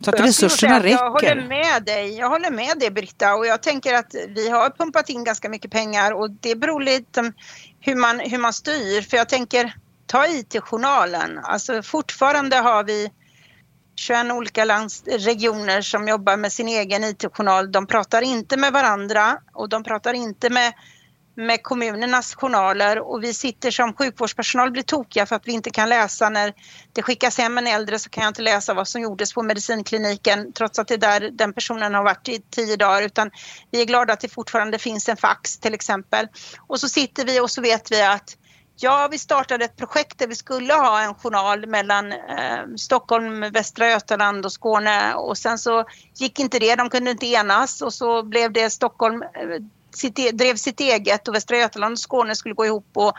Så 0.00 0.10
att 0.10 0.20
resurserna 0.20 0.82
räcker. 0.82 0.90
Jag 0.90 1.10
håller 1.10 1.48
med 1.48 1.84
dig. 1.84 2.18
Jag 2.18 2.28
håller 2.28 2.50
med 2.50 2.78
dig 2.78 2.90
Britta 2.90 3.34
och 3.34 3.46
jag 3.46 3.62
tänker 3.62 3.94
att 3.94 4.14
vi 4.28 4.50
har 4.50 4.70
pumpat 4.70 5.08
in 5.08 5.24
ganska 5.24 5.48
mycket 5.48 5.70
pengar 5.70 6.12
och 6.12 6.30
det 6.30 6.56
beror 6.56 6.80
lite 6.80 7.32
hur 7.80 7.94
man, 7.94 8.20
hur 8.20 8.38
man 8.38 8.52
styr. 8.52 9.02
För 9.02 9.16
jag 9.16 9.28
tänker, 9.28 9.74
ta 10.06 10.26
IT-journalen. 10.26 11.38
Alltså 11.42 11.82
fortfarande 11.82 12.56
har 12.56 12.84
vi 12.84 13.10
21 13.96 14.32
olika 14.32 14.64
lands, 14.64 15.02
regioner 15.06 15.82
som 15.82 16.08
jobbar 16.08 16.36
med 16.36 16.52
sin 16.52 16.68
egen 16.68 17.04
IT-journal. 17.04 17.72
De 17.72 17.86
pratar 17.86 18.22
inte 18.22 18.56
med 18.56 18.72
varandra 18.72 19.38
och 19.52 19.68
de 19.68 19.84
pratar 19.84 20.14
inte 20.14 20.50
med 20.50 20.72
med 21.38 21.62
kommunernas 21.62 22.34
journaler 22.34 22.98
och 22.98 23.24
vi 23.24 23.34
sitter 23.34 23.70
som 23.70 23.94
sjukvårdspersonal 23.94 24.70
blir 24.70 24.82
tokiga 24.82 25.26
för 25.26 25.36
att 25.36 25.48
vi 25.48 25.52
inte 25.52 25.70
kan 25.70 25.88
läsa. 25.88 26.28
När 26.28 26.54
det 26.92 27.02
skickas 27.02 27.38
hem 27.38 27.58
en 27.58 27.66
äldre 27.66 27.98
så 27.98 28.10
kan 28.10 28.22
jag 28.22 28.30
inte 28.30 28.42
läsa 28.42 28.74
vad 28.74 28.88
som 28.88 29.00
gjordes 29.00 29.32
på 29.32 29.42
medicinkliniken 29.42 30.52
trots 30.52 30.78
att 30.78 30.88
det 30.88 30.94
är 30.94 30.98
där 30.98 31.30
den 31.32 31.52
personen 31.52 31.94
har 31.94 32.02
varit 32.02 32.28
i 32.28 32.42
tio 32.50 32.76
dagar. 32.76 33.02
Utan 33.02 33.30
vi 33.70 33.80
är 33.80 33.84
glada 33.84 34.12
att 34.12 34.20
det 34.20 34.28
fortfarande 34.28 34.78
finns 34.78 35.08
en 35.08 35.16
fax 35.16 35.58
till 35.58 35.74
exempel. 35.74 36.28
Och 36.66 36.80
så 36.80 36.88
sitter 36.88 37.24
vi 37.24 37.40
och 37.40 37.50
så 37.50 37.60
vet 37.60 37.92
vi 37.92 38.02
att 38.02 38.36
Ja, 38.80 39.08
vi 39.10 39.18
startade 39.18 39.64
ett 39.64 39.76
projekt 39.76 40.18
där 40.18 40.26
vi 40.26 40.34
skulle 40.34 40.74
ha 40.74 41.02
en 41.02 41.14
journal 41.14 41.66
mellan 41.66 42.12
eh, 42.12 42.74
Stockholm, 42.76 43.40
Västra 43.40 43.90
Götaland 43.90 44.44
och 44.44 44.52
Skåne. 44.52 45.14
Och 45.14 45.38
sen 45.38 45.58
så 45.58 45.84
gick 46.14 46.38
inte 46.38 46.58
det, 46.58 46.74
de 46.74 46.90
kunde 46.90 47.10
inte 47.10 47.26
enas. 47.26 47.82
Och 47.82 47.94
så 47.94 48.22
blev 48.22 48.52
det 48.52 48.70
Stockholm, 48.70 49.22
eh, 49.22 49.28
sitt, 49.94 50.18
e- 50.18 50.30
drev 50.32 50.56
sitt 50.56 50.80
eget 50.80 51.28
och 51.28 51.34
Västra 51.34 51.58
Götaland 51.58 51.92
och 51.92 51.98
Skåne 51.98 52.36
skulle 52.36 52.54
gå 52.54 52.66
ihop 52.66 52.90
och 52.94 53.12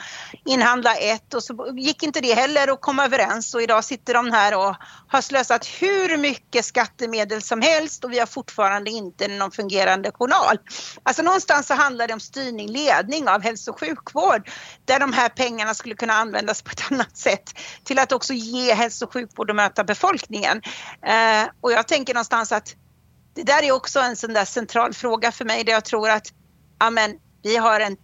inhandla 0.46 0.96
ett 0.96 1.34
och 1.34 1.44
så 1.44 1.74
gick 1.78 2.04
inte 2.04 2.22
det 2.22 2.34
heller 2.34 2.68
att 2.68 2.82
komma 2.82 3.06
överens 3.06 3.56
och 3.56 3.62
idag 3.62 3.84
sitter 3.84 4.14
de 4.14 4.32
här 4.32 4.58
och 4.58 4.76
har 5.08 5.22
slösat 5.22 5.66
hur 5.66 6.18
mycket 6.18 6.66
skattemedel 6.66 7.42
som 7.42 7.62
helst 7.62 8.04
och 8.04 8.12
vi 8.12 8.20
har 8.20 8.26
fortfarande 8.26 8.92
inte 8.92 9.28
någon 9.28 9.52
fungerande 9.52 10.12
journal. 10.12 10.60
Alltså 11.04 11.22
någonstans 11.22 11.68
så 11.68 11.74
handlar 11.74 12.08
det 12.08 12.14
om 12.14 12.20
styrning, 12.20 12.72
ledning 12.72 13.28
av 13.28 13.42
hälso 13.42 13.72
och 13.72 13.80
sjukvård 13.80 14.50
där 14.86 15.00
de 15.00 15.14
här 15.14 15.30
pengarna 15.30 15.74
skulle 15.74 15.96
kunna 15.96 16.14
användas 16.14 16.62
på 16.62 16.72
ett 16.72 16.84
annat 16.92 17.18
sätt 17.18 17.54
till 17.84 18.00
att 18.00 18.12
också 18.12 18.34
ge 18.34 18.74
hälso 18.74 19.06
och 19.06 19.14
sjukvård 19.14 19.50
och 19.50 19.56
möta 19.56 19.84
befolkningen. 19.84 20.62
Eh, 21.06 21.50
och 21.62 21.72
jag 21.72 21.88
tänker 21.88 22.14
någonstans 22.14 22.52
att 22.52 22.76
det 23.36 23.44
där 23.44 23.64
är 23.64 23.72
också 23.72 24.00
en 24.00 24.16
sån 24.16 24.34
där 24.34 24.46
central 24.46 24.94
fråga 24.94 25.32
för 25.32 25.46
mig 25.46 25.64
där 25.64 25.74
jag 25.74 25.86
tror 25.86 26.10
att 26.10 26.28
ja 26.80 26.90
men 26.90 27.20
vi 27.42 27.58
har 27.58 27.80
en 27.80 27.98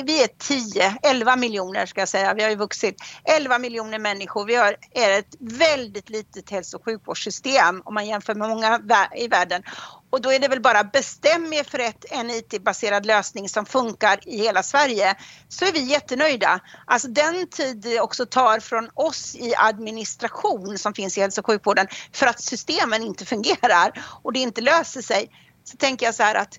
vi 0.00 0.22
är 0.22 0.28
10, 0.38 0.98
11 1.02 1.36
miljoner 1.36 1.86
ska 1.86 2.00
jag 2.00 2.08
säga, 2.08 2.34
vi 2.34 2.42
har 2.42 2.50
ju 2.50 2.56
vuxit. 2.56 2.96
11 3.24 3.58
miljoner 3.58 3.98
människor. 3.98 4.44
Vi 4.46 4.54
har, 4.54 4.76
är 4.90 5.18
ett 5.18 5.34
väldigt 5.40 6.10
litet 6.10 6.50
hälso 6.50 6.76
och 6.76 6.84
sjukvårdssystem 6.84 7.82
om 7.84 7.94
man 7.94 8.06
jämför 8.06 8.34
med 8.34 8.48
många 8.48 8.80
i 9.16 9.28
världen. 9.28 9.62
Och 10.10 10.20
då 10.20 10.32
är 10.32 10.38
det 10.38 10.48
väl 10.48 10.60
bara 10.60 10.84
bestäm 10.84 11.52
er 11.52 11.64
för 11.64 11.78
ett, 11.78 12.04
en 12.10 12.30
IT-baserad 12.30 13.06
lösning 13.06 13.48
som 13.48 13.66
funkar 13.66 14.28
i 14.28 14.38
hela 14.38 14.62
Sverige 14.62 15.14
så 15.48 15.64
är 15.64 15.72
vi 15.72 15.80
jättenöjda. 15.80 16.60
Alltså 16.86 17.08
den 17.08 17.48
tid 17.48 17.76
det 17.76 18.00
också 18.00 18.26
tar 18.26 18.60
från 18.60 18.88
oss 18.94 19.34
i 19.34 19.54
administration 19.56 20.78
som 20.78 20.94
finns 20.94 21.18
i 21.18 21.20
hälso 21.20 21.40
och 21.40 21.46
sjukvården 21.46 21.86
för 22.12 22.26
att 22.26 22.40
systemen 22.40 23.02
inte 23.02 23.24
fungerar 23.24 24.04
och 24.22 24.32
det 24.32 24.40
inte 24.40 24.60
löser 24.60 25.02
sig 25.02 25.30
så 25.64 25.76
tänker 25.76 26.06
jag 26.06 26.14
så 26.14 26.22
här 26.22 26.34
att 26.34 26.58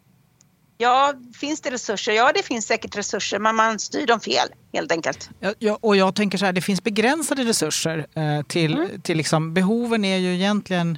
Ja, 0.78 1.14
finns 1.36 1.62
det 1.62 1.72
resurser? 1.72 2.12
Ja, 2.12 2.32
det 2.36 2.44
finns 2.44 2.66
säkert 2.66 2.98
resurser, 2.98 3.40
men 3.40 3.56
man 3.56 3.80
styr 3.80 4.06
dem 4.06 4.20
fel 4.20 4.50
helt 4.74 4.92
enkelt. 4.92 5.30
Ja, 5.60 5.78
och 5.82 5.96
jag 5.96 6.16
tänker 6.16 6.38
så 6.38 6.46
här, 6.46 6.54
det 6.54 6.62
finns 6.62 6.84
begränsade 6.84 7.44
resurser 7.44 8.08
eh, 8.14 8.46
till, 8.48 8.74
mm. 8.74 9.02
till 9.02 9.18
liksom, 9.18 9.54
behoven 9.54 10.06
är 10.06 10.18
ju 10.18 10.34
egentligen 10.36 10.98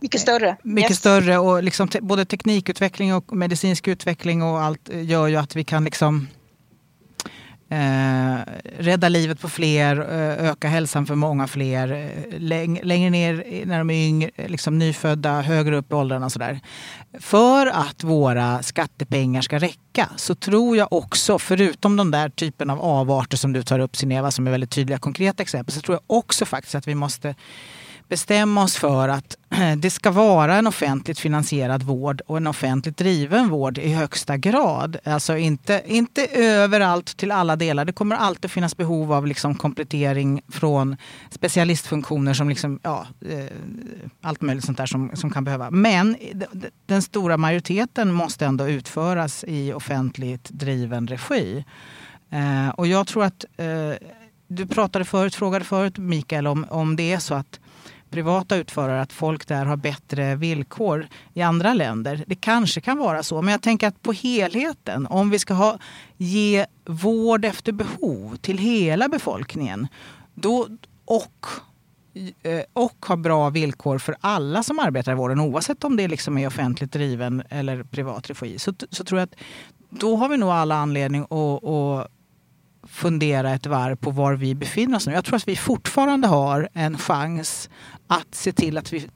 mycket 0.00 0.20
större. 0.20 0.48
Eh, 0.48 0.54
mycket 0.62 0.90
yes. 0.90 0.98
större 0.98 1.38
och 1.38 1.62
liksom 1.62 1.88
te, 1.88 2.00
både 2.00 2.24
teknikutveckling 2.24 3.14
och 3.14 3.36
medicinsk 3.36 3.88
utveckling 3.88 4.42
och 4.42 4.62
allt 4.62 4.90
gör 4.92 5.26
ju 5.26 5.36
att 5.36 5.56
vi 5.56 5.64
kan 5.64 5.84
liksom 5.84 6.28
eh, 7.68 8.38
rädda 8.78 9.08
livet 9.08 9.40
på 9.40 9.48
fler, 9.48 10.00
eh, 10.00 10.50
öka 10.50 10.68
hälsan 10.68 11.06
för 11.06 11.14
många 11.14 11.46
fler, 11.46 11.92
eh, 11.92 12.40
läng 12.40 12.80
längre 12.82 13.10
ner 13.10 13.64
när 13.66 13.78
de 13.78 13.90
är 13.90 14.08
yngre, 14.08 14.30
eh, 14.36 14.48
liksom 14.48 14.78
nyfödda, 14.78 15.40
högre 15.40 15.76
upp 15.76 15.92
i 15.92 15.94
åldrarna 15.94 16.26
och 16.26 16.32
sådär. 16.32 16.60
För 17.20 17.66
att 17.66 18.04
våra 18.04 18.62
skattepengar 18.62 19.42
ska 19.42 19.58
räcka 19.58 20.08
så 20.16 20.34
tror 20.34 20.76
jag 20.76 20.92
också, 20.92 21.38
förutom 21.38 21.96
de 21.96 22.10
där 22.10 22.28
typen 22.28 22.70
av 22.70 22.80
avarter 22.80 23.36
som 23.36 23.52
du 23.52 23.62
tar 23.62 23.78
upp 23.78 23.96
Sineva 23.96 24.30
som 24.30 24.46
är 24.46 24.50
väldigt 24.50 24.70
tydliga 24.70 24.98
konkreta 24.98 25.42
exempel, 25.42 25.74
så 25.74 25.80
tror 25.80 25.94
jag 25.94 26.18
också 26.18 26.44
faktiskt 26.44 26.74
att 26.74 26.88
vi 26.88 26.94
måste 26.94 27.34
bestämma 28.14 28.62
oss 28.62 28.76
för 28.76 29.08
att 29.08 29.36
det 29.78 29.90
ska 29.90 30.10
vara 30.10 30.56
en 30.56 30.66
offentligt 30.66 31.18
finansierad 31.18 31.82
vård 31.82 32.20
och 32.26 32.36
en 32.36 32.46
offentligt 32.46 32.96
driven 32.96 33.48
vård 33.48 33.78
i 33.78 33.92
högsta 33.92 34.36
grad. 34.36 34.96
Alltså 35.04 35.36
inte, 35.36 35.82
inte 35.86 36.26
överallt 36.26 37.16
till 37.16 37.30
alla 37.30 37.56
delar. 37.56 37.84
Det 37.84 37.92
kommer 37.92 38.16
alltid 38.16 38.50
finnas 38.50 38.76
behov 38.76 39.12
av 39.12 39.26
liksom 39.26 39.54
komplettering 39.54 40.42
från 40.48 40.96
specialistfunktioner 41.30 42.34
som 42.34 42.48
liksom, 42.48 42.80
ja, 42.82 43.06
eh, 43.28 43.44
allt 44.20 44.40
möjligt 44.40 44.64
sånt 44.64 44.78
där 44.78 44.86
som, 44.86 45.10
som 45.14 45.30
kan 45.30 45.44
behöva. 45.44 45.70
Men 45.70 46.16
den 46.86 47.02
stora 47.02 47.36
majoriteten 47.36 48.12
måste 48.12 48.46
ändå 48.46 48.68
utföras 48.68 49.44
i 49.48 49.72
offentligt 49.72 50.48
driven 50.50 51.06
regi. 51.06 51.64
Eh, 52.30 52.68
och 52.68 52.86
jag 52.86 53.06
tror 53.06 53.24
att 53.24 53.44
eh, 53.56 54.08
du 54.48 54.66
pratade 54.66 55.04
förut, 55.04 55.34
frågade 55.34 55.64
förut 55.64 55.98
Mikael 55.98 56.46
om, 56.46 56.66
om 56.70 56.96
det 56.96 57.12
är 57.12 57.18
så 57.18 57.34
att 57.34 57.60
privata 58.14 58.56
utförare 58.56 59.00
att 59.00 59.12
folk 59.12 59.48
där 59.48 59.64
har 59.64 59.76
bättre 59.76 60.36
villkor 60.36 61.06
i 61.34 61.42
andra 61.42 61.74
länder. 61.74 62.24
Det 62.26 62.34
kanske 62.34 62.80
kan 62.80 62.98
vara 62.98 63.22
så, 63.22 63.42
men 63.42 63.52
jag 63.52 63.62
tänker 63.62 63.88
att 63.88 64.02
på 64.02 64.12
helheten, 64.12 65.06
om 65.06 65.30
vi 65.30 65.38
ska 65.38 65.54
ha, 65.54 65.78
ge 66.16 66.66
vård 66.84 67.44
efter 67.44 67.72
behov 67.72 68.36
till 68.36 68.58
hela 68.58 69.08
befolkningen 69.08 69.88
då, 70.34 70.68
och 71.04 71.46
eh, 72.42 72.62
och 72.72 73.06
ha 73.06 73.16
bra 73.16 73.50
villkor 73.50 73.98
för 73.98 74.16
alla 74.20 74.62
som 74.62 74.78
arbetar 74.78 75.12
i 75.12 75.14
vården 75.14 75.40
oavsett 75.40 75.84
om 75.84 75.96
det 75.96 76.08
liksom 76.08 76.38
är 76.38 76.46
offentligt 76.46 76.92
driven 76.92 77.42
eller 77.48 77.82
privat 77.82 78.30
regi. 78.30 78.58
Så, 78.58 78.74
så 78.90 79.04
tror 79.04 79.20
jag 79.20 79.26
att 79.26 79.34
då 79.90 80.16
har 80.16 80.28
vi 80.28 80.36
nog 80.36 80.50
alla 80.50 80.74
anledning 80.74 81.22
att, 81.22 81.64
att 81.64 82.10
fundera 82.94 83.54
ett 83.54 83.66
varv 83.66 83.96
på 83.96 84.10
var 84.10 84.34
vi 84.34 84.54
befinner 84.54 84.96
oss 84.96 85.06
nu. 85.06 85.12
Jag 85.12 85.24
tror 85.24 85.36
att 85.36 85.48
vi 85.48 85.56
fortfarande 85.56 86.28
har 86.28 86.68
en 86.72 86.98
chans 86.98 87.70
att 88.06 88.34
se 88.34 88.52
till 88.52 88.78
att 88.78 88.92
vi 88.92 89.08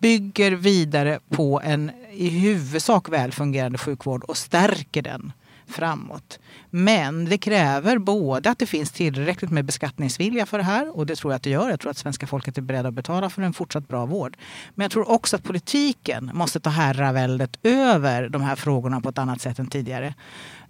bygger 0.00 0.52
vidare 0.52 1.18
på 1.28 1.60
en 1.64 1.90
i 2.12 2.28
huvudsak 2.28 3.08
väl 3.08 3.32
fungerande 3.32 3.78
sjukvård 3.78 4.24
och 4.24 4.36
stärker 4.36 5.02
den 5.02 5.32
framåt. 5.66 6.38
Men 6.70 7.24
det 7.24 7.38
kräver 7.38 7.98
både 7.98 8.50
att 8.50 8.58
det 8.58 8.66
finns 8.66 8.92
tillräckligt 8.92 9.50
med 9.50 9.64
beskattningsvilja 9.64 10.46
för 10.46 10.58
det 10.58 10.64
här 10.64 10.96
och 10.96 11.06
det 11.06 11.16
tror 11.16 11.32
jag 11.32 11.36
att 11.36 11.42
det 11.42 11.50
gör. 11.50 11.70
Jag 11.70 11.80
tror 11.80 11.90
att 11.90 11.98
svenska 11.98 12.26
folket 12.26 12.58
är 12.58 12.62
beredda 12.62 12.88
att 12.88 12.94
betala 12.94 13.30
för 13.30 13.42
en 13.42 13.52
fortsatt 13.52 13.88
bra 13.88 14.06
vård. 14.06 14.36
Men 14.74 14.84
jag 14.84 14.90
tror 14.90 15.10
också 15.10 15.36
att 15.36 15.42
politiken 15.42 16.30
måste 16.34 16.60
ta 16.60 16.70
herraväldet 16.70 17.58
över 17.62 18.28
de 18.28 18.42
här 18.42 18.56
frågorna 18.56 19.00
på 19.00 19.08
ett 19.08 19.18
annat 19.18 19.40
sätt 19.40 19.58
än 19.58 19.66
tidigare. 19.66 20.14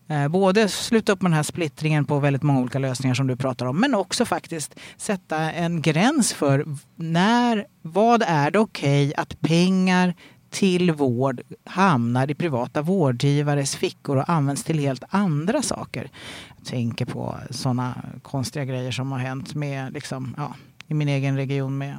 Eh, 0.09 0.29
både 0.29 0.69
sluta 0.69 1.13
upp 1.13 1.23
med 1.23 1.31
den 1.31 1.37
här 1.37 1.43
splittringen 1.43 2.05
på 2.05 2.19
väldigt 2.19 2.43
många 2.43 2.61
olika 2.61 2.79
lösningar 2.79 3.15
som 3.15 3.27
du 3.27 3.37
pratar 3.37 3.67
om, 3.67 3.81
men 3.81 3.95
också 3.95 4.25
faktiskt 4.25 4.75
sätta 4.97 5.53
en 5.53 5.83
gräns 5.83 6.33
för 6.33 6.65
när, 6.97 7.67
vad 7.83 8.23
är 8.27 8.51
det 8.51 8.59
okej 8.59 9.09
okay 9.09 9.23
att 9.23 9.41
pengar 9.41 10.15
till 10.51 10.93
vård 10.93 11.41
hamnar 11.65 12.31
i 12.31 12.35
privata 12.35 12.83
vårdgivares 12.83 13.77
fickor 13.77 14.17
och 14.17 14.31
används 14.31 14.65
till 14.65 14.79
helt 14.79 15.05
andra 15.09 15.63
saker. 15.63 16.11
Jag 16.57 16.67
tänker 16.67 17.07
på 17.07 17.37
sådana 17.51 17.95
konstiga 18.23 18.65
grejer 18.65 18.91
som 18.91 19.13
har 19.13 19.19
hänt 19.19 19.55
med, 19.55 19.93
liksom, 19.93 20.35
ja, 20.37 20.55
i 20.87 20.95
min 20.95 21.09
egen 21.09 21.37
region 21.37 21.79
med 21.79 21.99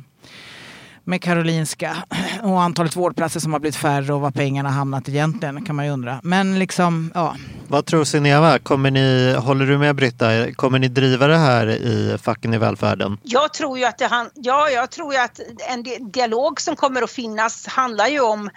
med 1.06 1.22
Karolinska 1.22 1.98
och 2.44 2.62
antalet 2.62 2.96
vårdplatser 2.96 3.40
som 3.40 3.54
har 3.54 3.60
blivit 3.60 3.76
färre 3.76 4.14
och 4.14 4.22
var 4.22 4.32
pengarna 4.32 4.70
hamnat 4.70 5.10
egentligen 5.10 5.66
kan 5.66 5.76
man 5.76 5.86
ju 5.86 5.92
undra. 5.92 6.20
Men 6.24 6.60
liksom, 6.60 7.12
ja. 7.14 7.36
Vad 7.68 7.86
tror 7.86 8.04
Sineva? 8.04 8.60
Kommer 8.60 8.92
ni, 8.92 9.36
håller 9.40 9.66
du 9.66 9.78
med 9.78 9.96
Britta? 9.96 10.54
Kommer 10.54 10.80
ni 10.80 10.88
driva 10.88 11.28
det 11.28 11.38
här 11.38 11.68
i 11.68 12.18
facken 12.22 12.54
i 12.54 12.58
välfärden? 12.58 13.18
Jag 13.24 13.54
tror 13.54 13.78
ju 13.78 13.86
att, 13.86 13.98
det, 13.98 14.30
ja, 14.34 14.70
jag 14.70 14.92
tror 14.92 15.14
ju 15.14 15.20
att 15.20 15.40
en 15.70 16.12
dialog 16.12 16.62
som 16.62 16.76
kommer 16.76 17.02
att 17.02 17.12
finnas 17.12 17.68
handlar 17.68 18.08
ju 18.08 18.20
om 18.20 18.50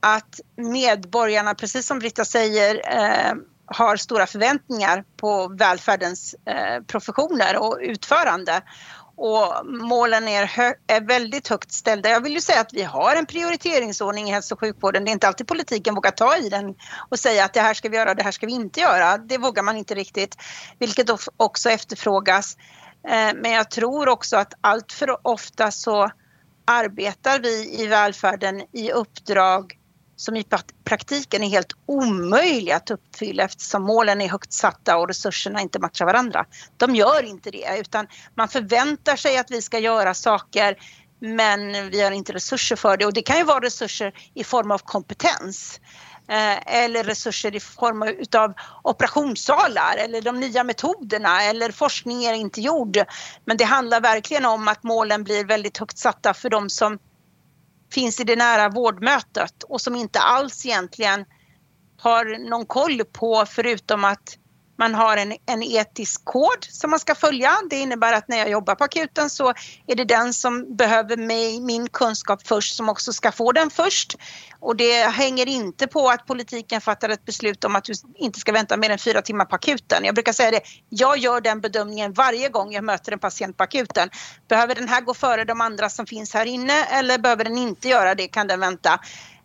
att 0.00 0.40
medborgarna, 0.56 1.54
precis 1.54 1.86
som 1.86 1.98
Britta 1.98 2.24
säger, 2.24 2.74
eh, 2.74 3.34
har 3.66 3.96
stora 3.96 4.26
förväntningar 4.26 5.04
på 5.16 5.48
välfärdens 5.48 6.34
eh, 6.46 6.82
professioner 6.86 7.56
och 7.58 7.78
utförande 7.80 8.62
och 9.16 9.66
målen 9.66 10.28
är, 10.28 10.50
är, 10.86 11.00
väldigt 11.00 11.48
högt 11.48 11.72
ställda. 11.72 12.08
Jag 12.08 12.20
vill 12.20 12.32
ju 12.32 12.40
säga 12.40 12.60
att 12.60 12.72
vi 12.72 12.82
har 12.82 13.16
en 13.16 13.26
prioriteringsordning 13.26 14.28
i 14.28 14.32
hälso 14.32 14.54
och 14.54 14.60
sjukvården. 14.60 15.04
Det 15.04 15.10
är 15.10 15.12
inte 15.12 15.28
alltid 15.28 15.46
politiken 15.46 15.94
vågar 15.94 16.10
ta 16.10 16.36
i 16.36 16.48
den 16.48 16.74
och 17.10 17.18
säga 17.18 17.44
att 17.44 17.54
det 17.54 17.60
här 17.60 17.74
ska 17.74 17.88
vi 17.88 17.96
göra, 17.96 18.14
det 18.14 18.22
här 18.22 18.30
ska 18.30 18.46
vi 18.46 18.52
inte 18.52 18.80
göra. 18.80 19.18
Det 19.18 19.38
vågar 19.38 19.62
man 19.62 19.76
inte 19.76 19.94
riktigt, 19.94 20.36
vilket 20.78 21.10
också 21.36 21.70
efterfrågas. 21.70 22.56
Eh, 23.08 23.34
men 23.34 23.50
jag 23.50 23.70
tror 23.70 24.08
också 24.08 24.36
att 24.36 24.54
allt 24.60 24.92
för 24.92 25.26
ofta 25.26 25.70
så 25.70 26.10
arbetar 26.64 27.40
vi 27.40 27.82
i 27.82 27.86
välfärden 27.86 28.62
i 28.72 28.92
uppdrag 28.92 29.78
som 30.22 30.36
i 30.36 30.44
praktiken 30.84 31.42
är 31.42 31.48
helt 31.48 31.72
omöjliga 31.86 32.76
att 32.76 32.90
uppfylla 32.90 33.44
eftersom 33.44 33.82
målen 33.82 34.20
är 34.20 34.28
högt 34.28 34.52
satta 34.52 34.96
och 34.96 35.08
resurserna 35.08 35.60
inte 35.60 35.78
matchar 35.78 36.06
varandra. 36.06 36.44
De 36.76 36.94
gör 36.94 37.22
inte 37.22 37.50
det 37.50 37.78
utan 37.80 38.06
man 38.34 38.48
förväntar 38.48 39.16
sig 39.16 39.38
att 39.38 39.50
vi 39.50 39.62
ska 39.62 39.78
göra 39.78 40.14
saker 40.14 40.76
men 41.18 41.90
vi 41.90 42.02
har 42.02 42.10
inte 42.10 42.32
resurser 42.32 42.76
för 42.76 42.96
det 42.96 43.06
och 43.06 43.12
det 43.12 43.22
kan 43.22 43.36
ju 43.36 43.44
vara 43.44 43.60
resurser 43.60 44.12
i 44.34 44.44
form 44.44 44.70
av 44.70 44.78
kompetens 44.78 45.80
eh, 46.28 46.74
eller 46.82 47.04
resurser 47.04 47.56
i 47.56 47.60
form 47.60 48.02
av 48.36 48.54
operationssalar 48.82 49.96
eller 49.96 50.22
de 50.22 50.40
nya 50.40 50.64
metoderna 50.64 51.42
eller 51.42 51.72
forskning 51.72 52.24
är 52.24 52.32
inte 52.32 52.60
gjord. 52.60 52.98
Men 53.44 53.56
det 53.56 53.64
handlar 53.64 54.00
verkligen 54.00 54.44
om 54.44 54.68
att 54.68 54.82
målen 54.82 55.24
blir 55.24 55.44
väldigt 55.44 55.78
högt 55.78 55.98
satta 55.98 56.34
för 56.34 56.50
de 56.50 56.70
som 56.70 56.98
finns 57.92 58.20
i 58.20 58.24
det 58.24 58.36
nära 58.36 58.68
vårdmötet 58.68 59.62
och 59.62 59.80
som 59.80 59.96
inte 59.96 60.20
alls 60.20 60.66
egentligen 60.66 61.24
har 61.98 62.48
någon 62.50 62.66
koll 62.66 63.04
på 63.04 63.46
förutom 63.46 64.04
att 64.04 64.38
man 64.82 64.94
har 64.94 65.16
en, 65.16 65.32
en 65.46 65.62
etisk 65.62 66.24
kod 66.24 66.64
som 66.68 66.90
man 66.90 67.00
ska 67.00 67.14
följa. 67.14 67.52
Det 67.70 67.76
innebär 67.76 68.12
att 68.12 68.28
när 68.28 68.38
jag 68.38 68.50
jobbar 68.50 68.74
på 68.74 68.84
akuten 68.84 69.30
så 69.30 69.48
är 69.86 69.94
det 69.94 70.04
den 70.04 70.34
som 70.34 70.76
behöver 70.76 71.16
mig, 71.16 71.60
min 71.60 71.88
kunskap 71.88 72.46
först 72.46 72.76
som 72.76 72.88
också 72.88 73.12
ska 73.12 73.32
få 73.32 73.52
den 73.52 73.70
först. 73.70 74.16
Och 74.60 74.76
det 74.76 75.04
hänger 75.04 75.48
inte 75.48 75.86
på 75.86 76.08
att 76.08 76.26
politiken 76.26 76.80
fattar 76.80 77.08
ett 77.08 77.24
beslut 77.24 77.64
om 77.64 77.76
att 77.76 77.84
du 77.84 77.92
inte 78.16 78.40
ska 78.40 78.52
vänta 78.52 78.76
mer 78.76 78.90
än 78.90 78.98
fyra 78.98 79.22
timmar 79.22 79.44
på 79.44 79.54
akuten. 79.54 80.04
Jag 80.04 80.14
brukar 80.14 80.32
säga 80.32 80.50
det, 80.50 80.60
jag 80.88 81.18
gör 81.18 81.40
den 81.40 81.60
bedömningen 81.60 82.12
varje 82.12 82.48
gång 82.48 82.72
jag 82.72 82.84
möter 82.84 83.12
en 83.12 83.18
patient 83.18 83.56
på 83.56 83.64
akuten. 83.64 84.10
Behöver 84.48 84.74
den 84.74 84.88
här 84.88 85.00
gå 85.00 85.14
före 85.14 85.44
de 85.44 85.60
andra 85.60 85.90
som 85.90 86.06
finns 86.06 86.34
här 86.34 86.46
inne 86.46 86.84
eller 86.84 87.18
behöver 87.18 87.44
den 87.44 87.58
inte 87.58 87.88
göra 87.88 88.14
det? 88.14 88.28
Kan 88.28 88.46
den 88.46 88.60
vänta? 88.60 89.00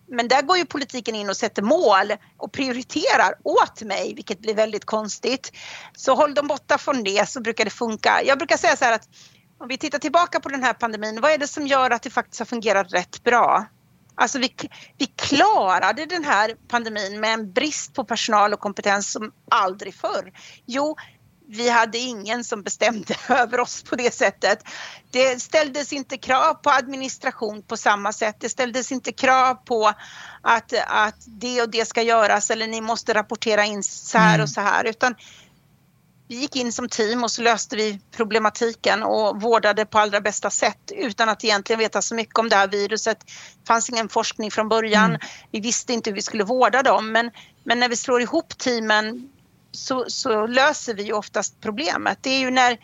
Men 0.08 0.28
där 0.28 0.41
går 0.41 0.58
ju 0.58 0.66
politiken 0.66 1.16
in 1.16 1.30
och 1.30 1.38
sätter 1.38 1.62
mål 1.62 2.14
och 2.38 2.51
prioriterar 2.51 3.34
åt 3.43 3.82
mig, 3.82 4.14
vilket 4.16 4.39
blir 4.39 4.55
väldigt 4.55 4.86
konstigt. 4.86 5.51
Så 5.97 6.16
håll 6.16 6.34
dem 6.34 6.47
borta 6.47 6.78
från 6.78 7.03
det 7.03 7.30
så 7.30 7.41
brukar 7.41 7.66
det 7.66 7.72
funka. 7.72 8.22
Jag 8.26 8.38
brukar 8.38 8.58
säga 8.58 8.76
så 8.76 8.86
här 8.86 8.93
att 8.93 9.10
om 9.60 9.68
vi 9.68 9.78
tittar 9.78 9.99
tillbaka 9.99 10.39
på 10.39 10.49
den 10.49 10.64
här 10.64 10.74
pandemin, 10.74 11.22
vad 11.22 11.32
är 11.32 11.38
det 11.38 11.47
som 11.47 11.68
gör 11.68 11.91
att 11.91 12.03
det 12.03 12.10
faktiskt 12.10 12.39
har 12.39 12.45
fungerat 12.45 12.93
rätt 12.93 13.24
bra? 13.24 13.66
Alltså 14.16 14.39
vi, 14.39 14.53
vi 14.97 15.05
klarade 15.05 16.05
den 16.05 16.24
här 16.24 16.55
pandemin 16.68 17.20
med 17.20 17.34
en 17.34 17.53
brist 17.53 17.93
på 17.93 18.03
personal 18.03 18.53
och 18.53 18.60
kompetens 18.60 19.12
som 19.12 19.32
aldrig 19.51 19.95
förr. 19.95 20.32
Jo, 20.66 20.95
vi 21.50 21.70
hade 21.70 21.98
ingen 21.98 22.43
som 22.43 22.64
bestämde 22.64 23.16
över 23.30 23.60
oss 23.60 23.84
på 23.84 23.95
det 23.95 24.14
sättet. 24.14 24.64
Det 25.12 25.41
ställdes 25.41 25.93
inte 25.93 26.18
krav 26.18 26.54
på 26.54 26.70
administration 26.70 27.62
på 27.62 27.78
samma 27.78 28.14
sätt. 28.14 28.36
Det 28.39 28.50
ställdes 28.50 28.91
inte 28.91 29.12
krav 29.12 29.56
på 29.56 29.93
att, 30.41 30.74
att 30.88 31.24
det 31.26 31.62
och 31.62 31.70
det 31.70 31.86
ska 31.86 32.02
göras 32.02 32.52
eller 32.52 32.68
ni 32.68 32.82
måste 32.82 33.14
rapportera 33.14 33.66
in 33.66 33.84
så 33.84 34.18
här 34.18 34.34
mm. 34.34 34.43
och 34.43 34.50
så 34.50 34.62
här. 34.62 34.84
Utan 34.86 35.16
vi 36.30 36.36
gick 36.36 36.56
in 36.56 36.72
som 36.72 36.89
team 36.89 37.24
och 37.24 37.32
så 37.32 37.41
löste 37.41 37.76
vi 37.76 38.00
problematiken 38.12 39.04
och 39.04 39.41
vårdade 39.41 39.86
på 39.86 40.00
allra 40.00 40.22
bästa 40.22 40.50
sätt 40.50 40.91
utan 40.95 41.30
att 41.30 41.43
egentligen 41.43 41.80
veta 41.80 42.02
så 42.02 42.16
mycket 42.16 42.39
om 42.39 42.50
det 42.50 42.56
här 42.56 42.68
viruset. 42.68 43.20
Det 43.20 43.68
fanns 43.68 43.89
ingen 43.89 44.10
forskning 44.10 44.52
från 44.52 44.70
början. 44.70 45.10
Mm. 45.10 45.22
Vi 45.52 45.60
visste 45.60 45.93
inte 45.93 46.10
hur 46.10 46.16
vi 46.16 46.22
skulle 46.22 46.43
vårda 46.43 46.84
dem 46.84 47.12
men, 47.12 47.32
men 47.64 47.80
när 47.80 47.89
vi 47.89 47.95
slår 47.95 48.22
ihop 48.22 48.58
teamen 48.58 49.30
så, 49.78 50.05
så 50.07 50.47
löser 50.47 50.93
vi 50.93 51.03
ju 51.03 51.13
oftast 51.13 51.61
problemet. 51.61 52.17
Det 52.21 52.30
är 52.30 52.39
ju 52.39 52.51
när 52.51 52.78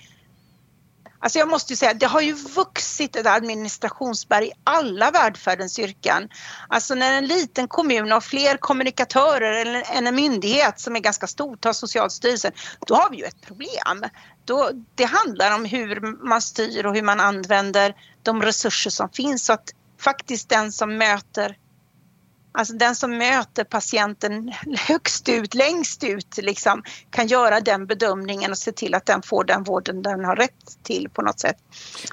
Alltså 1.20 1.40
jag 1.40 1.50
måste 1.50 1.74
ju 1.74 1.78
säga, 1.78 1.94
det 1.94 2.06
har 2.06 2.22
ju 2.22 2.34
vuxit 2.34 3.16
ett 3.16 3.28
administrationsberg 3.28 4.48
i 4.48 4.52
alla 4.64 5.12
välfärdens 5.12 5.80
yrken. 5.80 6.30
Alltså 6.68 6.96
när 6.96 7.18
en 7.18 7.28
liten 7.28 7.68
kommun 7.68 8.12
har 8.12 8.22
fler 8.22 8.58
kommunikatörer 8.58 9.84
än 9.92 10.08
en 10.08 10.16
myndighet 10.16 10.80
som 10.80 10.96
är 10.96 11.00
ganska 11.00 11.28
stor, 11.28 11.56
tar 11.56 11.74
Socialstyrelsen, 11.74 12.52
då 12.88 12.96
har 12.96 13.10
vi 13.10 13.18
ju 13.18 13.24
ett 13.24 13.42
problem. 13.42 14.10
Då, 14.46 14.70
det 14.96 15.06
handlar 15.06 15.56
om 15.56 15.66
hur 15.66 16.26
man 16.28 16.42
styr 16.42 16.86
och 16.86 16.96
hur 16.96 17.02
man 17.02 17.20
använder 17.20 17.96
de 18.24 18.42
resurser 18.42 18.90
som 18.90 19.10
finns 19.10 19.46
så 19.46 19.54
att 19.54 19.70
faktiskt 20.00 20.50
den 20.50 20.72
som 20.72 20.98
möter 20.98 21.58
Alltså 22.56 22.74
den 22.74 22.96
som 22.96 23.18
möter 23.18 23.64
patienten 23.64 24.54
högst 24.88 25.30
ut, 25.30 25.54
längst 25.54 26.04
ut, 26.04 26.38
liksom, 26.38 26.84
kan 27.10 27.28
göra 27.28 27.60
den 27.60 27.86
bedömningen 27.88 28.52
och 28.52 28.58
se 28.58 28.72
till 28.72 28.96
att 28.96 29.06
den 29.06 29.22
får 29.22 29.44
den 29.44 29.64
vården 29.64 30.02
den 30.02 30.26
har 30.26 30.36
rätt 30.36 30.84
till 30.84 31.10
på 31.10 31.22
något 31.22 31.40
sätt. 31.40 31.58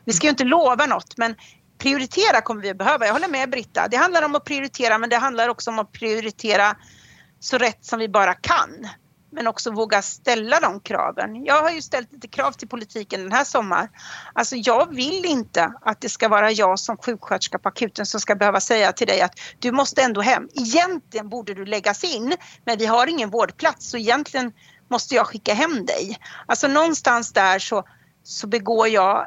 Vi 0.05 0.12
ska 0.12 0.26
ju 0.26 0.30
inte 0.30 0.45
lova 0.45 0.86
något 0.86 1.16
men 1.16 1.34
prioritera 1.78 2.41
kommer 2.41 2.62
vi 2.62 2.70
att 2.70 2.78
behöva. 2.78 3.07
Jag 3.07 3.12
håller 3.12 3.28
med 3.28 3.51
Britta. 3.51 3.88
Det 3.91 3.97
handlar 3.97 4.22
om 4.22 4.34
att 4.34 4.45
prioritera 4.45 4.99
men 4.99 5.11
det 5.11 5.16
handlar 5.16 5.49
också 5.49 5.70
om 5.70 5.78
att 5.78 5.93
prioritera 5.93 6.76
så 7.41 7.59
rätt 7.59 7.84
som 7.84 7.99
vi 7.99 8.09
bara 8.09 8.34
kan 8.34 8.88
men 9.33 9.47
också 9.47 9.70
våga 9.70 10.03
ställa 10.03 10.61
de 10.61 10.81
kraven. 10.81 11.45
Jag 11.45 11.62
har 11.62 11.70
ju 11.70 11.83
ställt 11.83 12.12
lite 12.12 12.28
krav 12.28 12.53
till 12.53 12.68
politiken 12.68 13.22
den 13.22 13.33
här 13.33 13.45
sommaren. 13.45 13.89
Alltså 14.33 14.57
jag 14.57 14.95
vill 14.95 15.24
inte 15.24 15.72
att 15.81 16.01
det 16.01 16.09
ska 16.09 16.28
vara 16.28 16.51
jag 16.51 16.78
som 16.78 16.97
sjuksköterska 16.97 17.59
på 17.59 17.68
akuten 17.68 18.07
som 18.07 18.20
ska 18.20 18.35
behöva 18.35 18.61
säga 18.61 18.93
till 18.93 19.07
dig 19.07 19.20
att 19.20 19.41
du 19.59 19.72
måste 19.72 20.03
ändå 20.03 20.20
hem. 20.20 20.49
Egentligen 20.55 21.28
borde 21.28 21.55
du 21.55 21.64
läggas 21.64 22.05
in 22.05 22.37
men 22.64 22.78
vi 22.78 22.87
har 22.87 23.07
ingen 23.07 23.31
vårdplats 23.31 23.91
så 23.91 23.97
egentligen 23.97 24.53
måste 24.91 25.14
jag 25.14 25.26
skicka 25.26 25.55
hem 25.55 25.87
dig. 25.87 26.18
Alltså 26.47 26.68
någonstans 26.68 27.33
där 27.33 27.59
så 27.59 27.85
så 28.22 28.47
begår 28.47 28.89
jag 28.89 29.26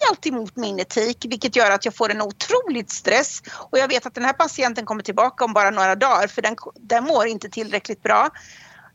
helt 0.00 0.26
emot 0.26 0.56
min 0.56 0.80
etik 0.80 1.26
vilket 1.28 1.56
gör 1.56 1.70
att 1.70 1.84
jag 1.84 1.96
får 1.96 2.10
en 2.10 2.22
otroligt 2.22 2.90
stress 2.90 3.42
och 3.70 3.78
jag 3.78 3.88
vet 3.88 4.06
att 4.06 4.14
den 4.14 4.24
här 4.24 4.32
patienten 4.32 4.86
kommer 4.86 5.02
tillbaka 5.02 5.44
om 5.44 5.52
bara 5.52 5.70
några 5.70 5.94
dagar 5.94 6.26
för 6.26 6.42
den, 6.42 6.56
den 6.80 7.04
mår 7.04 7.26
inte 7.26 7.48
tillräckligt 7.48 8.02
bra. 8.02 8.30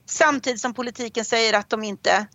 Samtidigt 0.09 0.61
som 0.61 0.73
politiken 0.73 1.25
säger 1.25 1.53
att 1.53 1.69
de 1.69 1.83
inte 1.83 2.27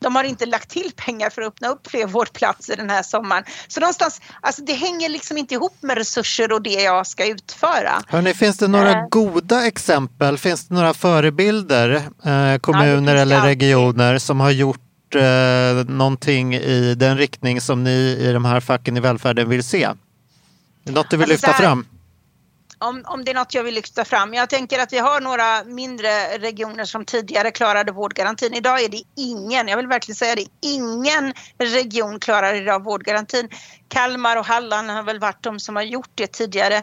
de 0.00 0.16
har 0.16 0.24
inte 0.24 0.46
lagt 0.46 0.70
till 0.70 0.92
pengar 0.96 1.30
för 1.30 1.42
att 1.42 1.48
öppna 1.48 1.68
upp 1.68 1.90
fler 1.90 2.06
vårdplatser 2.06 2.76
den 2.76 2.90
här 2.90 3.02
sommaren. 3.02 3.44
Så 3.68 3.80
någonstans, 3.80 4.20
alltså 4.40 4.62
det 4.62 4.72
hänger 4.72 5.08
liksom 5.08 5.36
inte 5.38 5.54
ihop 5.54 5.76
med 5.80 5.98
resurser 5.98 6.52
och 6.52 6.62
det 6.62 6.82
jag 6.82 7.06
ska 7.06 7.26
utföra. 7.26 8.02
Hörrni, 8.08 8.34
finns 8.34 8.56
det 8.58 8.68
några 8.68 8.90
äh, 8.90 9.08
goda 9.08 9.66
exempel? 9.66 10.38
Finns 10.38 10.68
det 10.68 10.74
några 10.74 10.94
förebilder, 10.94 11.94
eh, 12.24 12.58
kommuner 12.60 13.14
ja, 13.14 13.20
eller 13.20 13.40
regioner 13.40 14.18
som 14.18 14.40
har 14.40 14.50
gjort 14.50 15.14
eh, 15.14 15.84
någonting 15.86 16.54
i 16.54 16.94
den 16.94 17.18
riktning 17.18 17.60
som 17.60 17.84
ni 17.84 18.18
i 18.20 18.32
de 18.32 18.44
här 18.44 18.60
facken 18.60 18.96
i 18.96 19.00
välfärden 19.00 19.48
vill 19.48 19.64
se? 19.64 19.88
Något 20.84 21.10
du 21.10 21.16
vill 21.16 21.32
alltså, 21.32 21.46
lyfta 21.46 21.62
fram? 21.62 21.86
Om, 22.78 23.02
om 23.06 23.24
det 23.24 23.30
är 23.30 23.34
något 23.34 23.54
jag 23.54 23.64
vill 23.64 23.74
lyfta 23.74 24.04
fram. 24.04 24.34
Jag 24.34 24.50
tänker 24.50 24.78
att 24.78 24.92
vi 24.92 24.98
har 24.98 25.20
några 25.20 25.64
mindre 25.64 26.38
regioner 26.38 26.84
som 26.84 27.04
tidigare 27.04 27.50
klarade 27.50 27.92
vårdgarantin. 27.92 28.54
Idag 28.54 28.82
är 28.82 28.88
det 28.88 29.02
ingen, 29.16 29.68
jag 29.68 29.76
vill 29.76 29.86
verkligen 29.86 30.16
säga 30.16 30.34
det, 30.34 30.46
ingen 30.62 31.32
region 31.58 32.20
klarar 32.20 32.54
idag 32.54 32.84
vårdgarantin. 32.84 33.48
Kalmar 33.88 34.36
och 34.36 34.46
Halland 34.46 34.90
har 34.90 35.02
väl 35.02 35.18
varit 35.18 35.42
de 35.42 35.60
som 35.60 35.76
har 35.76 35.82
gjort 35.82 36.10
det 36.14 36.26
tidigare. 36.26 36.82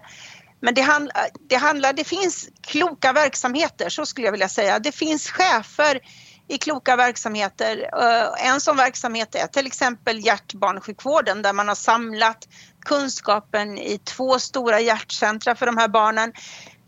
Men 0.59 0.73
det, 0.73 0.81
handl 0.81 1.11
det 1.49 1.55
handlar, 1.55 1.93
det 1.93 2.03
finns 2.03 2.49
kloka 2.61 3.13
verksamheter, 3.13 3.89
så 3.89 4.05
skulle 4.05 4.27
jag 4.27 4.31
vilja 4.31 4.49
säga. 4.49 4.79
Det 4.79 4.91
finns 4.91 5.29
chefer 5.29 5.99
i 6.47 6.57
kloka 6.57 6.95
verksamheter. 6.95 7.89
Eh, 8.01 8.47
en 8.49 8.61
sån 8.61 8.77
verksamhet 8.77 9.35
är 9.35 9.47
till 9.47 9.67
exempel 9.67 10.25
hjärtbarnsjukvården 10.25 11.41
där 11.41 11.53
man 11.53 11.67
har 11.67 11.75
samlat 11.75 12.47
kunskapen 12.85 13.77
i 13.77 13.97
två 13.97 14.39
stora 14.39 14.79
hjärtcentra 14.79 15.55
för 15.55 15.65
de 15.65 15.77
här 15.77 15.87
barnen. 15.87 16.33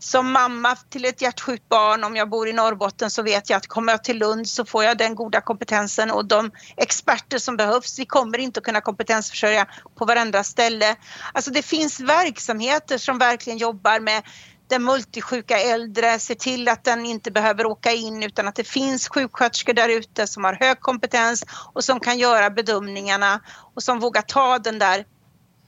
Som 0.00 0.32
mamma 0.32 0.76
till 0.76 1.04
ett 1.04 1.22
hjärtsjukt 1.22 1.68
barn, 1.68 2.04
om 2.04 2.16
jag 2.16 2.28
bor 2.28 2.48
i 2.48 2.52
Norrbotten 2.52 3.10
så 3.10 3.22
vet 3.22 3.50
jag 3.50 3.56
att 3.56 3.66
kommer 3.66 3.92
jag 3.92 4.04
till 4.04 4.18
Lund 4.18 4.48
så 4.48 4.64
får 4.64 4.84
jag 4.84 4.98
den 4.98 5.14
goda 5.14 5.40
kompetensen 5.40 6.10
och 6.10 6.24
de 6.24 6.50
experter 6.76 7.38
som 7.38 7.56
behövs. 7.56 7.98
Vi 7.98 8.06
kommer 8.06 8.38
inte 8.38 8.58
att 8.60 8.64
kunna 8.64 8.80
kompetensförsörja 8.80 9.66
på 9.98 10.04
varenda 10.04 10.44
ställe. 10.44 10.96
Alltså 11.32 11.50
det 11.50 11.62
finns 11.62 12.00
verksamheter 12.00 12.98
som 12.98 13.18
verkligen 13.18 13.58
jobbar 13.58 14.00
med 14.00 14.22
den 14.68 14.82
multisjuka 14.82 15.58
äldre, 15.58 16.18
se 16.18 16.34
till 16.34 16.68
att 16.68 16.84
den 16.84 17.06
inte 17.06 17.30
behöver 17.30 17.66
åka 17.66 17.92
in 17.92 18.22
utan 18.22 18.48
att 18.48 18.54
det 18.54 18.64
finns 18.64 19.08
sjuksköterskor 19.08 19.72
där 19.72 19.88
ute 19.88 20.26
som 20.26 20.44
har 20.44 20.52
hög 20.60 20.80
kompetens 20.80 21.44
och 21.72 21.84
som 21.84 22.00
kan 22.00 22.18
göra 22.18 22.50
bedömningarna 22.50 23.40
och 23.74 23.82
som 23.82 23.98
vågar 23.98 24.22
ta 24.22 24.58
den 24.58 24.78
där 24.78 25.04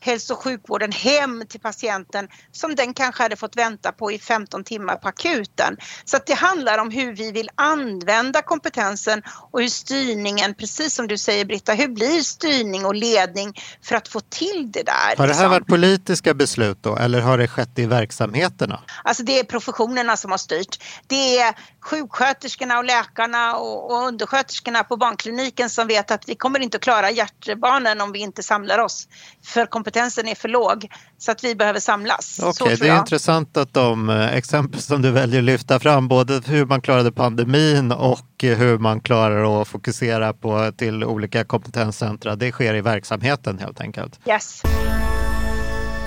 hälso 0.01 0.35
och 0.35 0.43
sjukvården 0.43 0.93
hem 0.93 1.45
till 1.49 1.61
patienten 1.61 2.29
som 2.53 2.75
den 2.75 2.95
kanske 2.95 3.23
hade 3.23 3.37
fått 3.37 3.57
vänta 3.57 3.93
på 3.93 4.13
i 4.13 4.19
15 4.19 4.65
timmar 4.65 4.97
på 4.97 5.09
akuten. 5.09 5.77
Så 6.05 6.19
det 6.27 6.35
handlar 6.35 6.79
om 6.79 6.91
hur 6.91 7.13
vi 7.13 7.33
vill 7.33 7.49
använda 7.55 8.43
kompetensen 8.43 9.23
och 9.51 9.61
hur 9.61 9.69
styrningen, 9.69 10.55
precis 10.55 10.95
som 10.95 11.07
du 11.07 11.19
säger 11.19 11.45
Britta, 11.45 11.73
hur 11.73 11.89
blir 11.89 12.23
styrning 12.23 12.87
och 12.87 12.95
ledning 12.95 13.61
för 13.83 13.97
att 13.97 14.09
få 14.09 14.21
till 14.21 14.71
det 14.73 14.83
där? 14.83 15.17
Har 15.17 15.17
det 15.17 15.23
här 15.23 15.29
liksom? 15.29 15.51
varit 15.51 15.67
politiska 15.67 16.35
beslut 16.35 16.79
då 16.81 16.97
eller 16.97 17.21
har 17.21 17.39
det 17.39 17.49
skett 17.49 17.79
i 17.79 17.87
verksamheterna? 17.87 18.81
Alltså 19.05 19.23
det 19.23 19.39
är 19.39 19.45
professionerna 19.45 20.17
som 20.17 20.31
har 20.31 20.39
styrt. 20.39 20.83
Det 21.07 21.39
är 21.39 21.55
sjuksköterskorna 21.81 22.79
och 22.79 22.85
läkarna 22.85 23.57
och, 23.57 23.91
och 23.91 24.07
undersköterskorna 24.07 24.85
på 24.85 24.97
barnkliniken 24.97 25.71
som 25.71 25.87
vet 25.87 26.11
att 26.11 26.29
vi 26.29 26.35
kommer 26.35 26.59
inte 26.61 26.77
att 26.77 26.83
klara 26.83 27.11
hjärtbarnen 27.11 28.01
om 28.01 28.13
vi 28.13 28.19
inte 28.19 28.43
samlar 28.43 28.79
oss 28.79 29.09
för 29.45 29.67
kompetensen 29.91 30.29
är 30.29 30.35
för 30.35 30.49
låg 30.49 30.89
så 31.19 31.33
att 31.33 31.45
vi 31.45 31.55
behöver 31.55 31.81
samlas. 31.81 32.41
Okay, 32.43 32.77
det 32.77 32.89
är 32.89 32.99
intressant 32.99 33.57
att 33.57 33.75
de 33.75 34.11
eh, 34.11 34.35
exempel 34.35 34.81
som 34.81 35.03
du 35.03 35.11
väljer 35.11 35.39
att 35.39 35.45
lyfta 35.45 35.81
fram, 35.81 36.09
både 36.09 36.41
hur 36.47 36.67
man 36.67 36.81
klarade 36.81 37.13
pandemin 37.13 37.93
och 37.93 38.27
hur 38.43 38.79
man 38.79 39.01
klarar 39.01 39.63
att 39.63 39.69
fokusera 39.69 40.33
på 40.33 40.73
till 40.77 41.05
olika 41.05 41.45
kompetenscentra, 41.45 42.37
det 42.37 42.53
sker 42.53 42.75
i 42.75 42.81
verksamheten 42.81 43.59
helt 43.59 43.81
enkelt. 43.81 44.21
Yes. 44.27 44.63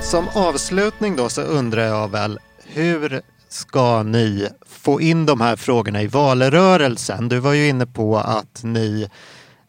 Som 0.02 0.28
avslutning 0.34 1.16
då 1.16 1.30
så 1.30 1.42
undrar 1.42 1.84
jag 1.84 2.12
väl, 2.12 2.40
hur 2.66 3.22
ska 3.50 4.04
ni 4.04 4.48
få 4.70 5.02
in 5.02 5.26
de 5.26 5.42
här 5.42 5.56
frågorna 5.56 6.02
i 6.02 6.08
valrörelsen? 6.08 7.30
Du 7.30 7.40
var 7.40 7.54
ju 7.54 7.68
inne 7.68 7.86
på 7.86 8.18
att 8.18 8.64
ni 8.64 9.10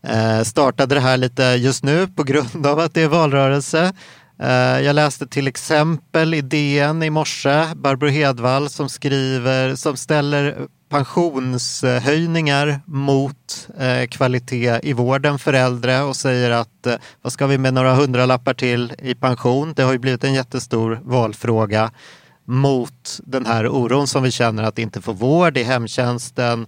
Eh, 0.07 0.43
startade 0.43 0.95
det 0.95 1.01
här 1.01 1.17
lite 1.17 1.43
just 1.43 1.85
nu 1.85 2.07
på 2.07 2.23
grund 2.23 2.67
av 2.67 2.79
att 2.79 2.95
det 2.95 3.03
är 3.03 3.09
valrörelse. 3.09 3.93
Eh, 4.43 4.81
jag 4.81 4.95
läste 4.95 5.27
till 5.27 5.49
exempel 5.49 6.35
i 6.35 6.41
DN 6.41 7.03
i 7.03 7.11
morse, 7.11 7.65
Barbro 7.77 8.09
Hedvall 8.09 8.69
som 8.69 8.89
skriver, 8.89 9.75
som 9.75 9.97
ställer 9.97 10.57
pensionshöjningar 10.91 12.81
mot 12.87 13.69
eh, 13.79 14.07
kvalitet 14.07 14.81
i 14.83 14.93
vården 14.93 15.39
för 15.39 15.53
äldre 15.53 16.03
och 16.03 16.17
säger 16.17 16.51
att 16.51 16.87
vad 17.23 17.33
ska 17.33 17.47
vi 17.47 17.59
med 17.59 17.75
några 17.75 17.95
hundralappar 17.95 18.55
till 18.55 18.93
i 18.99 19.15
pension? 19.15 19.73
Det 19.77 19.83
har 19.83 19.93
ju 19.93 19.99
blivit 19.99 20.25
en 20.25 20.35
jättestor 20.35 21.01
valfråga 21.05 21.91
mot 22.45 23.21
den 23.25 23.47
här 23.47 23.69
oron 23.69 24.07
som 24.07 24.23
vi 24.23 24.31
känner 24.31 24.63
att 24.63 24.79
inte 24.79 25.01
få 25.01 25.13
vård 25.13 25.57
i 25.57 25.63
hemtjänsten, 25.63 26.67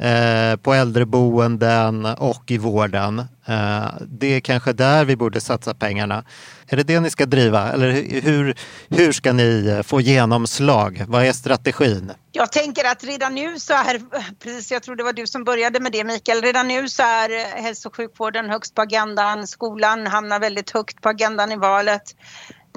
Eh, 0.00 0.56
på 0.56 0.74
äldreboenden 0.74 2.04
och 2.06 2.50
i 2.50 2.58
vården. 2.58 3.18
Eh, 3.18 3.86
det 4.00 4.26
är 4.26 4.40
kanske 4.40 4.72
där 4.72 5.04
vi 5.04 5.16
borde 5.16 5.40
satsa 5.40 5.74
pengarna. 5.74 6.24
Är 6.68 6.76
det 6.76 6.82
det 6.82 7.00
ni 7.00 7.10
ska 7.10 7.26
driva 7.26 7.72
eller 7.72 7.90
hur, 8.20 8.54
hur 8.88 9.12
ska 9.12 9.32
ni 9.32 9.66
eh, 9.68 9.82
få 9.82 10.00
genomslag? 10.00 11.04
Vad 11.08 11.24
är 11.24 11.32
strategin? 11.32 12.12
Jag 12.32 12.52
tänker 12.52 12.84
att 12.84 13.04
redan 13.04 13.34
nu 13.34 13.58
så 13.58 13.72
är, 13.72 14.00
precis 14.42 14.72
jag 14.72 14.82
tror 14.82 14.96
det 14.96 15.04
var 15.04 15.12
du 15.12 15.26
som 15.26 15.44
började 15.44 15.80
med 15.80 15.92
det 15.92 16.04
Mikael, 16.04 16.42
redan 16.42 16.68
nu 16.68 16.88
så 16.88 17.02
är 17.02 17.30
eh, 17.30 17.62
hälso 17.62 17.88
och 17.88 17.96
sjukvården 17.96 18.50
högst 18.50 18.74
på 18.74 18.82
agendan. 18.82 19.46
Skolan 19.46 20.06
hamnar 20.06 20.40
väldigt 20.40 20.70
högt 20.70 21.00
på 21.00 21.08
agendan 21.08 21.52
i 21.52 21.56
valet. 21.56 22.02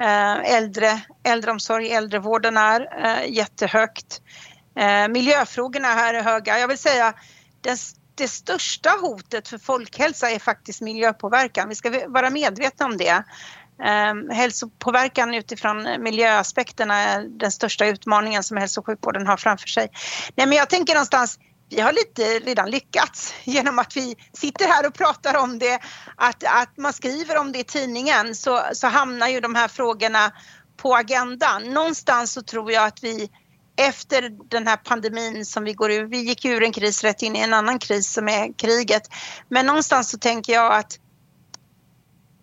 Eh, 0.01 0.55
äldre, 0.55 1.01
äldreomsorg, 1.23 1.91
äldrevården 1.91 2.57
är 2.57 2.87
jättehögt. 3.27 4.21
Eh, 4.75 5.07
miljöfrågorna 5.07 5.87
här 5.87 6.13
är 6.13 6.23
höga. 6.23 6.59
Jag 6.59 6.67
vill 6.67 6.77
säga 6.77 7.13
det, 7.61 7.79
det 8.15 8.27
största 8.27 8.89
hotet 8.89 9.47
för 9.47 9.57
folkhälsa 9.57 10.31
är 10.31 10.39
faktiskt 10.39 10.81
miljöpåverkan. 10.81 11.69
Vi 11.69 11.75
ska 11.75 12.07
vara 12.07 12.29
medvetna 12.29 12.85
om 12.85 12.97
det. 12.97 13.23
Eh, 13.83 14.35
hälsopåverkan 14.35 15.33
utifrån 15.33 15.87
miljöaspekterna 15.99 16.95
är 16.95 17.21
den 17.21 17.51
största 17.51 17.85
utmaningen 17.85 18.43
som 18.43 18.57
hälso 18.57 18.79
och 18.79 18.85
sjukvården 18.85 19.27
har 19.27 19.37
framför 19.37 19.67
sig. 19.67 19.89
Nej, 20.35 20.47
men 20.47 20.57
jag 20.57 20.69
tänker 20.69 20.93
någonstans 20.93 21.39
vi 21.75 21.81
har 21.81 21.91
lite 21.91 22.39
redan 22.39 22.69
lyckats 22.69 23.33
genom 23.43 23.79
att 23.79 23.97
vi 23.97 24.15
sitter 24.33 24.67
här 24.67 24.87
och 24.87 24.93
pratar 24.93 25.37
om 25.37 25.59
det. 25.59 25.79
Att, 26.15 26.43
att 26.43 26.77
man 26.77 26.93
skriver 26.93 27.37
om 27.37 27.51
det 27.51 27.59
i 27.59 27.63
tidningen 27.63 28.35
så, 28.35 28.61
så 28.73 28.87
hamnar 28.87 29.27
ju 29.27 29.39
de 29.39 29.55
här 29.55 29.67
frågorna 29.67 30.31
på 30.77 30.95
agendan. 30.95 31.63
Någonstans 31.63 32.33
så 32.33 32.41
tror 32.41 32.71
jag 32.71 32.85
att 32.85 33.03
vi 33.03 33.29
efter 33.75 34.29
den 34.49 34.67
här 34.67 34.77
pandemin 34.77 35.45
som 35.45 35.63
vi 35.63 35.73
går 35.73 35.91
ur, 35.91 36.05
vi 36.05 36.17
gick 36.17 36.45
ur 36.45 36.63
en 36.63 36.71
kris 36.71 37.03
rätt 37.03 37.21
in 37.21 37.35
i 37.35 37.39
en 37.39 37.53
annan 37.53 37.79
kris 37.79 38.13
som 38.13 38.27
är 38.27 38.57
kriget. 38.57 39.03
Men 39.49 39.65
någonstans 39.65 40.09
så 40.09 40.17
tänker 40.17 40.53
jag 40.53 40.73
att 40.73 40.99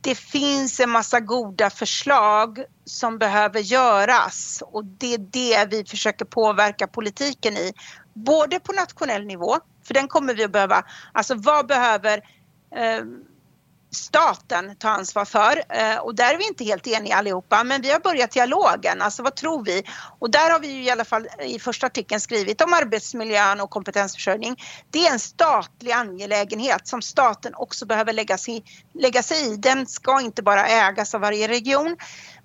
det 0.02 0.14
finns 0.14 0.80
en 0.80 0.90
massa 0.90 1.20
goda 1.20 1.70
förslag 1.70 2.64
som 2.84 3.18
behöver 3.18 3.60
göras 3.60 4.62
och 4.66 4.84
det 4.84 5.14
är 5.14 5.18
det 5.18 5.70
vi 5.70 5.84
försöker 5.84 6.24
påverka 6.24 6.86
politiken 6.86 7.56
i. 7.56 7.72
Både 8.14 8.60
på 8.60 8.72
nationell 8.72 9.26
nivå, 9.26 9.56
för 9.84 9.94
den 9.94 10.08
kommer 10.08 10.34
vi 10.34 10.44
att 10.44 10.52
behöva, 10.52 10.84
alltså 11.12 11.34
vad 11.34 11.66
behöver 11.66 12.18
eh, 12.76 13.04
staten 13.90 14.76
ta 14.76 14.88
ansvar 14.88 15.24
för 15.24 15.62
eh, 15.68 15.98
och 15.98 16.14
där 16.14 16.34
är 16.34 16.38
vi 16.38 16.46
inte 16.46 16.64
helt 16.64 16.86
eniga 16.86 17.16
allihopa 17.16 17.64
men 17.64 17.82
vi 17.82 17.90
har 17.90 18.00
börjat 18.00 18.30
dialogen, 18.30 19.02
alltså 19.02 19.22
vad 19.22 19.36
tror 19.36 19.64
vi? 19.64 19.82
Och 20.18 20.30
där 20.30 20.50
har 20.50 20.60
vi 20.60 20.68
ju 20.68 20.82
i 20.82 20.90
alla 20.90 21.04
fall 21.04 21.26
i 21.40 21.58
första 21.58 21.86
artikeln 21.86 22.20
skrivit 22.20 22.60
om 22.60 22.72
arbetsmiljön 22.72 23.60
och 23.60 23.70
kompetensförsörjning. 23.70 24.56
Det 24.90 25.06
är 25.06 25.12
en 25.12 25.18
statlig 25.18 25.92
angelägenhet 25.92 26.88
som 26.88 27.02
staten 27.02 27.54
också 27.54 27.86
behöver 27.86 28.12
lägga 28.12 28.38
sig, 28.38 28.64
lägga 28.94 29.22
sig 29.22 29.52
i. 29.52 29.56
Den 29.56 29.86
ska 29.86 30.20
inte 30.20 30.42
bara 30.42 30.66
ägas 30.66 31.14
av 31.14 31.20
varje 31.20 31.48
region 31.48 31.96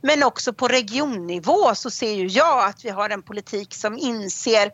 men 0.01 0.23
också 0.23 0.53
på 0.53 0.67
regionnivå 0.67 1.75
så 1.75 1.89
ser 1.89 2.11
ju 2.11 2.27
jag 2.27 2.69
att 2.69 2.85
vi 2.85 2.89
har 2.89 3.09
en 3.09 3.21
politik 3.21 3.73
som 3.73 3.97
inser 3.97 4.71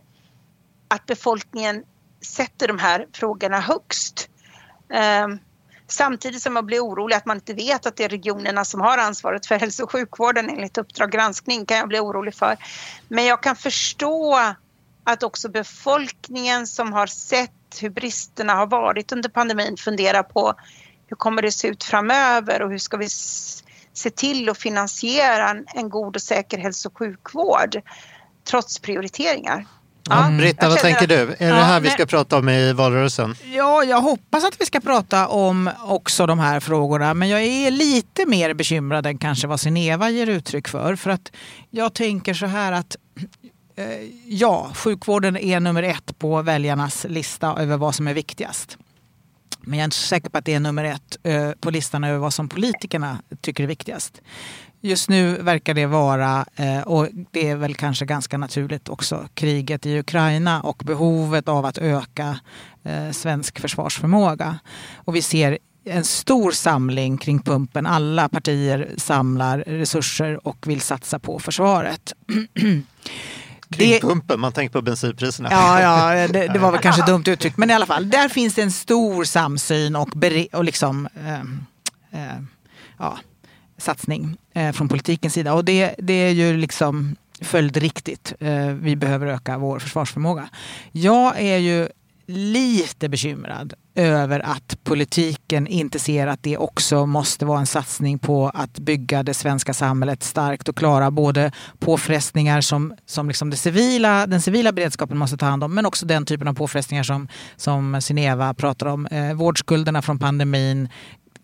att 0.88 1.05
befolkningen 1.05 1.84
sätter 2.26 2.67
de 2.67 2.80
här 2.80 3.07
frågorna 3.13 3.59
högst. 3.59 4.30
Ehm, 4.93 5.39
Samtidigt 5.91 6.41
som 6.41 6.55
jag 6.55 6.65
blir 6.65 6.79
orolig 6.79 7.15
att 7.15 7.25
man 7.25 7.37
inte 7.37 7.53
vet 7.53 7.85
att 7.85 7.95
det 7.95 8.03
är 8.03 8.09
regionerna 8.09 8.65
som 8.65 8.81
har 8.81 8.97
ansvaret 8.97 9.45
för 9.45 9.59
hälso 9.59 9.83
och 9.83 9.91
sjukvården 9.91 10.49
enligt 10.49 10.77
Uppdrag 10.77 11.11
granskning 11.11 11.65
kan 11.65 11.77
jag 11.77 11.87
bli 11.87 11.99
orolig 11.99 12.35
för. 12.35 12.57
Men 13.07 13.25
jag 13.25 13.43
kan 13.43 13.55
förstå 13.55 14.39
att 15.03 15.23
också 15.23 15.49
befolkningen 15.49 16.67
som 16.67 16.93
har 16.93 17.07
sett 17.07 17.51
hur 17.81 17.89
bristerna 17.89 18.53
har 18.53 18.67
varit 18.67 19.11
under 19.11 19.29
pandemin 19.29 19.77
funderar 19.77 20.23
på 20.23 20.53
hur 21.07 21.15
kommer 21.15 21.41
det 21.41 21.51
se 21.51 21.67
ut 21.67 21.83
framöver 21.83 22.61
och 22.61 22.71
hur 22.71 22.77
ska 22.77 22.97
vi 22.97 23.09
se 23.93 24.09
till 24.09 24.49
att 24.49 24.57
finansiera 24.57 25.63
en, 25.73 25.89
god 25.89 26.15
och 26.15 26.21
säker 26.21 26.57
hälso 26.57 26.89
och 26.89 26.97
sjukvård 26.97 27.81
trots 28.43 28.79
prioriteringar. 28.79 29.65
Ja, 30.12 30.26
mm. 30.26 30.38
Britta, 30.38 30.70
vad 30.70 30.78
tänker 30.78 31.07
du? 31.07 31.16
Är 31.16 31.49
ja, 31.49 31.55
det 31.55 31.64
här 31.64 31.80
vi 31.80 31.89
ska 31.89 32.05
prata 32.05 32.38
om 32.38 32.49
i 32.49 32.74
valrörelsen? 32.74 33.36
Ja, 33.53 33.84
jag 33.84 34.01
hoppas 34.01 34.43
att 34.43 34.62
vi 34.62 34.66
ska 34.66 34.80
prata 34.80 35.28
om 35.28 35.70
också 35.84 36.26
de 36.26 36.39
här 36.39 36.59
frågorna. 36.59 37.14
Men 37.14 37.30
jag 37.30 37.41
är 37.41 37.72
lite 37.72 38.26
mer 38.26 38.53
bekymrad 38.53 39.05
än 39.05 39.18
kanske 39.18 39.47
vad 39.47 39.59
Sineva 39.59 40.09
ger 40.09 40.28
uttryck 40.28 40.68
för. 40.68 40.95
För 40.95 41.09
att 41.09 41.32
jag 41.70 41.93
tänker 41.93 42.34
så 42.34 42.45
här 42.45 42.72
att 42.72 42.95
eh, 43.76 43.86
ja, 44.26 44.72
sjukvården 44.76 45.38
är 45.38 45.59
nummer 45.59 45.84
ett 45.84 46.20
på 46.20 46.41
väljarnas 46.41 47.05
lista 47.09 47.55
över 47.59 47.78
vad 47.78 47.95
som 47.95 48.07
är 48.07 48.14
viktigast. 48.14 48.78
Men 49.62 49.80
jag 49.80 49.84
är 49.84 49.86
inte 49.86 49.97
så 49.97 50.07
säker 50.07 50.30
på 50.30 50.38
att 50.38 50.45
det 50.45 50.53
är 50.53 50.59
nummer 50.59 50.84
ett 50.84 51.18
eh, 51.24 51.51
på 51.51 51.70
listan 51.70 52.03
över 52.03 52.18
vad 52.18 52.34
som 52.34 52.49
politikerna 52.49 53.18
tycker 53.41 53.64
är 53.64 53.68
viktigast. 53.68 54.22
Just 54.84 55.09
nu 55.09 55.38
verkar 55.38 55.73
det 55.73 55.86
vara, 55.86 56.45
eh, 56.55 56.82
och 56.82 57.07
det 57.32 57.49
är 57.49 57.55
väl 57.55 57.75
kanske 57.75 58.05
ganska 58.05 58.38
naturligt 58.38 58.89
också, 58.89 59.27
kriget 59.34 59.86
i 59.86 59.99
Ukraina 59.99 60.61
och 60.61 60.82
behovet 60.86 61.47
av 61.47 61.65
att 61.65 61.77
öka 61.77 62.39
eh, 62.84 63.11
svensk 63.11 63.59
försvarsförmåga. 63.59 64.59
Och 64.95 65.15
vi 65.15 65.21
ser 65.21 65.57
en 65.86 66.03
stor 66.03 66.51
samling 66.51 67.17
kring 67.17 67.39
pumpen. 67.39 67.86
Alla 67.86 68.29
partier 68.29 68.89
samlar 68.97 69.57
resurser 69.57 70.47
och 70.47 70.67
vill 70.67 70.82
satsa 70.82 71.19
på 71.19 71.39
försvaret. 71.39 72.13
Kring 73.69 73.99
pumpen, 73.99 74.39
man 74.39 74.51
tänker 74.51 74.73
på 74.73 74.82
bensinpriserna. 74.82 75.49
Ja, 75.51 75.82
ja 75.82 76.27
det, 76.27 76.47
det, 76.47 76.59
var 76.59 76.71
väl 76.71 76.82
kanske 76.84 77.05
dumt 77.05 77.23
uttryckt. 77.27 77.57
Men 77.57 77.69
i 77.69 77.73
alla 77.73 77.86
fall, 77.86 78.09
där 78.09 78.29
finns 78.29 78.55
det 78.55 78.61
en 78.61 78.71
stor 78.71 79.23
samsyn 79.23 79.95
och, 79.95 80.09
och 80.53 80.63
liksom, 80.63 81.07
eh, 81.15 81.39
eh, 82.21 82.41
ja, 82.97 83.17
satsning 83.82 84.38
eh, 84.53 84.71
från 84.71 84.89
politikens 84.89 85.34
sida. 85.34 85.53
Och 85.53 85.65
det, 85.65 85.95
det 85.97 86.13
är 86.13 86.32
ju 86.32 86.57
liksom 86.57 87.15
följdriktigt. 87.41 88.34
Eh, 88.39 88.67
vi 88.67 88.95
behöver 88.95 89.27
öka 89.27 89.57
vår 89.57 89.79
försvarsförmåga. 89.79 90.49
Jag 90.91 91.41
är 91.41 91.57
ju 91.57 91.88
lite 92.27 93.09
bekymrad 93.09 93.73
över 93.95 94.39
att 94.39 94.84
politiken 94.84 95.67
inte 95.67 95.99
ser 95.99 96.27
att 96.27 96.43
det 96.43 96.57
också 96.57 97.05
måste 97.05 97.45
vara 97.45 97.59
en 97.59 97.67
satsning 97.67 98.19
på 98.19 98.51
att 98.53 98.79
bygga 98.79 99.23
det 99.23 99.34
svenska 99.34 99.73
samhället 99.73 100.23
starkt 100.23 100.69
och 100.69 100.75
klara 100.75 101.11
både 101.11 101.51
påfrestningar 101.79 102.61
som, 102.61 102.93
som 103.05 103.27
liksom 103.27 103.49
det 103.49 103.57
civila, 103.57 104.27
den 104.27 104.41
civila 104.41 104.71
beredskapen 104.71 105.17
måste 105.17 105.38
ta 105.38 105.45
hand 105.45 105.63
om 105.63 105.73
men 105.73 105.86
också 105.86 106.05
den 106.05 106.25
typen 106.25 106.47
av 106.47 106.53
påfrestningar 106.53 107.03
som, 107.03 107.27
som 107.55 108.01
Sineva 108.01 108.53
pratar 108.53 108.86
om. 108.86 109.05
Eh, 109.05 109.34
vårdskulderna 109.34 110.01
från 110.01 110.19
pandemin, 110.19 110.89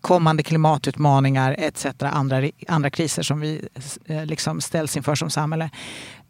kommande 0.00 0.42
klimatutmaningar 0.42 1.56
etc. 1.58 1.86
Andra, 2.00 2.50
andra 2.68 2.90
kriser 2.90 3.22
som 3.22 3.40
vi 3.40 3.68
eh, 4.04 4.26
liksom 4.26 4.60
ställs 4.60 4.96
inför 4.96 5.14
som 5.14 5.30
samhälle. 5.30 5.70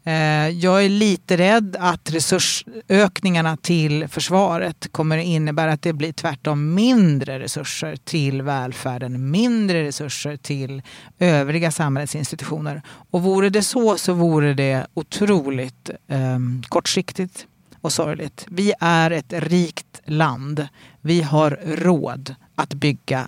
Eh, 0.03 0.49
jag 0.49 0.85
är 0.85 0.89
lite 0.89 1.37
rädd 1.37 1.77
att 1.79 2.11
resursökningarna 2.11 3.57
till 3.57 4.07
försvaret 4.07 4.87
kommer 4.91 5.17
innebära 5.17 5.71
att 5.71 5.81
det 5.81 5.93
blir 5.93 6.11
tvärtom 6.11 6.73
mindre 6.73 7.39
resurser 7.39 7.95
till 7.95 8.41
välfärden, 8.41 9.31
mindre 9.31 9.83
resurser 9.83 10.37
till 10.37 10.81
övriga 11.19 11.71
samhällets 11.71 12.15
institutioner. 12.15 12.81
Och 13.11 13.21
vore 13.23 13.49
det 13.49 13.61
så 13.61 13.97
så 13.97 14.13
vore 14.13 14.53
det 14.53 14.87
otroligt 14.93 15.89
eh, 16.07 16.39
kortsiktigt 16.69 17.45
och 17.81 17.93
sorgligt. 17.93 18.45
Vi 18.49 18.73
är 18.79 19.11
ett 19.11 19.33
rikt 19.33 20.01
land. 20.05 20.67
Vi 21.01 21.21
har 21.21 21.59
råd 21.65 22.35
att 22.55 22.73
bygga 22.73 23.27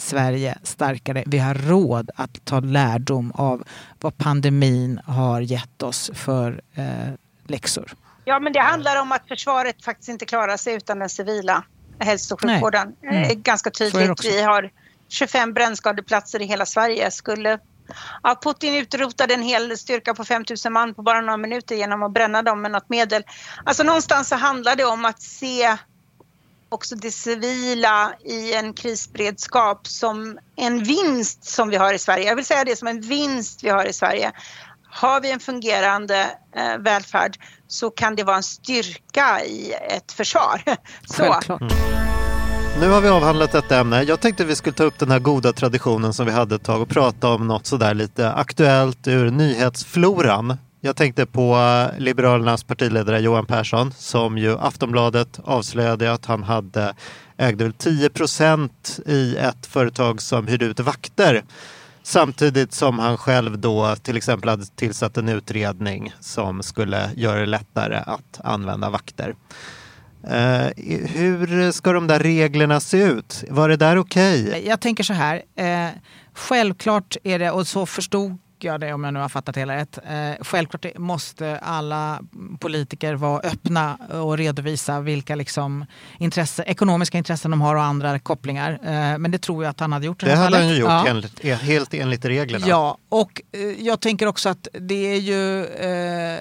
Sverige 0.00 0.58
starkare. 0.62 1.24
Vi 1.26 1.38
har 1.38 1.54
råd 1.54 2.10
att 2.14 2.44
ta 2.44 2.60
lärdom 2.60 3.32
av 3.34 3.64
vad 4.00 4.18
pandemin 4.18 5.00
har 5.06 5.40
gett 5.40 5.82
oss 5.82 6.10
för 6.14 6.60
eh, 6.74 6.84
läxor. 7.46 7.92
Ja, 8.24 8.40
men 8.40 8.52
det 8.52 8.60
handlar 8.60 9.02
om 9.02 9.12
att 9.12 9.28
försvaret 9.28 9.84
faktiskt 9.84 10.08
inte 10.08 10.26
klarar 10.26 10.56
sig 10.56 10.74
utan 10.74 10.98
den 10.98 11.08
civila 11.08 11.64
hälso 11.98 12.34
och 12.34 12.40
sjukvården. 12.40 12.92
Mm. 13.02 13.42
Ganska 13.42 13.70
tydligt. 13.70 14.24
Vi 14.24 14.42
har 14.42 14.70
25 15.08 15.52
brännskadeplatser 15.52 16.42
i 16.42 16.44
hela 16.44 16.66
Sverige. 16.66 17.10
Skulle 17.10 17.58
ja, 18.22 18.40
Putin 18.42 18.74
utrotade 18.74 19.34
en 19.34 19.42
hel 19.42 19.78
styrka 19.78 20.14
på 20.14 20.24
5 20.24 20.44
000 20.64 20.72
man 20.72 20.94
på 20.94 21.02
bara 21.02 21.20
några 21.20 21.36
minuter 21.36 21.74
genom 21.74 22.02
att 22.02 22.12
bränna 22.12 22.42
dem 22.42 22.62
med 22.62 22.70
något 22.70 22.88
medel. 22.88 23.22
Alltså 23.64 23.82
någonstans 23.82 24.28
så 24.28 24.36
handlar 24.36 24.76
det 24.76 24.84
om 24.84 25.04
att 25.04 25.22
se 25.22 25.76
också 26.70 26.96
det 26.96 27.10
civila 27.10 28.12
i 28.24 28.54
en 28.54 28.74
krisberedskap 28.74 29.86
som 29.86 30.38
en 30.56 30.84
vinst 30.84 31.44
som 31.44 31.68
vi 31.68 31.76
har 31.76 31.94
i 31.94 31.98
Sverige. 31.98 32.24
Jag 32.24 32.36
vill 32.36 32.44
säga 32.44 32.64
det 32.64 32.76
som 32.76 32.88
en 32.88 33.00
vinst 33.00 33.64
vi 33.64 33.68
har 33.68 33.84
i 33.84 33.92
Sverige. 33.92 34.32
Har 34.90 35.20
vi 35.20 35.30
en 35.30 35.40
fungerande 35.40 36.30
eh, 36.56 36.78
välfärd 36.78 37.38
så 37.68 37.90
kan 37.90 38.16
det 38.16 38.24
vara 38.24 38.36
en 38.36 38.42
styrka 38.42 39.44
i 39.44 39.72
ett 39.72 40.12
försvar. 40.12 40.62
Så. 41.06 41.22
Självklart. 41.22 41.60
Mm. 41.60 41.72
Nu 42.80 42.88
har 42.88 43.00
vi 43.00 43.08
avhandlat 43.08 43.52
detta 43.52 43.78
ämne. 43.78 44.02
Jag 44.02 44.20
tänkte 44.20 44.44
vi 44.44 44.56
skulle 44.56 44.76
ta 44.76 44.84
upp 44.84 44.98
den 44.98 45.10
här 45.10 45.18
goda 45.18 45.52
traditionen 45.52 46.12
som 46.14 46.26
vi 46.26 46.32
hade 46.32 46.54
ett 46.54 46.64
tag 46.64 46.82
och 46.82 46.88
prata 46.88 47.28
om 47.28 47.46
något 47.48 47.66
sådär 47.66 47.94
lite 47.94 48.32
aktuellt 48.32 49.08
ur 49.08 49.30
nyhetsfloran. 49.30 50.56
Jag 50.82 50.96
tänkte 50.96 51.26
på 51.26 51.54
eh, 51.56 52.00
Liberalernas 52.00 52.64
partiledare 52.64 53.20
Johan 53.20 53.46
Persson 53.46 53.92
som 53.92 54.38
ju 54.38 54.58
Aftonbladet 54.58 55.40
avslöjade 55.44 56.12
att 56.12 56.26
han 56.26 56.42
hade 56.42 56.94
ägde 57.36 57.72
10 57.72 58.10
procent 58.10 59.00
i 59.06 59.36
ett 59.36 59.66
företag 59.66 60.22
som 60.22 60.46
hyrde 60.46 60.64
ut 60.64 60.80
vakter. 60.80 61.44
Samtidigt 62.02 62.72
som 62.72 62.98
han 62.98 63.16
själv 63.16 63.58
då 63.58 63.96
till 63.96 64.16
exempel 64.16 64.48
hade 64.48 64.66
tillsatt 64.66 65.16
en 65.16 65.28
utredning 65.28 66.12
som 66.20 66.62
skulle 66.62 67.10
göra 67.16 67.40
det 67.40 67.46
lättare 67.46 67.96
att 68.06 68.40
använda 68.44 68.90
vakter. 68.90 69.34
Uh, 70.24 70.84
hur 71.06 71.72
ska 71.72 71.92
de 71.92 72.06
där 72.06 72.18
reglerna 72.18 72.80
se 72.80 73.02
ut? 73.02 73.44
Var 73.50 73.68
det 73.68 73.76
där 73.76 73.96
okej? 73.98 74.48
Okay? 74.48 74.66
Jag 74.66 74.80
tänker 74.80 75.04
så 75.04 75.12
här. 75.12 75.36
Uh, 75.36 75.96
självklart 76.34 77.16
är 77.24 77.38
det, 77.38 77.50
och 77.50 77.66
så 77.66 77.86
förstod 77.86 78.38
jag 78.68 78.80
det 78.80 78.92
om 78.92 79.04
jag 79.04 79.14
nu 79.14 79.20
har 79.20 79.28
fattat 79.28 79.56
hela 79.56 79.76
rätt. 79.76 79.98
Eh, 79.98 80.32
självklart 80.40 80.98
måste 80.98 81.58
alla 81.58 82.20
politiker 82.60 83.14
vara 83.14 83.40
öppna 83.40 83.96
och 84.10 84.38
redovisa 84.38 85.00
vilka 85.00 85.34
liksom 85.34 85.86
intresse, 86.18 86.62
ekonomiska 86.62 87.18
intressen 87.18 87.50
de 87.50 87.60
har 87.60 87.76
och 87.76 87.82
andra 87.82 88.18
kopplingar. 88.18 88.72
Eh, 88.72 89.18
men 89.18 89.30
det 89.30 89.38
tror 89.38 89.64
jag 89.64 89.70
att 89.70 89.80
han 89.80 89.92
hade 89.92 90.06
gjort. 90.06 90.20
Det 90.20 90.34
hade 90.34 90.56
han 90.56 90.68
ju 90.68 90.74
gjort 90.74 90.90
ja. 90.90 91.06
enligt, 91.06 91.44
helt 91.44 91.94
enligt 91.94 92.24
reglerna. 92.24 92.66
Ja, 92.68 92.98
och 93.08 93.42
eh, 93.52 93.60
jag 93.60 94.00
tänker 94.00 94.26
också 94.26 94.48
att 94.48 94.68
det 94.72 95.14
är 95.14 95.18
ju 95.18 95.64
eh, 95.64 96.40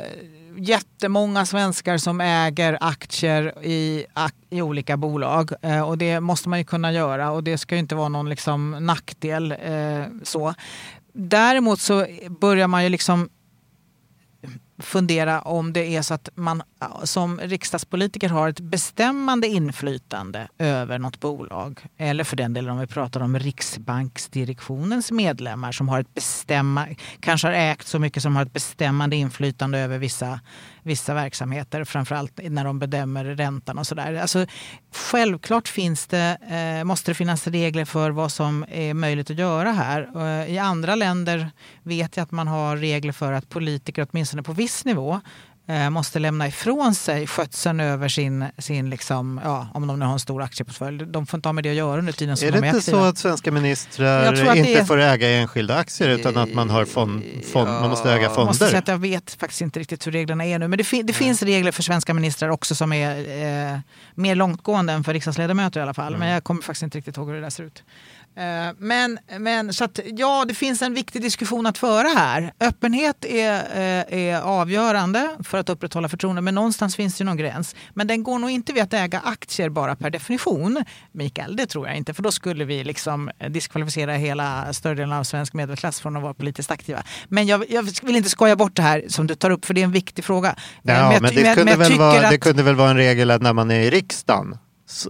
jättemånga 0.60 1.46
svenskar 1.46 1.98
som 1.98 2.22
äger 2.22 2.78
aktier 2.82 3.54
i, 3.66 4.06
i 4.50 4.62
olika 4.62 4.98
bolag. 4.98 5.52
Eh, 5.62 5.82
och 5.82 5.98
det 5.98 6.20
måste 6.20 6.50
man 6.50 6.60
ju 6.60 6.66
kunna 6.66 6.92
göra 6.92 7.32
och 7.32 7.44
det 7.44 7.58
ska 7.58 7.76
ju 7.76 7.80
inte 7.80 7.96
vara 7.96 8.10
någon 8.10 8.30
liksom 8.30 8.78
nackdel. 8.80 9.52
Eh, 9.52 10.04
så. 10.24 10.54
Däremot 11.14 11.80
så 11.80 12.06
börjar 12.42 12.68
man 12.68 12.84
ju 12.84 12.90
liksom 12.90 13.30
fundera 14.82 15.42
om 15.42 15.74
det 15.74 15.96
är 15.96 16.02
så 16.02 16.14
att 16.14 16.30
man 16.36 16.64
som 17.04 17.40
riksdagspolitiker 17.40 18.30
har 18.30 18.50
ett 18.50 18.60
bestämmande 18.60 19.48
inflytande 19.48 20.48
över 20.58 21.00
något 21.00 21.20
bolag. 21.20 21.86
Eller 21.98 22.24
för 22.24 22.36
den 22.36 22.54
delen 22.54 22.72
om 22.72 22.80
vi 22.80 22.88
pratar 22.88 23.22
om 23.22 23.40
Riksbanksdirektionens 23.40 25.12
medlemmar 25.12 25.72
som 25.72 25.90
har 25.90 26.00
ett 26.00 26.14
bestämma, 26.14 26.88
kanske 27.20 27.48
har 27.48 27.54
ägt 27.54 27.88
så 27.88 28.00
mycket 28.00 28.24
som 28.24 28.36
har 28.36 28.44
ett 28.44 28.54
bestämmande 28.54 29.16
inflytande 29.16 29.80
över 29.80 29.98
vissa, 29.98 30.40
vissa 30.84 31.14
verksamheter. 31.14 31.84
Framförallt 31.84 32.40
när 32.44 32.66
de 32.66 32.80
bedömer 32.80 33.26
räntan 33.26 33.78
och 33.78 33.88
sådär. 33.88 34.14
Alltså, 34.14 34.46
självklart 34.94 35.68
finns 35.68 36.08
det, 36.08 36.38
eh, 36.80 36.84
måste 36.84 37.12
det 37.12 37.16
finnas 37.16 37.48
regler 37.48 37.86
för 37.86 38.12
vad 38.12 38.32
som 38.32 38.66
är 38.70 38.94
möjligt 38.94 39.30
att 39.32 39.38
göra 39.38 39.72
här. 39.72 40.10
Eh, 40.16 40.54
I 40.54 40.58
andra 40.58 40.96
länder 40.96 41.52
vet 41.84 42.18
jag 42.18 42.24
att 42.24 42.32
man 42.32 42.48
har 42.48 42.78
regler 42.78 43.12
för 43.12 43.34
att 43.34 43.50
politiker 43.50 44.08
åtminstone 44.12 44.44
på 44.44 44.54
viss 44.54 44.86
nivå 44.86 45.22
eh, 45.70 45.90
måste 45.90 46.20
lämna 46.20 46.48
ifrån 46.48 46.96
sig 46.96 47.28
skötseln 47.28 47.80
över 47.80 48.10
sin, 48.10 48.46
sin 48.58 48.90
liksom, 48.90 49.42
ja, 49.44 49.68
om 49.74 49.88
de 49.88 50.00
nu 50.00 50.06
har 50.06 50.14
en 50.14 50.20
stor 50.20 50.42
aktieportfölj. 50.42 51.06
De 51.06 51.26
får 51.26 51.38
inte 51.38 51.50
ha 51.50 51.54
med 51.54 51.64
det 51.64 51.70
att 51.70 51.76
göra 51.76 52.00
under 52.00 52.14
tiden 52.14 52.38
som 52.38 52.48
är 52.48 52.52
de 52.52 52.58
är 52.58 52.60
Är 52.60 52.62
det 52.62 52.68
inte 52.68 52.78
aktiva. 52.78 52.98
så 52.98 53.04
att 53.04 53.18
svenska 53.18 53.52
ministrar 53.52 54.56
inte 54.56 54.80
är... 54.80 54.86
får 54.86 55.00
äga 55.00 55.30
enskilda 55.30 55.76
aktier 55.76 56.10
utan 56.10 56.38
att 56.38 56.54
man, 56.54 56.70
har 56.70 56.86
fond, 56.86 57.24
fond, 57.54 57.70
man 57.70 57.90
måste 57.90 58.12
äga 58.12 58.30
fonder? 58.30 58.42
Jag 58.42 58.48
måste 58.48 58.68
säga 58.68 58.80
att 58.80 58.88
jag 58.88 58.98
vet 58.98 59.38
faktiskt 59.40 59.62
inte 59.62 59.80
riktigt 59.80 60.08
hur 60.08 60.12
reglerna 60.12 60.46
är 60.46 60.60
nu. 60.60 60.68
Men 60.68 60.78
det, 60.78 60.84
fin 60.84 61.06
det 61.06 61.14
finns 61.14 61.44
regler 61.44 61.72
för 61.72 61.84
svenska 61.84 62.14
ministrar 62.14 62.50
också 62.50 62.76
som 62.76 62.94
är 62.94 63.74
eh, 63.74 63.80
mer 64.16 64.36
långtgående 64.36 64.94
än 64.94 65.04
för 65.04 65.14
riksdagsledamöter 65.14 65.80
i 65.80 65.84
alla 65.84 65.94
fall. 65.94 66.08
Mm. 66.08 66.20
Men 66.20 66.30
jag 66.30 66.44
kommer 66.44 66.62
faktiskt 66.62 66.84
inte 66.84 66.98
riktigt 66.98 67.18
ihåg 67.18 67.28
hur 67.28 67.36
det 67.36 67.42
där 67.42 67.50
ser 67.50 67.64
ut. 67.64 67.84
Eh, 68.38 68.74
men, 68.78 69.20
men 69.40 69.74
så 69.74 69.84
att, 69.84 70.00
ja, 70.18 70.46
det 70.48 70.54
finns 70.54 70.82
en 70.82 70.94
viktig 70.94 71.22
diskussion 71.22 71.66
att 71.66 71.78
föra 71.78 72.08
här. 72.08 72.54
Öppenhet 72.60 73.26
är, 73.26 73.54
eh, 73.54 74.20
är 74.20 74.42
avgörande 74.42 75.36
för 75.44 75.58
att 75.58 75.70
upprätthålla 75.70 76.10
förtroende, 76.10 76.42
men 76.42 76.56
någonstans 76.56 76.96
finns 76.96 77.18
det 77.18 77.24
någon 77.24 77.38
gräns. 77.38 77.76
Men 77.94 78.08
den 78.08 78.24
går 78.24 78.40
nog 78.40 78.50
inte 78.50 78.74
vid 78.74 78.84
att 78.84 78.94
äga 78.94 79.20
aktier 79.20 79.70
bara 79.70 79.96
per 79.96 80.10
definition, 80.10 80.84
Mikael. 81.12 81.56
Det 81.56 81.66
tror 81.66 81.88
jag 81.88 81.98
inte, 81.98 82.14
för 82.14 82.24
då 82.24 82.32
skulle 82.32 82.66
vi 82.66 82.84
liksom 82.84 83.32
diskvalificera 83.50 84.14
hela 84.14 84.74
större 84.74 84.96
delen 84.96 85.14
av 85.14 85.24
svensk 85.24 85.54
medelklass 85.54 86.00
från 86.00 86.16
att 86.16 86.24
vara 86.24 86.34
politiskt 86.34 86.72
aktiva. 86.72 87.04
Men 87.28 87.48
jag, 87.48 87.66
jag 87.70 87.90
vill 88.04 88.16
inte 88.16 88.30
skoja 88.30 88.56
bort 88.56 88.76
det 88.76 88.82
här 88.82 89.04
som 89.08 89.28
du 89.28 89.36
tar 89.36 89.50
upp, 89.50 89.66
för 89.66 89.74
det 89.74 89.82
är 89.82 89.86
en 89.86 89.92
viktig 89.92 90.26
fråga. 90.26 90.56
Ja, 90.82 90.94
men, 90.94 91.14
jag, 91.14 91.22
men, 91.22 91.36
det, 91.36 91.56
kunde 91.56 91.78
men 91.78 91.80
väl 91.80 91.98
vara, 91.98 92.20
att... 92.20 92.32
det 92.32 92.38
kunde 92.38 92.64
väl 92.64 92.76
vara 92.76 92.90
en 92.90 92.98
regel 92.98 93.32
att 93.32 93.42
när 93.42 93.54
man 93.54 93.72
är 93.72 93.80
i 93.80 93.90
riksdagen 93.90 94.58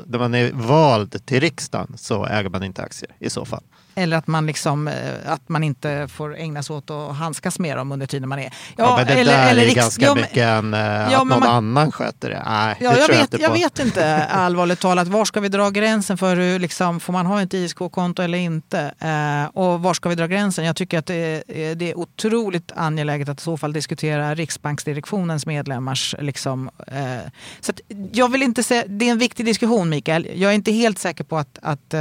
när 0.06 0.20
man 0.20 0.36
är 0.36 0.52
vald 0.52 1.26
till 1.26 1.40
riksdagen 1.40 1.98
så 1.98 2.26
äger 2.26 2.50
man 2.50 2.64
inte 2.64 2.82
aktier 2.82 3.16
i 3.20 3.30
så 3.30 3.46
fall. 3.46 3.64
Eller 4.00 4.18
att 4.18 4.28
man, 4.28 4.46
liksom, 4.46 4.88
eh, 4.88 4.94
att 5.26 5.50
man 5.50 5.64
inte 5.64 6.08
får 6.08 6.38
ägna 6.38 6.64
sig 6.64 6.76
åt 6.76 6.90
att 6.90 7.16
handskas 7.16 7.60
med 7.60 7.78
dem 7.78 7.92
under 7.92 8.08
tiden 8.08 8.30
man 8.30 8.40
är. 8.40 8.44
Ja, 8.44 8.52
ja 8.78 8.98
men 8.98 9.08
det 9.08 9.14
eller, 9.14 9.32
där 9.32 9.52
eller 9.52 9.66
är 9.66 9.76
ganska 9.76 10.06
ja, 10.06 10.16
mycket 10.16 10.38
en, 10.38 10.74
eh, 10.74 10.80
ja, 10.80 11.22
att 11.22 11.28
någon 11.28 11.40
man, 11.40 11.44
annan 11.44 11.92
sköter 11.92 12.30
det. 12.30 12.44
Nej, 12.46 12.78
ja, 12.80 12.92
det 12.92 13.00
jag, 13.00 13.08
vet, 13.08 13.16
jag, 13.16 13.24
inte 13.24 13.38
jag 13.38 13.52
vet 13.52 13.80
inte 13.80 14.26
allvarligt 14.32 14.80
talat. 14.80 15.08
Var 15.08 15.26
ska 15.26 15.40
vi 15.40 15.50
dra 15.50 15.70
gränsen 15.70 16.18
för 16.18 16.36
hur, 16.36 16.60
liksom, 16.60 17.00
får 17.00 17.14
man 17.14 17.26
ha 17.26 17.42
ett 17.42 17.54
ISK-konto 17.54 18.22
eller 18.22 18.38
inte? 18.38 18.94
Eh, 19.00 19.58
och 19.58 19.82
var 19.82 19.94
ska 19.94 20.10
vi 20.10 20.16
dra 20.16 20.28
gränsen? 20.28 20.66
Jag 20.66 20.76
tycker 20.76 21.00
att 21.00 21.06
det 21.06 21.44
är, 21.48 21.76
det 21.76 21.92
är 21.92 21.98
otroligt 21.98 22.72
angeläget 22.76 23.30
att 23.30 23.40
i 23.40 23.44
så 23.44 23.58
fall 23.58 23.74
diskutera 23.74 24.36
Riksbanksdirektionens 24.36 25.46
medlemmars... 25.46 26.16
Liksom, 26.20 26.70
eh, 26.88 27.32
så 27.60 27.74
jag 28.12 28.32
vill 28.32 28.44
inte 28.44 28.64
säga, 28.64 28.84
det 28.88 29.08
är 29.08 29.12
en 29.12 29.18
viktig 29.18 29.46
diskussion 29.46 29.90
Mikael. 29.90 30.28
Jag 30.36 30.52
är 30.52 30.56
inte 30.56 30.72
helt 30.72 31.00
säker 31.00 31.24
på 31.24 31.38
att, 31.38 31.60
att 31.62 31.94
eh, 31.94 32.00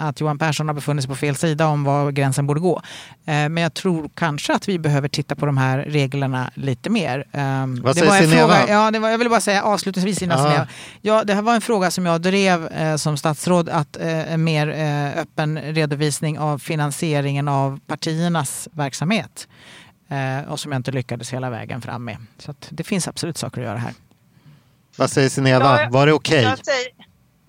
att 0.00 0.20
Johan 0.20 0.38
Persson 0.38 0.68
har 0.68 0.74
befunnit 0.74 1.04
sig 1.04 1.08
på 1.08 1.16
fel 1.16 1.36
sida 1.36 1.66
om 1.66 1.84
var 1.84 2.10
gränsen 2.10 2.46
borde 2.46 2.60
gå. 2.60 2.82
Eh, 3.24 3.32
men 3.32 3.56
jag 3.56 3.74
tror 3.74 4.10
kanske 4.14 4.54
att 4.54 4.68
vi 4.68 4.78
behöver 4.78 5.08
titta 5.08 5.36
på 5.36 5.46
de 5.46 5.58
här 5.58 5.78
reglerna 5.78 6.50
lite 6.54 6.90
mer. 6.90 7.24
Ehm, 7.32 7.82
Vad 7.82 7.96
säger 7.96 8.22
Sineva? 8.22 8.68
Ja, 8.68 8.90
det 8.90 8.98
var, 8.98 9.08
jag 9.08 9.18
vill 9.18 9.28
bara 9.30 9.40
säga 9.40 9.62
avslutningsvis 9.62 10.22
innan 10.22 10.38
Sineva. 10.38 10.68
Ja, 11.00 11.24
det 11.24 11.34
här 11.34 11.42
var 11.42 11.54
en 11.54 11.60
fråga 11.60 11.90
som 11.90 12.06
jag 12.06 12.20
drev 12.20 12.66
eh, 12.66 12.96
som 12.96 13.16
statsråd, 13.16 13.68
att 13.68 13.96
eh, 13.96 14.32
en 14.32 14.44
mer 14.44 14.68
öppen 15.16 15.58
redovisning 15.58 16.38
av 16.38 16.58
finansieringen 16.58 17.48
av 17.48 17.80
partiernas 17.86 18.68
verksamhet. 18.72 19.48
Och 20.48 20.60
som 20.60 20.72
jag 20.72 20.78
inte 20.78 20.92
lyckades 20.92 21.32
hela 21.32 21.50
vägen 21.50 21.80
fram 21.82 22.04
med. 22.04 22.16
Så 22.38 22.54
det 22.68 22.84
finns 22.84 23.08
absolut 23.08 23.38
saker 23.38 23.60
att 23.60 23.66
göra 23.66 23.78
här. 23.78 23.92
Vad 24.96 25.10
säger 25.10 25.28
Sineva? 25.28 25.88
Var 25.90 26.06
det 26.06 26.12
okej? 26.12 26.46
Okay? 26.46 26.56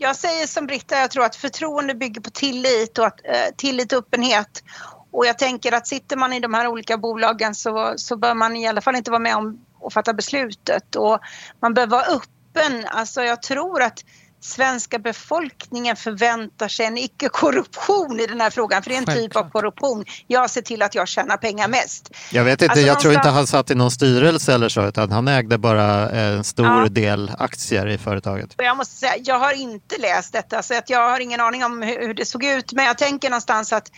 Jag 0.02 0.16
säger 0.16 0.48
som 0.48 0.68
Britta, 0.68 0.96
jag 0.96 1.12
tror 1.12 1.26
att 1.26 1.36
förtroende 1.36 1.96
bygger 1.96 2.22
på 2.22 2.30
tillit 2.30 2.98
och 2.98 3.06
att, 3.06 3.20
eh, 3.24 3.56
tillit 3.58 3.94
och 3.94 4.00
öppenhet. 4.00 4.64
Och 5.12 5.26
jag 5.26 5.38
tänker 5.38 5.72
att 5.72 5.88
sitter 5.88 6.18
man 6.18 6.34
i 6.34 6.40
de 6.40 6.54
här 6.54 6.68
olika 6.68 6.98
bolagen 6.98 7.56
så, 7.56 7.94
så 7.98 8.18
bör 8.18 8.34
man 8.34 8.56
i 8.56 8.68
alla 8.68 8.82
fall 8.82 8.96
inte 8.96 9.12
vara 9.12 9.20
med 9.20 9.36
om 9.36 9.66
att 9.86 9.94
fatta 9.94 10.14
beslutet. 10.14 10.96
Och 10.96 11.20
man 11.62 11.74
bör 11.74 11.88
vara 11.88 12.02
öppen. 12.02 12.88
Alltså 12.88 13.24
jag 13.24 13.42
tror 13.42 13.82
att 13.82 14.00
svenska 14.42 15.00
befolkningen 15.00 15.96
förväntar 15.96 16.68
sig 16.68 16.86
en 16.86 16.98
icke-korruption 16.98 18.20
i 18.20 18.26
den 18.26 18.42
här 18.42 18.50
frågan. 18.50 18.84
För 18.84 18.90
det 18.90 18.96
är 18.96 18.98
en 18.98 19.06
Självklart. 19.06 19.46
typ 19.46 19.56
av 19.56 19.62
korruption. 19.62 20.06
Jag 20.28 20.50
ser 20.50 20.62
till 20.62 20.82
att 20.82 20.96
jag 20.96 21.08
tjänar 21.08 21.38
pengar 21.38 21.68
mest. 21.68 22.10
Jag 22.32 22.44
vet 22.44 22.62
inte, 22.62 22.72
alltså, 22.72 22.88
jag 22.88 23.00
tror 23.00 23.14
inte 23.14 23.30
han 23.30 23.48
satt 23.48 23.72
i 23.72 23.76
någon 23.76 23.92
styrelse 23.92 24.54
eller 24.54 24.70
så, 24.70 24.88
utan 24.88 25.12
han 25.12 25.28
ägde 25.28 25.58
bara 25.58 26.10
en 26.10 26.44
stor 26.44 26.66
ja. 26.66 26.88
del 26.90 27.32
aktier 27.40 27.88
i 27.88 27.98
företaget. 27.98 28.56
Jag 28.58 28.78
måste 28.78 28.96
säga, 28.96 29.14
jag 29.18 29.40
har 29.40 29.54
inte 29.54 29.98
läst 29.98 30.34
detta, 30.34 30.64
så 30.64 30.78
att 30.78 30.90
jag 30.90 31.10
har 31.10 31.20
ingen 31.20 31.40
aning 31.40 31.66
om 31.66 31.82
hur 31.82 32.14
det 32.14 32.26
såg 32.26 32.44
ut. 32.44 32.74
Men 32.74 32.86
jag 32.86 32.98
tänker 32.98 33.30
någonstans 33.30 33.74
att 33.74 33.92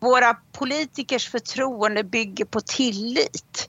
våra 0.00 0.36
politikers 0.52 1.28
förtroende 1.28 2.04
bygger 2.04 2.44
på 2.44 2.60
tillit. 2.60 3.68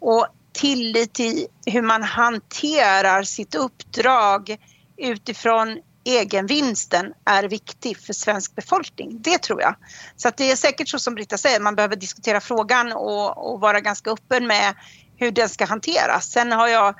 Och 0.00 0.26
tillit 0.52 1.20
i 1.20 1.46
hur 1.66 1.82
man 1.82 2.02
hanterar 2.02 3.22
sitt 3.22 3.54
uppdrag 3.54 4.56
utifrån 4.96 5.78
egenvinsten 6.04 7.12
är 7.24 7.44
viktig 7.44 7.98
för 7.98 8.12
svensk 8.12 8.54
befolkning. 8.54 9.22
Det 9.22 9.38
tror 9.38 9.60
jag. 9.60 9.74
Så 10.16 10.28
att 10.28 10.36
det 10.36 10.50
är 10.50 10.56
säkert 10.56 10.88
så 10.88 10.98
som 10.98 11.14
Britta 11.14 11.38
säger, 11.38 11.60
man 11.60 11.74
behöver 11.74 11.96
diskutera 11.96 12.40
frågan 12.40 12.92
och, 12.92 13.52
och 13.52 13.60
vara 13.60 13.80
ganska 13.80 14.10
öppen 14.10 14.46
med 14.46 14.74
hur 15.16 15.30
den 15.30 15.48
ska 15.48 15.64
hanteras. 15.64 16.30
Sen 16.30 16.52
har 16.52 16.68
jag 16.68 16.94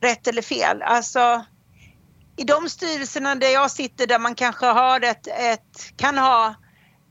rätt 0.00 0.26
eller 0.26 0.42
fel. 0.42 0.82
Alltså, 0.82 1.44
i 2.36 2.44
de 2.44 2.68
styrelserna 2.68 3.34
där 3.34 3.48
jag 3.48 3.70
sitter 3.70 4.06
där 4.06 4.18
man 4.18 4.34
kanske 4.34 4.66
har 4.66 5.00
ett, 5.00 5.26
ett, 5.26 5.96
kan 5.96 6.18
ha 6.18 6.54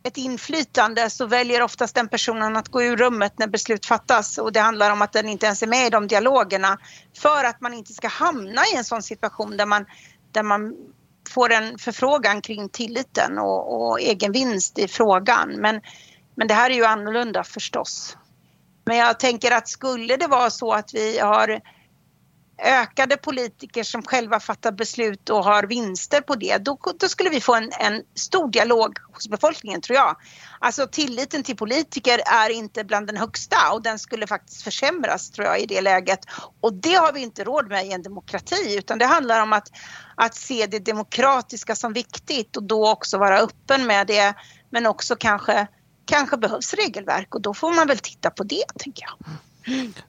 ett 0.05 0.17
inflytande 0.17 1.09
så 1.09 1.25
väljer 1.25 1.61
oftast 1.61 1.95
den 1.95 2.07
personen 2.07 2.55
att 2.55 2.69
gå 2.69 2.83
ur 2.83 2.97
rummet 2.97 3.39
när 3.39 3.47
beslut 3.47 3.85
fattas 3.85 4.37
och 4.37 4.51
det 4.51 4.59
handlar 4.59 4.91
om 4.91 5.01
att 5.01 5.13
den 5.13 5.29
inte 5.29 5.45
ens 5.45 5.63
är 5.63 5.67
med 5.67 5.87
i 5.87 5.89
de 5.89 6.07
dialogerna 6.07 6.77
för 7.17 7.43
att 7.43 7.61
man 7.61 7.73
inte 7.73 7.93
ska 7.93 8.07
hamna 8.07 8.61
i 8.73 8.75
en 8.77 8.83
sån 8.83 9.03
situation 9.03 9.57
där 9.57 9.65
man, 9.65 9.85
där 10.31 10.43
man 10.43 10.75
får 11.29 11.51
en 11.51 11.77
förfrågan 11.77 12.41
kring 12.41 12.69
tilliten 12.69 13.37
och, 13.37 13.89
och 13.89 13.99
egen 13.99 14.31
vinst 14.31 14.79
i 14.79 14.87
frågan. 14.87 15.49
Men, 15.49 15.81
men 16.35 16.47
det 16.47 16.53
här 16.53 16.69
är 16.69 16.75
ju 16.75 16.85
annorlunda 16.85 17.43
förstås. 17.43 18.17
Men 18.85 18.97
jag 18.97 19.19
tänker 19.19 19.51
att 19.51 19.67
skulle 19.67 20.17
det 20.17 20.27
vara 20.27 20.49
så 20.49 20.71
att 20.71 20.93
vi 20.93 21.19
har 21.19 21.61
ökade 22.57 23.17
politiker 23.17 23.83
som 23.83 24.03
själva 24.03 24.39
fattar 24.39 24.71
beslut 24.71 25.29
och 25.29 25.43
har 25.43 25.63
vinster 25.63 26.21
på 26.21 26.35
det, 26.35 26.57
då, 26.57 26.77
då 26.99 27.07
skulle 27.07 27.29
vi 27.29 27.41
få 27.41 27.55
en, 27.55 27.71
en, 27.79 28.03
stor 28.15 28.51
dialog 28.51 28.97
hos 29.13 29.27
befolkningen 29.27 29.81
tror 29.81 29.95
jag. 29.95 30.15
Alltså 30.59 30.87
tilliten 30.87 31.43
till 31.43 31.55
politiker 31.55 32.21
är 32.25 32.49
inte 32.49 32.83
bland 32.83 33.07
den 33.07 33.17
högsta 33.17 33.71
och 33.73 33.81
den 33.81 33.99
skulle 33.99 34.27
faktiskt 34.27 34.61
försämras 34.61 35.31
tror 35.31 35.47
jag 35.47 35.59
i 35.59 35.65
det 35.65 35.81
läget. 35.81 36.19
Och 36.61 36.73
det 36.73 36.93
har 36.93 37.13
vi 37.13 37.21
inte 37.21 37.43
råd 37.43 37.69
med 37.69 37.85
i 37.85 37.91
en 37.91 38.03
demokrati 38.03 38.77
utan 38.77 38.97
det 38.97 39.05
handlar 39.05 39.41
om 39.41 39.53
att, 39.53 39.67
att 40.15 40.35
se 40.35 40.65
det 40.65 40.79
demokratiska 40.79 41.75
som 41.75 41.93
viktigt 41.93 42.57
och 42.57 42.63
då 42.63 42.89
också 42.89 43.17
vara 43.17 43.39
öppen 43.39 43.87
med 43.87 44.07
det 44.07 44.33
men 44.69 44.85
också 44.85 45.15
kanske, 45.15 45.67
kanske 46.05 46.37
behövs 46.37 46.73
regelverk 46.73 47.35
och 47.35 47.41
då 47.41 47.53
får 47.53 47.73
man 47.73 47.87
väl 47.87 47.99
titta 47.99 48.29
på 48.29 48.43
det 48.43 48.63
tänker 48.79 49.03
jag. 49.03 49.27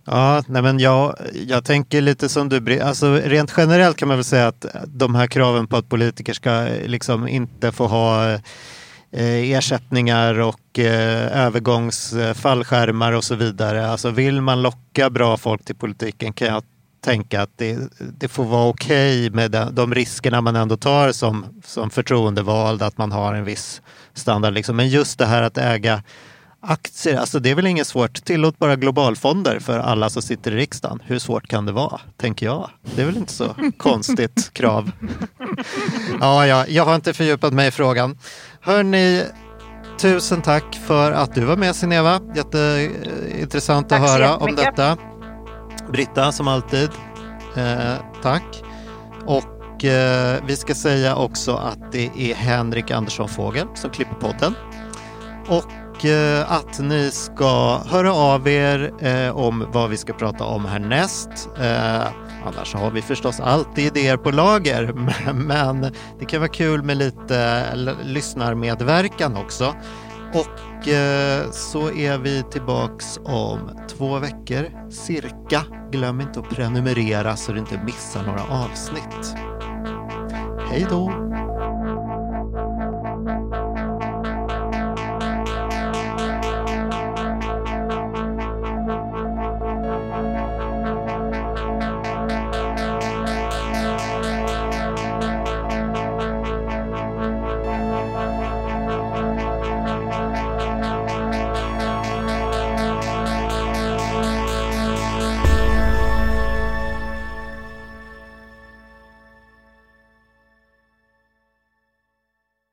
Ja, 0.05 0.43
nej 0.49 0.63
men 0.63 0.79
jag, 0.79 1.17
jag 1.47 1.65
tänker 1.65 2.01
lite 2.01 2.29
som 2.29 2.49
du, 2.49 2.81
alltså 2.81 3.15
rent 3.15 3.55
generellt 3.57 3.97
kan 3.97 4.09
man 4.09 4.17
väl 4.17 4.25
säga 4.25 4.47
att 4.47 4.67
de 4.87 5.15
här 5.15 5.27
kraven 5.27 5.67
på 5.67 5.77
att 5.77 5.89
politiker 5.89 6.33
ska 6.33 6.51
eh, 6.51 6.89
liksom 6.89 7.29
inte 7.29 7.73
få 7.73 7.87
ha 7.87 8.33
eh, 8.33 8.41
ersättningar 9.53 10.41
och 10.41 10.79
eh, 10.79 11.45
övergångsfallskärmar 11.47 13.13
och 13.13 13.25
så 13.25 13.35
vidare. 13.35 13.91
Alltså 13.91 14.11
vill 14.11 14.41
man 14.41 14.63
locka 14.63 15.11
bra 15.11 15.37
folk 15.37 15.65
till 15.65 15.77
politiken 15.77 16.33
kan 16.33 16.49
jag 16.49 16.63
tänka 17.01 17.43
att 17.43 17.51
det, 17.57 17.79
det 18.19 18.29
får 18.29 18.45
vara 18.45 18.69
okej 18.69 19.27
okay 19.27 19.37
med 19.37 19.51
de, 19.51 19.75
de 19.75 19.95
riskerna 19.95 20.41
man 20.41 20.57
ändå 20.57 20.77
tar 20.77 21.13
som, 21.13 21.47
som 21.65 21.91
förtroendevald, 21.91 22.83
att 22.83 22.99
man 22.99 23.13
har 23.13 23.35
en 23.35 23.45
viss 23.45 23.83
standard. 24.15 24.55
Liksom. 24.55 24.77
Men 24.77 24.89
just 24.89 25.19
det 25.19 25.27
här 25.27 25.43
att 25.43 25.59
äga 25.59 26.03
Aktier, 26.69 27.17
alltså 27.17 27.39
det 27.39 27.51
är 27.51 27.55
väl 27.55 27.67
inget 27.67 27.87
svårt. 27.87 28.25
Tillåt 28.25 28.59
bara 28.59 28.77
globalfonder 28.77 29.59
för 29.59 29.79
alla 29.79 30.11
som 30.11 30.23
sitter 30.23 30.53
i 30.53 30.57
riksdagen. 30.57 31.03
Hur 31.05 31.19
svårt 31.19 31.49
kan 31.49 31.67
det 31.67 31.73
vara, 31.73 32.01
tänker 32.17 32.47
jag. 32.47 32.71
Det 32.95 33.03
är 33.03 33.07
väl 33.07 33.17
inte 33.17 33.33
så 33.33 33.55
konstigt 33.77 34.51
krav. 34.53 34.91
Ja, 36.21 36.47
ja, 36.47 36.67
jag 36.67 36.85
har 36.85 36.95
inte 36.95 37.15
fördjupat 37.15 37.53
mig 37.53 37.69
i 37.69 37.71
frågan. 37.71 38.19
Hörni, 38.61 39.23
tusen 39.99 40.43
tack 40.43 40.81
för 40.87 41.13
att 41.13 41.35
du 41.35 41.45
var 41.45 41.57
med 41.57 41.77
Sineva. 41.77 42.21
Jätteintressant 42.35 43.93
att 43.93 44.01
höra 44.01 44.37
om 44.37 44.57
detta. 44.57 44.97
Britta 45.93 46.33
som 46.33 46.49
alltid, 46.49 46.91
eh, 47.57 47.95
tack. 48.23 48.63
Och 49.27 49.85
eh, 49.85 50.41
vi 50.47 50.57
ska 50.57 50.75
säga 50.75 51.17
också 51.17 51.55
att 51.55 51.93
det 51.93 52.11
är 52.17 52.35
Henrik 52.35 52.91
Andersson 52.91 53.29
Fågel 53.29 53.67
som 53.75 53.91
klipper 53.91 54.15
podden. 54.15 54.55
Och 55.49 55.65
och 55.97 56.05
eh, 56.05 56.53
att 56.53 56.79
ni 56.79 57.11
ska 57.11 57.79
höra 57.79 58.13
av 58.13 58.49
er 58.49 58.93
eh, 59.01 59.37
om 59.37 59.67
vad 59.73 59.91
vi 59.91 59.97
ska 59.97 60.13
prata 60.13 60.45
om 60.45 60.65
härnäst. 60.65 61.49
Eh, 61.59 62.07
annars 62.47 62.75
har 62.75 62.91
vi 62.91 63.03
förstås 63.03 63.41
alltid 63.41 63.87
idéer 63.87 64.17
på 64.17 64.31
lager, 64.31 64.93
men 65.33 65.81
det 66.19 66.25
kan 66.25 66.41
vara 66.41 66.49
kul 66.49 66.83
med 66.83 66.97
lite 66.97 67.65
lyssnarmedverkan 68.05 69.37
också. 69.37 69.75
Och 70.35 70.89
så 71.53 71.91
är 71.91 72.19
vi 72.19 72.43
tillbaks 72.51 73.19
om 73.25 73.59
två 73.89 74.19
veckor 74.19 74.91
cirka. 74.91 75.63
Glöm 75.91 76.21
inte 76.21 76.41
att 76.41 76.51
prenumerera 76.51 77.37
så 77.37 77.53
du 77.53 77.59
inte 77.59 77.81
missar 77.85 78.23
några 78.23 78.43
avsnitt. 78.45 79.35
Hej 80.71 80.87
då! 80.91 81.13